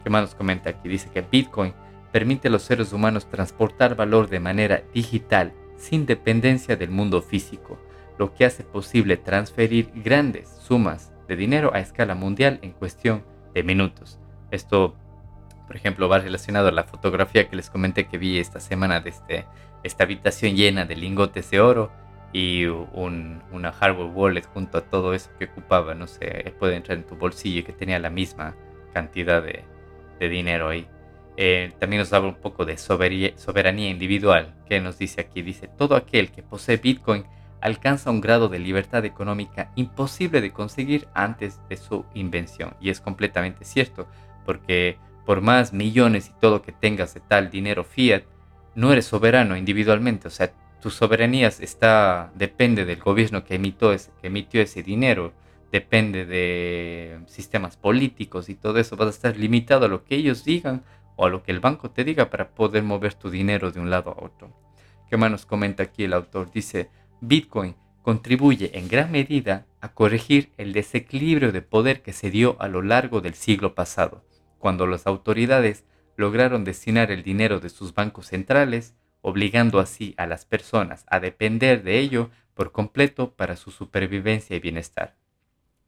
¿Qué 0.02 0.10
más 0.10 0.22
nos 0.22 0.34
comenta 0.34 0.70
aquí? 0.70 0.88
Dice 0.88 1.10
que 1.10 1.22
Bitcoin 1.22 1.74
permite 2.10 2.48
a 2.48 2.50
los 2.50 2.62
seres 2.62 2.92
humanos 2.92 3.26
transportar 3.26 3.94
valor 3.96 4.28
de 4.28 4.40
manera 4.40 4.82
digital 4.92 5.52
sin 5.76 6.06
dependencia 6.06 6.76
del 6.76 6.90
mundo 6.90 7.22
físico, 7.22 7.78
lo 8.18 8.34
que 8.34 8.44
hace 8.44 8.64
posible 8.64 9.16
transferir 9.16 9.90
grandes 9.94 10.48
sumas 10.48 11.12
de 11.28 11.36
dinero 11.36 11.72
a 11.74 11.80
escala 11.80 12.14
mundial 12.14 12.58
en 12.62 12.72
cuestión 12.72 13.24
de 13.54 13.62
minutos. 13.62 14.18
Esto, 14.50 14.94
por 15.66 15.76
ejemplo, 15.76 16.08
va 16.08 16.18
relacionado 16.18 16.68
a 16.68 16.72
la 16.72 16.84
fotografía 16.84 17.48
que 17.48 17.56
les 17.56 17.70
comenté 17.70 18.06
que 18.06 18.18
vi 18.18 18.38
esta 18.38 18.60
semana 18.60 19.00
de 19.00 19.10
este, 19.10 19.46
esta 19.82 20.04
habitación 20.04 20.54
llena 20.54 20.84
de 20.84 20.96
lingotes 20.96 21.50
de 21.50 21.60
oro 21.60 21.90
y 22.32 22.64
una 22.64 23.72
hardware 23.72 24.10
wallet 24.14 24.44
junto 24.46 24.78
a 24.78 24.80
todo 24.82 25.12
eso 25.12 25.30
que 25.38 25.46
ocupaba, 25.46 25.94
no 25.94 26.06
sé, 26.06 26.54
puede 26.58 26.76
entrar 26.76 26.96
en 26.96 27.04
tu 27.04 27.16
bolsillo 27.16 27.60
y 27.60 27.62
que 27.62 27.72
tenía 27.72 27.98
la 27.98 28.10
misma 28.10 28.54
cantidad 28.92 29.42
de, 29.42 29.64
dinero 30.28 30.68
ahí. 30.68 30.86
Eh, 31.36 31.72
también 31.80 31.98
nos 31.98 32.12
habla 32.12 32.28
un 32.28 32.36
poco 32.36 32.64
de 32.64 32.78
soberanía 32.78 33.90
individual, 33.90 34.54
que 34.68 34.80
nos 34.80 34.96
dice 34.98 35.20
aquí, 35.20 35.42
dice, 35.42 35.66
todo 35.66 35.96
aquel 35.96 36.30
que 36.30 36.44
posee 36.44 36.76
Bitcoin 36.76 37.24
alcanza 37.60 38.10
un 38.10 38.20
grado 38.20 38.48
de 38.48 38.60
libertad 38.60 39.04
económica 39.04 39.72
imposible 39.74 40.40
de 40.40 40.52
conseguir 40.52 41.08
antes 41.14 41.60
de 41.68 41.76
su 41.76 42.04
invención. 42.14 42.74
Y 42.80 42.90
es 42.90 43.00
completamente 43.00 43.64
cierto, 43.64 44.06
porque 44.44 44.96
por 45.24 45.40
más 45.40 45.72
millones 45.72 46.28
y 46.28 46.40
todo 46.40 46.62
que 46.62 46.72
tengas 46.72 47.14
de 47.14 47.20
tal 47.20 47.50
dinero 47.50 47.84
fiat, 47.84 48.22
no 48.74 48.92
eres 48.92 49.06
soberano 49.06 49.56
individualmente, 49.56 50.28
o 50.28 50.30
sea, 50.30 50.52
tu 50.82 50.90
soberanía 50.90 51.46
está, 51.46 52.32
depende 52.34 52.84
del 52.84 52.98
gobierno 52.98 53.44
que 53.44 53.54
emitió, 53.54 53.92
ese, 53.92 54.10
que 54.20 54.26
emitió 54.26 54.60
ese 54.60 54.82
dinero, 54.82 55.32
depende 55.70 56.26
de 56.26 57.20
sistemas 57.26 57.76
políticos 57.76 58.48
y 58.48 58.56
todo 58.56 58.78
eso. 58.80 58.96
Vas 58.96 59.06
a 59.06 59.10
estar 59.10 59.36
limitado 59.36 59.86
a 59.86 59.88
lo 59.88 60.04
que 60.04 60.16
ellos 60.16 60.44
digan 60.44 60.82
o 61.14 61.24
a 61.24 61.30
lo 61.30 61.44
que 61.44 61.52
el 61.52 61.60
banco 61.60 61.90
te 61.90 62.02
diga 62.02 62.30
para 62.30 62.50
poder 62.50 62.82
mover 62.82 63.14
tu 63.14 63.30
dinero 63.30 63.70
de 63.70 63.78
un 63.78 63.90
lado 63.90 64.10
a 64.10 64.24
otro. 64.24 64.52
¿Qué 65.08 65.16
más 65.16 65.30
nos 65.30 65.46
comenta 65.46 65.84
aquí 65.84 66.02
el 66.02 66.14
autor? 66.14 66.50
Dice, 66.50 66.90
Bitcoin 67.20 67.76
contribuye 68.02 68.76
en 68.76 68.88
gran 68.88 69.12
medida 69.12 69.66
a 69.80 69.94
corregir 69.94 70.52
el 70.56 70.72
desequilibrio 70.72 71.52
de 71.52 71.62
poder 71.62 72.02
que 72.02 72.12
se 72.12 72.30
dio 72.30 72.56
a 72.60 72.66
lo 72.66 72.82
largo 72.82 73.20
del 73.20 73.34
siglo 73.34 73.76
pasado, 73.76 74.24
cuando 74.58 74.88
las 74.88 75.06
autoridades 75.06 75.84
lograron 76.16 76.64
destinar 76.64 77.12
el 77.12 77.22
dinero 77.22 77.60
de 77.60 77.68
sus 77.68 77.94
bancos 77.94 78.26
centrales 78.26 78.96
obligando 79.22 79.80
así 79.80 80.14
a 80.18 80.26
las 80.26 80.44
personas 80.44 81.04
a 81.08 81.20
depender 81.20 81.82
de 81.82 81.98
ello 81.98 82.30
por 82.54 82.72
completo 82.72 83.32
para 83.32 83.56
su 83.56 83.70
supervivencia 83.70 84.54
y 84.54 84.60
bienestar. 84.60 85.14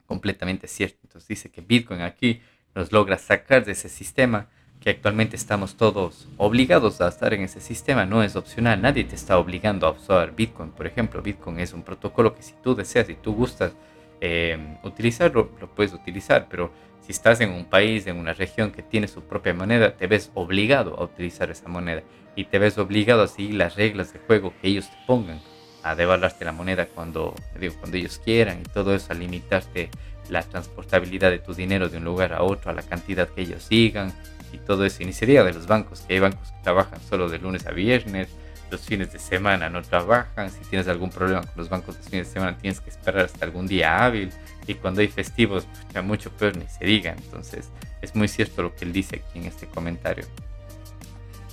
Completamente 0.07 0.66
cierto. 0.68 0.99
Entonces 1.03 1.28
dice 1.28 1.51
que 1.51 1.61
Bitcoin 1.61 2.01
aquí 2.01 2.41
nos 2.74 2.93
logra 2.93 3.18
sacar 3.18 3.64
de 3.64 3.72
ese 3.72 3.89
sistema 3.89 4.49
que 4.80 4.91
actualmente 4.91 5.37
estamos 5.37 5.76
todos 5.76 6.28
obligados 6.37 7.01
a 7.01 7.09
estar 7.09 7.32
en 7.32 7.43
ese 7.43 7.61
sistema, 7.61 8.05
no 8.05 8.22
es 8.22 8.37
opcional, 8.37 8.82
nadie 8.82 9.05
te 9.05 9.14
está 9.14 9.39
obligando 9.39 9.87
a 9.87 9.93
usar 9.93 10.37
Bitcoin, 10.37 10.72
por 10.72 10.87
ejemplo, 10.87 11.22
Bitcoin 11.22 11.59
es 11.59 11.72
un 11.72 11.82
protocolo 11.82 12.35
que 12.35 12.43
si 12.43 12.53
tú 12.62 12.74
deseas 12.74 13.09
y 13.09 13.14
tú 13.14 13.35
gustas 13.35 13.72
eh, 14.20 14.76
utilizarlo, 14.82 15.53
lo 15.59 15.74
puedes 15.74 15.95
utilizar, 15.95 16.49
pero 16.51 16.70
si 17.01 17.12
estás 17.12 17.41
en 17.41 17.51
un 17.53 17.64
país, 17.64 18.07
en 18.07 18.18
una 18.18 18.35
región 18.35 18.72
que 18.72 18.82
tiene 18.82 19.09
su 19.09 19.22
propia 19.22 19.55
moneda, 19.55 19.97
te 19.97 20.07
ves 20.07 20.30
obligado 20.35 20.99
a 20.99 21.05
utilizar 21.05 21.51
esa 21.51 21.68
moneda 21.68 22.03
y 22.37 22.45
te 22.45 22.59
ves 22.59 22.78
obligado 22.78 23.22
a 23.22 23.28
seguir 23.28 23.55
las 23.55 23.76
reglas 23.76 24.12
de 24.12 24.18
juego 24.20 24.53
que 24.61 24.68
ellos 24.68 24.91
te 24.91 24.97
pongan, 25.07 25.41
a 25.82 25.95
devaluarte 25.95 26.45
la 26.45 26.53
moneda 26.53 26.87
cuando, 26.87 27.35
digo, 27.59 27.74
cuando 27.78 27.97
ellos 27.97 28.20
quieran 28.24 28.61
y 28.61 28.64
todo 28.64 28.95
eso, 28.95 29.12
a 29.12 29.14
limitarte 29.14 29.91
la 30.28 30.43
transportabilidad 30.43 31.30
de 31.30 31.39
tu 31.39 31.55
dinero 31.55 31.89
de 31.89 31.99
un 31.99 32.05
lugar 32.05 32.32
a 32.32 32.43
otro, 32.43 32.70
a 32.70 32.74
la 32.74 32.82
cantidad 32.82 33.28
que 33.28 33.43
ellos 33.43 33.64
sigan 33.64 34.12
y 34.53 34.59
todo 34.59 34.85
eso. 34.85 35.03
Iniciaría 35.03 35.45
de 35.45 35.53
los 35.53 35.66
bancos, 35.66 36.01
que 36.01 36.14
hay 36.14 36.20
bancos 36.20 36.51
que 36.51 36.62
trabajan 36.62 37.01
solo 37.09 37.28
de 37.28 37.39
lunes 37.39 37.66
a 37.66 37.72
viernes, 37.72 38.28
los 38.70 38.80
fines 38.80 39.12
de 39.12 39.18
semana 39.18 39.68
no 39.68 39.82
trabajan, 39.82 40.51
si 40.51 40.61
tienes 40.70 40.89
algún 40.89 41.11
problema 41.11 41.43
con 41.43 41.53
los 41.57 41.68
bancos 41.68 41.97
de 41.97 42.03
fines 42.03 42.28
de 42.28 42.32
semana 42.32 42.57
tienes 42.57 42.80
que 42.80 42.91
esperar 42.91 43.26
hasta 43.26 43.45
algún 43.45 43.66
día 43.66 44.05
hábil 44.05 44.30
y 44.66 44.74
cuando 44.74 45.01
hay 45.01 45.09
festivos, 45.09 45.66
mucho 46.03 46.30
peor 46.30 46.57
ni 46.57 46.66
se 46.66 46.85
diga. 46.85 47.12
Entonces, 47.12 47.70
es 48.01 48.14
muy 48.16 48.28
cierto 48.28 48.62
lo 48.62 48.74
que 48.74 48.85
él 48.85 48.93
dice 48.93 49.16
aquí 49.16 49.39
en 49.39 49.47
este 49.47 49.66
comentario. 49.66 50.24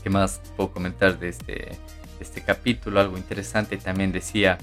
¿Qué 0.03 0.09
más 0.09 0.41
puedo 0.55 0.71
comentar 0.71 1.19
de 1.19 1.29
este, 1.29 1.77
este 2.19 2.41
capítulo? 2.41 2.99
Algo 2.99 3.17
interesante 3.17 3.77
también 3.77 4.11
decía, 4.11 4.57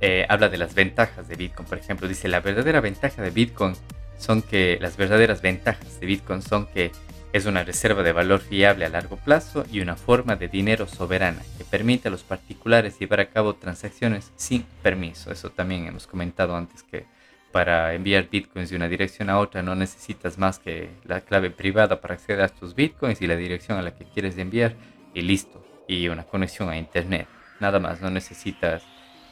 eh, 0.00 0.26
habla 0.28 0.48
de 0.48 0.58
las 0.58 0.74
ventajas 0.74 1.28
de 1.28 1.36
Bitcoin. 1.36 1.68
Por 1.68 1.78
ejemplo, 1.78 2.08
dice, 2.08 2.28
la 2.28 2.40
verdadera 2.40 2.80
ventaja 2.80 3.22
de 3.22 3.30
Bitcoin 3.30 3.74
son 4.18 4.42
que, 4.42 4.78
las 4.80 4.96
verdaderas 4.96 5.40
ventajas 5.40 5.98
de 6.00 6.06
Bitcoin 6.06 6.42
son 6.42 6.66
que 6.66 6.92
es 7.32 7.46
una 7.46 7.64
reserva 7.64 8.02
de 8.02 8.12
valor 8.12 8.40
fiable 8.40 8.84
a 8.84 8.88
largo 8.88 9.16
plazo 9.16 9.64
y 9.72 9.80
una 9.80 9.96
forma 9.96 10.36
de 10.36 10.46
dinero 10.48 10.86
soberana 10.86 11.42
que 11.58 11.64
permite 11.64 12.08
a 12.08 12.10
los 12.10 12.22
particulares 12.22 12.98
llevar 12.98 13.20
a 13.20 13.30
cabo 13.30 13.54
transacciones 13.54 14.30
sin 14.36 14.62
permiso. 14.82 15.32
Eso 15.32 15.50
también 15.50 15.86
hemos 15.86 16.06
comentado 16.06 16.54
antes 16.54 16.84
que 16.84 17.06
para 17.54 17.94
enviar 17.94 18.28
bitcoins 18.28 18.70
de 18.70 18.74
una 18.74 18.88
dirección 18.88 19.30
a 19.30 19.38
otra 19.38 19.62
no 19.62 19.76
necesitas 19.76 20.38
más 20.38 20.58
que 20.58 20.90
la 21.04 21.20
clave 21.20 21.52
privada 21.52 22.00
para 22.00 22.14
acceder 22.14 22.40
a 22.40 22.48
tus 22.48 22.74
bitcoins 22.74 23.22
y 23.22 23.28
la 23.28 23.36
dirección 23.36 23.78
a 23.78 23.82
la 23.82 23.94
que 23.94 24.04
quieres 24.06 24.36
enviar 24.38 24.74
y 25.14 25.20
listo. 25.20 25.64
Y 25.86 26.08
una 26.08 26.24
conexión 26.24 26.68
a 26.68 26.76
internet. 26.76 27.28
Nada 27.60 27.78
más, 27.78 28.00
no 28.00 28.10
necesitas 28.10 28.82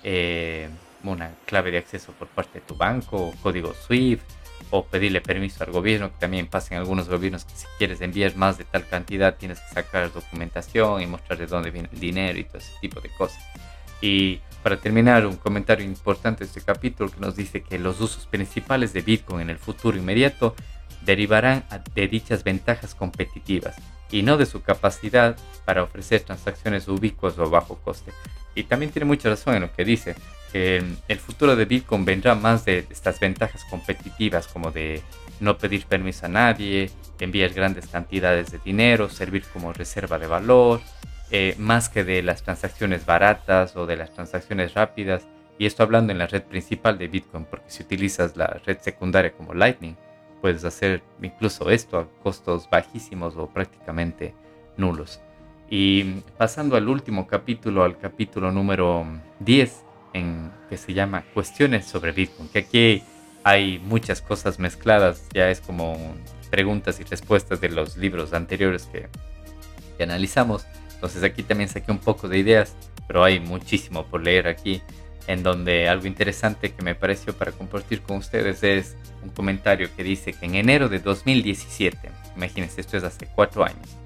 eh, 0.05 0.69
una 1.03 1.33
clave 1.47 1.73
de 1.73 1.79
acceso 1.79 2.13
por 2.13 2.29
parte 2.29 2.61
de 2.61 2.65
tu 2.65 2.77
banco, 2.77 3.35
código 3.43 3.75
SWIFT 3.75 4.23
o 4.71 4.85
pedirle 4.85 5.21
permiso 5.21 5.65
al 5.65 5.73
gobierno, 5.73 6.13
que 6.13 6.21
también 6.21 6.47
pasa 6.47 6.77
en 6.77 6.81
algunos 6.81 7.09
gobiernos 7.09 7.45
que 7.45 7.57
si 7.57 7.67
quieres 7.77 8.01
enviar 8.03 8.37
más 8.37 8.57
de 8.57 8.63
tal 8.63 8.87
cantidad 8.87 9.35
tienes 9.35 9.59
que 9.59 9.75
sacar 9.75 10.13
documentación 10.13 11.03
y 11.03 11.07
mostrar 11.07 11.41
de 11.41 11.47
dónde 11.47 11.73
viene 11.73 11.89
el 11.93 11.99
dinero 11.99 12.39
y 12.39 12.45
todo 12.45 12.59
ese 12.59 12.73
tipo 12.81 13.01
de 13.01 13.09
cosas. 13.09 13.43
Y 14.01 14.41
para 14.63 14.77
terminar, 14.77 15.27
un 15.27 15.37
comentario 15.37 15.85
importante 15.85 16.45
de 16.45 16.49
este 16.49 16.61
capítulo 16.61 17.11
que 17.11 17.21
nos 17.21 17.37
dice 17.37 17.63
que 17.63 17.79
los 17.79 18.01
usos 18.01 18.27
principales 18.27 18.93
de 18.93 19.03
Bitcoin 19.03 19.43
en 19.43 19.51
el 19.51 19.59
futuro 19.59 19.99
inmediato 19.99 20.55
derivarán 21.05 21.65
de 21.95 22.09
dichas 22.09 22.45
ventajas 22.45 22.95
competitivas 22.95 23.75
y 24.11 24.23
no 24.23 24.37
de 24.37 24.47
su 24.47 24.63
capacidad 24.63 25.37
para 25.65 25.83
ofrecer 25.83 26.21
transacciones 26.21 26.87
ubicuas 26.87 27.39
o 27.39 27.51
bajo 27.51 27.77
coste. 27.77 28.13
Y 28.55 28.65
también 28.65 28.93
tiene 28.93 29.07
mucha 29.07 29.29
razón 29.29 29.55
en 29.57 29.63
lo 29.63 29.73
que 29.73 29.85
dice, 29.85 30.15
que 30.53 30.85
el 31.09 31.19
futuro 31.19 31.57
de 31.57 31.65
Bitcoin 31.65 32.05
vendrá 32.05 32.35
más 32.35 32.65
de 32.65 32.87
estas 32.91 33.19
ventajas 33.19 33.65
competitivas 33.65 34.47
como 34.47 34.71
de 34.71 35.03
no 35.41 35.57
pedir 35.57 35.87
permiso 35.87 36.27
a 36.27 36.29
nadie, 36.29 36.91
enviar 37.19 37.53
grandes 37.53 37.87
cantidades 37.87 38.53
de 38.53 38.59
dinero, 38.59 39.09
servir 39.09 39.45
como 39.53 39.73
reserva 39.73 40.19
de 40.19 40.27
valor, 40.27 40.81
eh, 41.35 41.55
más 41.59 41.89
que 41.89 42.05
de 42.05 42.23
las 42.23 42.43
transacciones 42.43 43.07
baratas 43.07 43.75
o 43.75 43.87
de 43.87 43.97
las 43.97 44.13
transacciones 44.13 44.75
rápidas. 44.75 45.27
Y 45.59 45.65
esto 45.65 45.83
hablando 45.83 46.13
en 46.13 46.19
la 46.19 46.27
red 46.27 46.43
principal 46.43 46.99
de 46.99 47.09
Bitcoin, 47.09 47.47
porque 47.47 47.71
si 47.71 47.83
utilizas 47.83 48.37
la 48.37 48.61
red 48.67 48.79
secundaria 48.81 49.33
como 49.33 49.55
Lightning, 49.55 49.97
puedes 50.43 50.65
hacer 50.65 51.03
incluso 51.23 51.71
esto 51.71 51.99
a 51.99 52.07
costos 52.23 52.69
bajísimos 52.69 53.35
o 53.37 53.47
prácticamente 53.47 54.35
nulos. 54.77 55.21
Y 55.71 56.21
pasando 56.37 56.77
al 56.77 56.87
último 56.87 57.27
capítulo, 57.27 57.83
al 57.83 57.97
capítulo 57.97 58.53
número 58.53 59.07
10, 59.41 59.85
en, 60.13 60.53
que 60.69 60.77
se 60.77 60.93
llama 60.93 61.25
Cuestiones 61.33 61.87
sobre 61.87 62.13
Bitcoin, 62.13 62.51
que 62.51 62.59
aquí 62.59 63.03
hay 63.43 63.79
muchas 63.79 64.21
cosas 64.21 64.59
mezcladas, 64.59 65.27
ya 65.33 65.49
es 65.49 65.63
como 65.63 66.15
preguntas 66.51 67.01
y 67.01 67.05
respuestas 67.05 67.63
de 67.63 67.71
los 67.71 67.97
libros 67.97 68.35
anteriores 68.35 68.85
que, 68.85 69.09
que 69.97 70.03
analizamos. 70.03 70.67
Entonces 71.03 71.25
aquí 71.25 71.43
también 71.43 71.69
saqué 71.69 71.91
un 71.91 71.99
poco 71.99 72.29
de 72.29 72.39
ideas, 72.39 72.77
pero 73.09 73.25
hay 73.25 73.41
muchísimo 73.41 74.07
por 74.07 74.23
leer 74.23 74.47
aquí, 74.47 74.83
en 75.27 75.43
donde 75.43 75.89
algo 75.89 76.07
interesante 76.07 76.71
que 76.71 76.83
me 76.85 76.95
pareció 76.95 77.37
para 77.37 77.51
compartir 77.51 78.03
con 78.03 78.19
ustedes 78.19 78.63
es 78.63 78.97
un 79.25 79.31
comentario 79.31 79.89
que 79.97 80.05
dice 80.05 80.33
que 80.33 80.47
en 80.47 80.55
enero 80.55 80.89
de 80.89 81.01
2017, 81.01 82.09
imagínense, 82.37 82.81
esto 82.81 82.97
es 82.97 83.03
hace 83.03 83.27
cuatro 83.35 83.65
años, 83.65 83.99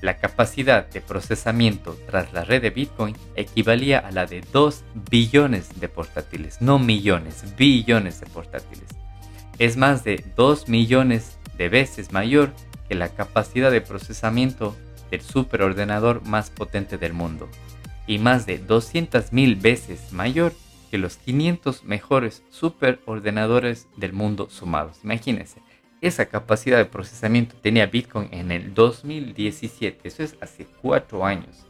la 0.00 0.16
capacidad 0.16 0.88
de 0.88 1.00
procesamiento 1.00 1.96
tras 2.08 2.32
la 2.32 2.42
red 2.42 2.62
de 2.62 2.70
Bitcoin 2.70 3.16
equivalía 3.36 4.00
a 4.00 4.10
la 4.10 4.26
de 4.26 4.40
2 4.52 4.82
billones 5.08 5.78
de 5.78 5.88
portátiles, 5.88 6.60
no 6.60 6.80
millones, 6.80 7.44
billones 7.56 8.18
de 8.18 8.26
portátiles. 8.26 8.88
Es 9.60 9.76
más 9.76 10.02
de 10.02 10.24
2 10.34 10.68
millones 10.68 11.38
de 11.56 11.68
veces 11.68 12.10
mayor 12.10 12.52
que 12.88 12.96
la 12.96 13.10
capacidad 13.10 13.70
de 13.70 13.82
procesamiento 13.82 14.74
el 15.10 15.20
superordenador 15.20 16.24
más 16.26 16.50
potente 16.50 16.98
del 16.98 17.12
mundo 17.12 17.48
y 18.06 18.18
más 18.18 18.46
de 18.46 18.64
200.000 18.64 19.60
veces 19.60 20.12
mayor 20.12 20.52
que 20.90 20.98
los 20.98 21.16
500 21.18 21.84
mejores 21.84 22.42
superordenadores 22.50 23.88
del 23.96 24.12
mundo 24.12 24.48
sumados. 24.50 24.98
Imagínense, 25.04 25.62
esa 26.00 26.26
capacidad 26.26 26.78
de 26.78 26.86
procesamiento 26.86 27.54
tenía 27.60 27.86
Bitcoin 27.86 28.28
en 28.32 28.50
el 28.50 28.74
2017, 28.74 30.08
eso 30.08 30.22
es 30.22 30.36
hace 30.40 30.66
4 30.82 31.24
años. 31.24 31.66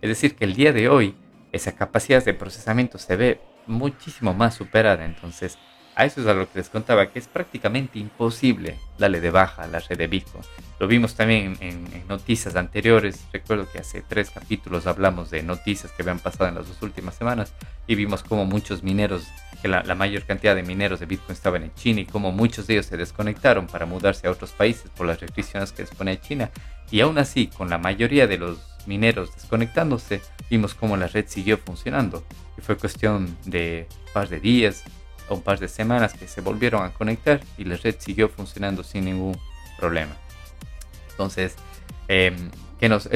Es 0.00 0.08
decir, 0.08 0.34
que 0.34 0.44
el 0.44 0.54
día 0.54 0.72
de 0.72 0.88
hoy 0.88 1.14
esa 1.52 1.72
capacidad 1.72 2.24
de 2.24 2.34
procesamiento 2.34 2.98
se 2.98 3.16
ve 3.16 3.40
muchísimo 3.66 4.34
más 4.34 4.54
superada. 4.54 5.04
Entonces, 5.04 5.58
A 6.02 6.04
eso 6.04 6.20
es 6.20 6.26
a 6.26 6.34
lo 6.34 6.50
que 6.50 6.58
les 6.58 6.68
contaba, 6.68 7.06
que 7.12 7.20
es 7.20 7.28
prácticamente 7.28 8.00
imposible 8.00 8.76
darle 8.98 9.20
de 9.20 9.30
baja 9.30 9.62
a 9.62 9.68
la 9.68 9.78
red 9.78 9.96
de 9.96 10.08
Bitcoin. 10.08 10.42
Lo 10.80 10.88
vimos 10.88 11.14
también 11.14 11.56
en, 11.60 11.86
noticias 12.08 12.56
anteriores. 12.56 13.24
Recuerdo 13.32 13.70
que 13.70 13.78
hace 13.78 14.02
tres 14.02 14.30
capítulos 14.30 14.88
hablamos 14.88 15.30
de 15.30 15.44
noticias 15.44 15.92
que 15.92 16.02
habían 16.02 16.18
pasado 16.18 16.48
en 16.48 16.56
las 16.56 16.66
dos 16.66 16.82
últimas 16.82 17.14
semanas 17.14 17.54
y 17.86 17.94
vimos 17.94 18.24
cómo 18.24 18.46
muchos 18.46 18.82
mineros, 18.82 19.28
que 19.62 19.68
la, 19.68 19.84
la 19.84 19.94
mayor 19.94 20.24
cantidad 20.24 20.56
de 20.56 20.64
mineros 20.64 20.98
de 20.98 21.06
Bitcoin 21.06 21.36
estaban 21.36 21.62
en 21.62 21.74
China 21.76 22.00
y 22.00 22.06
cómo 22.06 22.32
muchos 22.32 22.66
de 22.66 22.74
ellos 22.74 22.86
se 22.86 22.96
desconectaron 22.96 23.68
para 23.68 23.86
mudarse 23.86 24.26
a 24.26 24.32
otros 24.32 24.50
países 24.50 24.90
por 24.90 25.06
las 25.06 25.20
restricciones 25.20 25.70
que 25.70 25.82
les 25.82 25.94
pone 25.94 26.20
China. 26.20 26.50
Y 26.90 27.00
aún 27.00 27.16
así, 27.16 27.46
con 27.46 27.70
la 27.70 27.78
mayoría 27.78 28.26
de 28.26 28.38
los 28.38 28.58
mineros 28.88 29.32
desconectándose, 29.36 30.20
vimos 30.50 30.74
cómo 30.74 30.96
la 30.96 31.06
red 31.06 31.26
siguió 31.28 31.58
funcionando. 31.58 32.24
Y 32.58 32.60
fue 32.60 32.76
cuestión 32.76 33.36
de 33.44 33.86
un 33.88 34.12
par 34.12 34.28
de 34.28 34.40
días, 34.40 34.82
un 35.34 35.42
par 35.42 35.58
de 35.58 35.68
semanas 35.68 36.14
que 36.14 36.28
se 36.28 36.40
volvieron 36.40 36.84
a 36.84 36.92
conectar 36.92 37.40
y 37.58 37.64
la 37.64 37.76
red 37.76 37.96
siguió 37.98 38.28
funcionando 38.28 38.82
sin 38.82 39.04
ningún 39.04 39.36
problema. 39.78 40.16
Entonces, 41.10 41.56
em, 42.08 42.50
que 42.78 42.88
nos, 42.88 43.08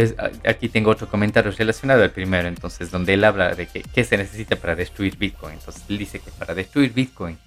aquí 0.47 0.69
tengo 0.69 0.91
otro 0.91 1.09
comentario 1.09 1.51
relacionado 1.51 2.03
al 2.03 2.13
primero, 2.13 2.47
entonces, 2.47 2.91
donde 2.91 3.15
él 3.15 3.25
habla 3.25 3.55
de 3.55 3.67
que, 3.67 3.83
qué 3.83 4.05
se 4.05 4.17
necesita 4.17 4.57
para 4.57 4.77
destruir 4.77 5.17
Bitcoin. 5.17 5.55
Entonces, 5.55 5.83
él 5.89 5.99
dice 5.99 6.21
que 6.21 6.31
para 6.31 6.55
destruir 6.55 6.93
Bitcoin, 6.93 7.39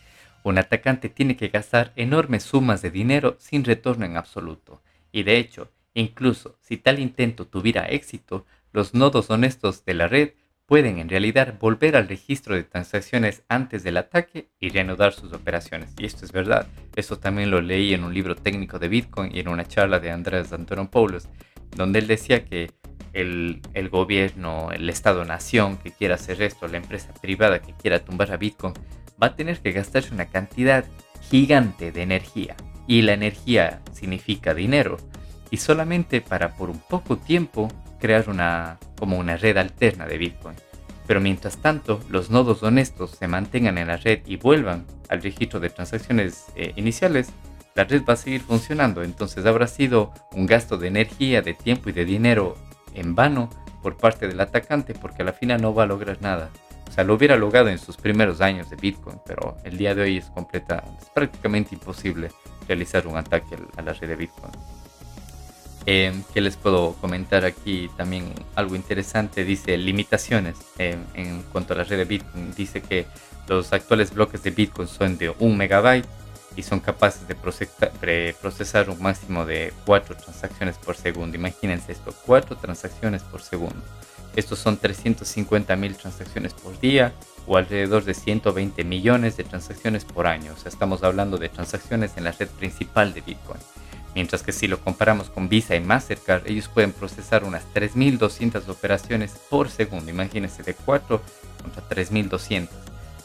un 0.44 0.58
atacante 0.58 1.10
tiene 1.10 1.38
que 1.38 1.50
gastar 1.50 1.94
enormes 1.96 2.44
sumas 2.44 2.82
de 2.82 2.92
dinero 2.92 3.38
sin 3.40 3.64
retorno 3.64 4.06
en 4.06 4.18
absoluto. 4.18 4.82
Y 5.12 5.24
de 5.24 5.38
hecho, 5.38 5.72
incluso 5.94 6.58
si 6.62 6.78
tal 6.78 7.00
intento 7.00 7.48
tuviera 7.48 7.86
éxito, 7.86 8.46
los 8.72 8.94
nodos 8.94 9.30
honestos 9.30 9.86
de 9.86 9.94
la 9.94 10.08
red 10.08 10.32
pueden 10.70 11.00
en 11.00 11.10
realidad 11.10 11.56
volver 11.60 11.96
al 11.96 12.08
registro 12.08 12.54
de 12.54 12.64
transacciones 12.64 13.42
antes 13.50 13.84
del 13.84 13.98
ataque 13.98 14.50
y 14.60 14.70
reanudar 14.70 15.14
sus 15.14 15.34
operaciones. 15.34 15.96
Y 15.98 16.06
esto 16.06 16.26
es 16.26 16.32
verdad. 16.32 16.68
Eso 16.96 17.18
también 17.18 17.50
lo 17.50 17.60
leí 17.60 17.96
en 17.96 18.04
un 18.04 18.14
libro 18.14 18.36
técnico 18.36 18.78
de 18.78 18.88
Bitcoin 18.88 19.36
y 19.36 19.40
en 19.40 19.48
una 19.48 19.68
charla 19.68 20.00
de 20.00 20.12
Andrés 20.12 20.54
Antonopoulos, 20.54 21.28
donde 21.76 21.98
él 21.98 22.06
decía 22.06 22.46
que 22.46 22.72
el, 23.14 23.64
el 23.74 23.90
gobierno, 23.90 24.70
el 24.72 24.88
Estado-nación 24.88 25.78
que 25.78 25.92
quiera 25.92 26.16
hacer 26.16 26.40
esto, 26.44 26.68
la 26.68 26.78
empresa 26.78 27.16
privada 27.20 27.64
que 27.64 27.74
quiera 27.74 28.06
tumbar 28.06 28.32
a 28.32 28.38
Bitcoin, 28.38 28.76
va 29.22 29.28
a 29.28 29.36
tener 29.36 29.62
que 29.62 29.72
gastarse 29.72 30.14
una 30.14 30.28
cantidad 30.28 30.86
gigante 31.32 31.92
de 31.92 32.04
energía. 32.04 32.56
Y 32.86 33.02
la 33.02 33.14
energía 33.14 33.82
significa 33.92 34.54
dinero. 34.54 34.98
Y 35.50 35.58
solamente 35.58 36.22
para 36.22 36.56
por 36.56 36.70
un 36.70 36.80
poco 36.80 37.18
tiempo 37.18 37.70
crear 38.00 38.30
una, 38.30 38.80
como 38.98 39.18
una 39.18 39.38
red 39.38 39.58
alterna 39.58 40.06
de 40.06 40.18
Bitcoin. 40.18 40.56
Pero 41.08 41.22
mientras 41.22 41.58
tanto, 41.58 42.00
los 42.10 42.30
nodos 42.30 42.62
honestos 42.64 43.12
se 43.12 43.28
mantengan 43.28 43.78
en 43.78 43.88
la 43.88 43.98
red 43.98 44.22
y 44.26 44.38
vuelvan 44.38 44.86
al 45.10 45.22
registro 45.22 45.60
de 45.60 45.70
transacciones 45.70 46.46
eh, 46.56 46.74
iniciales, 46.76 47.30
la 47.76 47.84
red 47.84 48.04
va 48.08 48.14
a 48.14 48.18
seguir 48.18 48.42
funcionando. 48.42 49.04
Entonces 49.04 49.46
habrá 49.46 49.68
sido 49.68 50.14
un 50.34 50.46
gasto 50.46 50.78
de 50.78 50.88
energía, 50.88 51.42
de 51.42 51.54
tiempo 51.54 51.90
y 51.90 51.94
de 51.94 52.06
dinero 52.06 52.58
en 52.94 53.16
vano 53.16 53.50
por 53.82 53.98
parte 53.98 54.28
del 54.28 54.40
atacante 54.40 54.94
porque 54.94 55.22
a 55.22 55.26
la 55.26 55.34
final 55.34 55.62
no 55.62 55.74
va 55.74 55.84
a 55.84 55.88
lograr 55.88 56.22
nada. 56.22 56.50
O 56.88 56.92
sea, 56.92 57.04
lo 57.04 57.14
hubiera 57.14 57.38
logrado 57.38 57.70
en 57.70 57.78
sus 57.78 57.98
primeros 57.98 58.42
años 58.42 58.70
de 58.70 58.76
Bitcoin, 58.76 59.20
pero 59.26 59.58
el 59.64 59.78
día 59.78 59.94
de 59.94 60.02
hoy 60.02 60.18
es 60.18 60.26
completa, 60.26 60.84
es 61.00 61.10
prácticamente 61.10 61.76
imposible 61.76 62.32
realizar 62.68 63.06
un 63.08 63.16
ataque 63.16 63.56
a 63.78 63.82
la 63.82 63.94
red 63.94 64.10
de 64.10 64.16
Bitcoin. 64.16 64.52
Eh, 65.86 66.14
¿Qué 66.34 66.42
les 66.42 66.58
puedo 66.58 66.94
comentar 66.94 67.46
aquí? 67.46 67.90
También 67.98 68.34
algo 68.56 68.76
interesante, 68.76 69.44
dice 69.44 69.78
limitaciones 69.78 70.58
em, 70.78 71.00
en 71.14 71.42
cuanto 71.44 71.74
a 71.74 71.78
la 71.78 71.84
red 71.84 71.98
de 71.98 72.06
Bitcoin. 72.06 72.54
Dice 72.56 72.82
que 72.82 73.06
los 73.48 73.74
actuales 73.74 74.14
bloques 74.14 74.44
de 74.44 74.52
Bitcoin 74.52 74.88
son 74.88 75.18
de 75.18 75.34
1 75.40 75.56
megabyte 75.56 76.06
y 76.56 76.64
son 76.64 76.80
capaces 76.80 77.28
de 77.28 77.36
procesar 77.36 78.90
un 78.90 79.02
máximo 79.02 79.46
de 79.46 79.74
4 79.86 80.16
transacciones 80.16 80.78
por 80.78 80.96
segundo. 80.96 81.38
Imagínense 81.38 81.92
esto, 81.92 82.14
4 82.26 82.58
transacciones 82.58 83.24
por 83.24 83.42
segundo. 83.42 83.82
Estos 84.36 84.60
son 84.60 84.78
350 84.78 85.76
mil 85.76 85.96
transacciones 85.96 86.54
por 86.54 86.80
día 86.80 87.14
o 87.48 87.58
alrededor 87.58 88.04
de 88.04 88.14
120 88.14 88.84
millones 88.84 89.38
de 89.38 89.44
transacciones 89.44 90.06
por 90.06 90.28
año. 90.28 90.54
O 90.54 90.58
sea, 90.58 90.70
estamos 90.70 91.04
hablando 91.04 91.38
de 91.38 91.50
transacciones 91.50 92.16
en 92.16 92.26
la 92.26 92.32
red 92.32 92.48
principal 92.48 93.14
de 93.14 93.22
Bitcoin. 93.22 93.60
Mientras 94.16 94.42
que 94.44 94.52
si 94.52 94.68
lo 94.68 94.80
comparamos 94.80 95.30
con 95.30 95.50
Visa 95.50 95.76
y 95.76 95.82
Mastercard, 95.82 96.48
ellos 96.48 96.68
pueden 96.68 96.92
procesar 96.92 97.44
unas 97.44 97.64
3.200 97.74 98.68
operaciones 98.68 99.34
por 99.50 99.70
segundo. 99.70 100.10
Imagínense, 100.10 100.64
de 100.64 100.74
4 100.74 101.22
contra 101.62 101.88
3.200. 101.88 102.68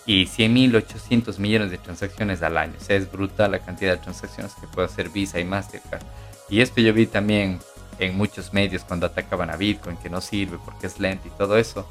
Y 0.07 0.27
100.800 0.27 1.39
millones 1.39 1.71
de 1.71 1.79
transacciones 1.79 2.43
al 2.43 2.59
año. 2.59 2.75
O 2.79 2.85
sea, 2.85 2.97
es 2.97 3.11
brutal 3.11 3.53
la 3.53 3.61
cantidad 3.61 3.93
de 3.93 4.03
transacciones 4.03 4.53
que 4.55 4.67
puede 4.67 4.87
hacer 4.87 5.09
Visa 5.09 5.41
y 5.41 5.45
Mastercard. 5.45 6.03
Y 6.51 6.61
esto 6.61 6.83
yo 6.83 6.93
vi 6.93 7.07
también 7.07 7.59
en 7.99 8.17
muchos 8.17 8.53
medios 8.53 8.85
cuando 8.85 9.07
atacaban 9.07 9.51
a 9.51 9.57
Bitcoin, 9.57 9.97
que 9.97 10.11
no 10.11 10.21
sirve 10.21 10.59
porque 10.65 10.89
es 10.89 11.01
lento 11.01 11.29
y 11.29 11.31
todo 11.31 11.57
eso. 11.57 11.89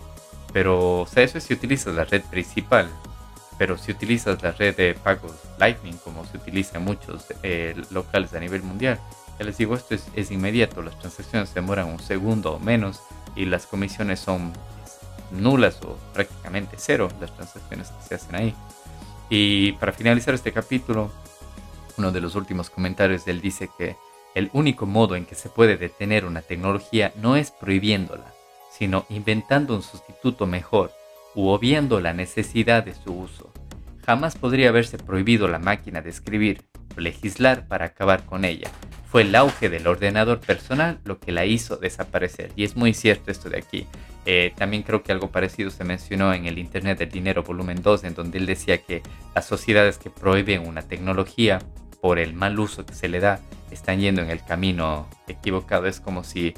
Pero, 0.51 1.01
o 1.01 1.07
sea, 1.07 1.23
eso 1.23 1.39
es 1.39 1.45
si 1.45 1.53
utilizas 1.53 1.95
la 1.95 2.05
red 2.05 2.21
principal. 2.21 2.87
Pero 3.57 3.77
si 3.77 3.91
utilizas 3.91 4.41
la 4.41 4.51
red 4.51 4.75
de 4.75 4.93
pagos 4.95 5.33
Lightning, 5.59 5.97
como 6.03 6.25
se 6.25 6.37
utiliza 6.37 6.77
en 6.77 6.85
muchos 6.85 7.25
eh, 7.43 7.75
locales 7.91 8.33
a 8.33 8.39
nivel 8.39 8.63
mundial, 8.63 8.99
ya 9.39 9.45
les 9.45 9.57
digo, 9.57 9.75
esto 9.75 9.95
es, 10.15 10.31
inmediato. 10.31 10.81
Las 10.81 10.97
transacciones 10.99 11.53
demoran 11.53 11.87
un 11.87 11.99
segundo 11.99 12.53
o 12.53 12.59
menos 12.59 13.01
y 13.35 13.45
las 13.45 13.65
comisiones 13.65 14.19
son 14.19 14.53
nulas 15.31 15.79
o 15.83 15.97
prácticamente 16.13 16.75
cero 16.77 17.09
las 17.19 17.35
transacciones 17.35 17.89
que 17.89 18.07
se 18.07 18.15
hacen 18.15 18.35
ahí. 18.35 18.55
Y 19.29 19.73
para 19.73 19.91
finalizar 19.91 20.33
este 20.33 20.51
capítulo, 20.51 21.11
uno 21.97 22.11
de 22.11 22.21
los 22.21 22.35
últimos 22.35 22.69
comentarios 22.69 23.27
él 23.27 23.41
dice 23.41 23.69
que 23.77 23.95
el 24.35 24.49
único 24.53 24.85
modo 24.85 25.15
en 25.15 25.25
que 25.25 25.35
se 25.35 25.49
puede 25.49 25.77
detener 25.77 26.25
una 26.25 26.41
tecnología 26.41 27.13
no 27.15 27.35
es 27.35 27.51
prohibiéndola, 27.51 28.33
sino 28.71 29.05
inventando 29.09 29.75
un 29.75 29.83
sustituto 29.83 30.45
mejor 30.47 30.91
u 31.35 31.47
obviando 31.47 31.99
la 31.99 32.13
necesidad 32.13 32.83
de 32.83 32.93
su 32.93 33.13
uso. 33.13 33.51
Jamás 34.05 34.35
podría 34.35 34.69
haberse 34.69 34.97
prohibido 34.97 35.47
la 35.47 35.59
máquina 35.59 36.01
de 36.01 36.09
escribir, 36.09 36.61
o 36.97 36.99
legislar 36.99 37.67
para 37.67 37.85
acabar 37.85 38.25
con 38.25 38.45
ella. 38.45 38.69
Fue 39.09 39.21
el 39.21 39.35
auge 39.35 39.69
del 39.69 39.87
ordenador 39.87 40.39
personal 40.39 40.99
lo 41.05 41.19
que 41.19 41.31
la 41.31 41.45
hizo 41.45 41.77
desaparecer. 41.77 42.51
Y 42.55 42.63
es 42.63 42.75
muy 42.75 42.93
cierto 42.93 43.31
esto 43.31 43.49
de 43.49 43.57
aquí. 43.59 43.87
Eh, 44.25 44.53
también 44.55 44.83
creo 44.83 45.03
que 45.03 45.11
algo 45.11 45.31
parecido 45.31 45.69
se 45.69 45.83
mencionó 45.83 46.33
en 46.33 46.45
el 46.45 46.57
Internet 46.57 46.97
del 46.99 47.09
Dinero 47.09 47.43
volumen 47.43 47.81
2, 47.81 48.05
en 48.05 48.15
donde 48.15 48.39
él 48.39 48.45
decía 48.45 48.79
que 48.79 49.03
las 49.35 49.45
sociedades 49.45 49.97
que 49.97 50.09
prohíben 50.09 50.67
una 50.67 50.81
tecnología 50.81 51.59
por 52.01 52.19
el 52.19 52.33
mal 52.33 52.59
uso 52.59 52.85
que 52.85 52.95
se 52.95 53.07
le 53.07 53.19
da 53.19 53.39
están 53.71 53.99
yendo 53.99 54.21
en 54.21 54.29
el 54.29 54.43
camino 54.43 55.07
equivocado. 55.27 55.87
Es 55.87 55.99
como 55.99 56.23
si 56.23 56.53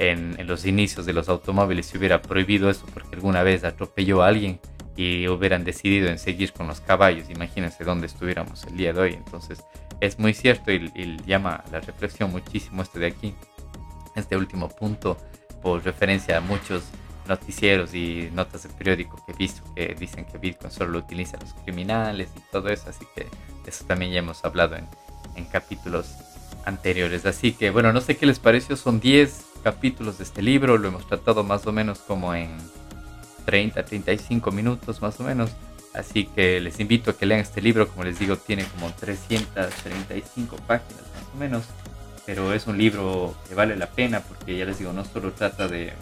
en, 0.00 0.34
los 0.46 0.64
inicios 0.64 1.04
de 1.06 1.12
los 1.12 1.28
automóviles 1.28 1.86
se 1.86 1.98
hubiera 1.98 2.22
prohibido 2.22 2.70
eso 2.70 2.86
porque 2.92 3.14
alguna 3.14 3.42
vez 3.42 3.64
atropelló 3.64 4.22
a 4.22 4.28
alguien 4.28 4.58
y 4.96 5.28
hubieran 5.28 5.62
decidido 5.62 6.08
en 6.08 6.18
seguir 6.18 6.52
con 6.52 6.66
los 6.66 6.80
caballos. 6.80 7.28
Imagínense 7.28 7.84
dónde 7.84 8.06
estuviéramos 8.06 8.64
el 8.64 8.76
día 8.76 8.92
de 8.94 9.00
hoy. 9.00 9.12
Entonces 9.12 9.62
es 10.00 10.18
muy 10.18 10.32
cierto 10.32 10.72
y, 10.72 10.90
llama 11.26 11.62
la 11.70 11.80
reflexión 11.80 12.30
muchísimo 12.30 12.82
este 12.82 12.98
de 12.98 13.06
aquí, 13.08 13.34
este 14.16 14.36
último 14.36 14.68
punto, 14.70 15.18
por 15.62 15.84
referencia 15.84 16.38
a 16.38 16.40
muchos 16.40 16.82
noticieros 17.28 17.94
y 17.94 18.30
notas 18.32 18.62
de 18.62 18.70
periódico 18.70 19.22
que 19.24 19.32
he 19.32 19.36
visto 19.36 19.62
que 19.74 19.94
dicen 19.94 20.24
que 20.24 20.38
Bitcoin 20.38 20.72
solo 20.72 20.92
lo 20.92 20.98
utilizan 21.00 21.40
los 21.40 21.52
criminales 21.52 22.30
y 22.34 22.40
todo 22.50 22.70
eso. 22.70 22.88
Así 22.88 23.04
que 23.14 23.26
eso 23.66 23.84
también 23.84 24.12
ya 24.12 24.20
hemos 24.20 24.42
hablado 24.46 24.76
en, 24.76 24.88
en 25.36 25.44
capítulos 25.44 26.14
anteriores. 26.64 27.26
Así 27.26 27.52
que 27.52 27.68
bueno, 27.68 27.92
no 27.92 28.00
sé 28.00 28.16
qué 28.16 28.24
les 28.24 28.38
pareció, 28.38 28.76
son 28.76 28.98
10 28.98 29.49
capítulos 29.60 30.18
de 30.18 30.24
este 30.24 30.42
libro, 30.42 30.78
lo 30.78 30.88
hemos 30.88 31.06
tratado 31.06 31.44
más 31.44 31.66
o 31.66 31.72
menos 31.72 32.00
como 32.00 32.34
en 32.34 32.50
30, 33.44 33.84
35 33.84 34.50
minutos 34.50 35.02
más 35.02 35.18
o 35.20 35.24
menos. 35.24 35.50
Así 35.94 36.26
que 36.26 36.60
les 36.60 36.78
invito 36.78 37.10
a 37.10 37.16
que 37.16 37.26
lean 37.26 37.40
este 37.40 37.60
libro, 37.60 37.88
como 37.88 38.04
les 38.04 38.18
digo, 38.18 38.36
tiene 38.36 38.64
como 38.64 38.92
335 38.92 40.56
páginas 40.66 41.02
más 41.14 41.34
o 41.34 41.38
menos, 41.38 41.64
pero 42.24 42.52
es 42.52 42.66
un 42.68 42.78
libro 42.78 43.34
que 43.48 43.56
vale 43.56 43.74
la 43.76 43.88
pena 43.88 44.20
porque 44.20 44.56
ya 44.56 44.64
les 44.64 44.78
digo, 44.78 44.92
no 44.92 45.04
solo 45.04 45.32
trata 45.32 45.66
de, 45.66 45.92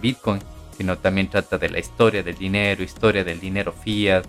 Bitcoin, 0.00 0.40
sino 0.76 0.98
también 0.98 1.30
trata 1.30 1.56
de 1.56 1.68
la 1.68 1.78
historia 1.78 2.22
del 2.24 2.36
dinero, 2.36 2.82
historia 2.82 3.22
del 3.22 3.38
dinero 3.38 3.72
fiat, 3.72 4.24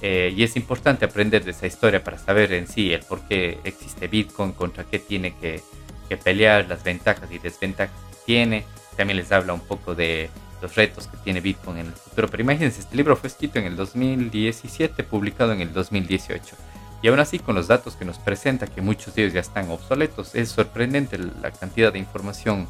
eh, 0.00 0.32
y 0.34 0.42
es 0.42 0.56
importante 0.56 1.04
aprender 1.04 1.44
de 1.44 1.50
esa 1.50 1.66
historia 1.66 2.02
para 2.02 2.18
saber 2.18 2.54
en 2.54 2.66
sí 2.66 2.90
el 2.90 3.00
por 3.00 3.20
qué 3.28 3.60
existe 3.64 4.08
Bitcoin, 4.08 4.52
contra 4.52 4.84
qué 4.84 4.98
tiene 4.98 5.34
que, 5.36 5.62
que 6.08 6.16
pelear, 6.16 6.66
las 6.68 6.82
ventajas 6.82 7.30
y 7.30 7.38
desventajas 7.38 8.09
tiene. 8.30 8.64
También 8.96 9.16
les 9.16 9.32
habla 9.32 9.52
un 9.52 9.60
poco 9.60 9.96
de 9.96 10.30
los 10.62 10.76
retos 10.76 11.08
que 11.08 11.16
tiene 11.16 11.40
Bitcoin 11.40 11.78
en 11.78 11.86
el 11.86 11.92
futuro. 11.92 12.28
Pero 12.28 12.44
imagínense, 12.44 12.78
este 12.78 12.94
libro 12.94 13.16
fue 13.16 13.26
escrito 13.26 13.58
en 13.58 13.64
el 13.64 13.74
2017, 13.74 15.02
publicado 15.02 15.52
en 15.52 15.62
el 15.62 15.72
2018. 15.72 16.54
Y 17.02 17.08
aún 17.08 17.18
así, 17.18 17.40
con 17.40 17.56
los 17.56 17.66
datos 17.66 17.96
que 17.96 18.04
nos 18.04 18.20
presenta, 18.20 18.68
que 18.68 18.82
muchos 18.82 19.16
de 19.16 19.22
ellos 19.22 19.34
ya 19.34 19.40
están 19.40 19.68
obsoletos, 19.68 20.36
es 20.36 20.48
sorprendente 20.48 21.18
la 21.18 21.50
cantidad 21.50 21.92
de 21.92 21.98
información 21.98 22.68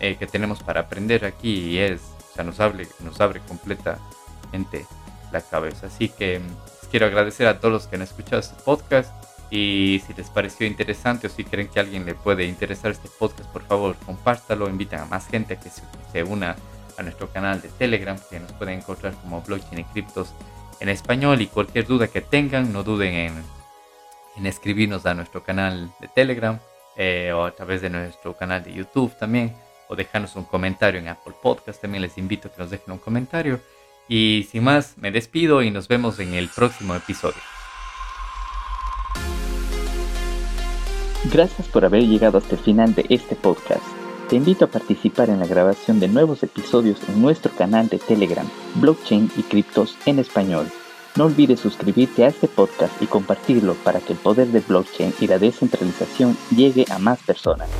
eh, 0.00 0.16
que 0.18 0.26
tenemos 0.26 0.62
para 0.62 0.80
aprender 0.80 1.26
aquí 1.26 1.72
y 1.72 1.78
es, 1.78 2.00
o 2.00 2.34
sea, 2.34 2.44
nos, 2.44 2.56
nos 3.00 3.20
abre 3.20 3.40
completamente 3.40 4.86
la 5.30 5.42
cabeza. 5.42 5.88
Así 5.88 6.08
que 6.08 6.40
quiero 6.90 7.04
agradecer 7.04 7.46
a 7.48 7.60
todos 7.60 7.72
los 7.72 7.86
que 7.86 7.96
han 7.96 8.02
escuchado 8.02 8.40
este 8.40 8.54
podcast 8.64 9.12
y 9.52 10.02
si 10.06 10.14
les 10.14 10.30
pareció 10.30 10.66
interesante 10.66 11.26
o 11.26 11.30
si 11.30 11.44
creen 11.44 11.68
que 11.68 11.78
a 11.78 11.82
alguien 11.82 12.06
le 12.06 12.14
puede 12.14 12.46
interesar 12.46 12.90
este 12.90 13.10
podcast, 13.18 13.50
por 13.50 13.62
favor, 13.62 13.94
compártalo, 14.06 14.66
inviten 14.66 15.00
a 15.00 15.04
más 15.04 15.28
gente 15.28 15.52
a 15.52 15.60
que 15.60 15.68
se, 15.68 16.22
una 16.22 16.56
a 16.96 17.02
nuestro 17.02 17.30
canal 17.30 17.60
de 17.60 17.68
Telegram, 17.68 18.16
que 18.30 18.40
nos 18.40 18.50
pueden 18.54 18.78
encontrar 18.78 19.12
como 19.20 19.42
Blockchain 19.42 19.80
y 19.80 19.84
Criptos 19.84 20.32
en 20.80 20.88
español 20.88 21.42
y 21.42 21.48
cualquier 21.48 21.86
duda 21.86 22.08
que 22.08 22.22
tengan, 22.22 22.72
no 22.72 22.82
duden 22.82 23.12
en, 23.12 23.44
en 24.38 24.46
escribirnos 24.46 25.04
a 25.04 25.12
nuestro 25.12 25.42
canal 25.42 25.92
de 26.00 26.08
Telegram 26.08 26.58
eh, 26.96 27.30
o 27.34 27.44
a 27.44 27.50
través 27.50 27.82
de 27.82 27.90
nuestro 27.90 28.34
canal 28.34 28.64
de 28.64 28.72
YouTube 28.72 29.14
también 29.18 29.54
o 29.86 29.94
dejarnos 29.94 30.34
un 30.34 30.44
comentario 30.44 30.98
en 30.98 31.08
Apple 31.08 31.34
Podcast. 31.42 31.82
También 31.82 32.00
les 32.00 32.16
invito 32.16 32.48
a 32.48 32.50
que 32.52 32.62
nos 32.62 32.70
dejen 32.70 32.94
un 32.94 32.98
comentario. 32.98 33.60
Y 34.08 34.48
sin 34.50 34.64
más, 34.64 34.96
me 34.96 35.10
despido 35.10 35.62
y 35.62 35.70
nos 35.70 35.88
vemos 35.88 36.18
en 36.20 36.32
el 36.32 36.48
próximo 36.48 36.94
episodio. 36.94 37.51
Gracias 41.32 41.66
por 41.66 41.86
haber 41.86 42.06
llegado 42.06 42.36
hasta 42.36 42.56
el 42.56 42.60
final 42.60 42.94
de 42.94 43.06
este 43.08 43.36
podcast. 43.36 43.82
Te 44.28 44.36
invito 44.36 44.66
a 44.66 44.68
participar 44.68 45.30
en 45.30 45.40
la 45.40 45.46
grabación 45.46 45.98
de 45.98 46.06
nuevos 46.06 46.42
episodios 46.42 46.98
en 47.08 47.22
nuestro 47.22 47.50
canal 47.52 47.88
de 47.88 47.98
Telegram, 47.98 48.46
Blockchain 48.74 49.30
y 49.38 49.42
Criptos 49.42 49.96
en 50.04 50.18
Español. 50.18 50.66
No 51.16 51.24
olvides 51.24 51.60
suscribirte 51.60 52.24
a 52.24 52.28
este 52.28 52.48
podcast 52.48 53.00
y 53.00 53.06
compartirlo 53.06 53.74
para 53.76 54.00
que 54.00 54.12
el 54.12 54.18
poder 54.18 54.48
de 54.48 54.60
blockchain 54.60 55.14
y 55.20 55.26
la 55.26 55.38
descentralización 55.38 56.36
llegue 56.54 56.84
a 56.90 56.98
más 56.98 57.22
personas. 57.22 57.70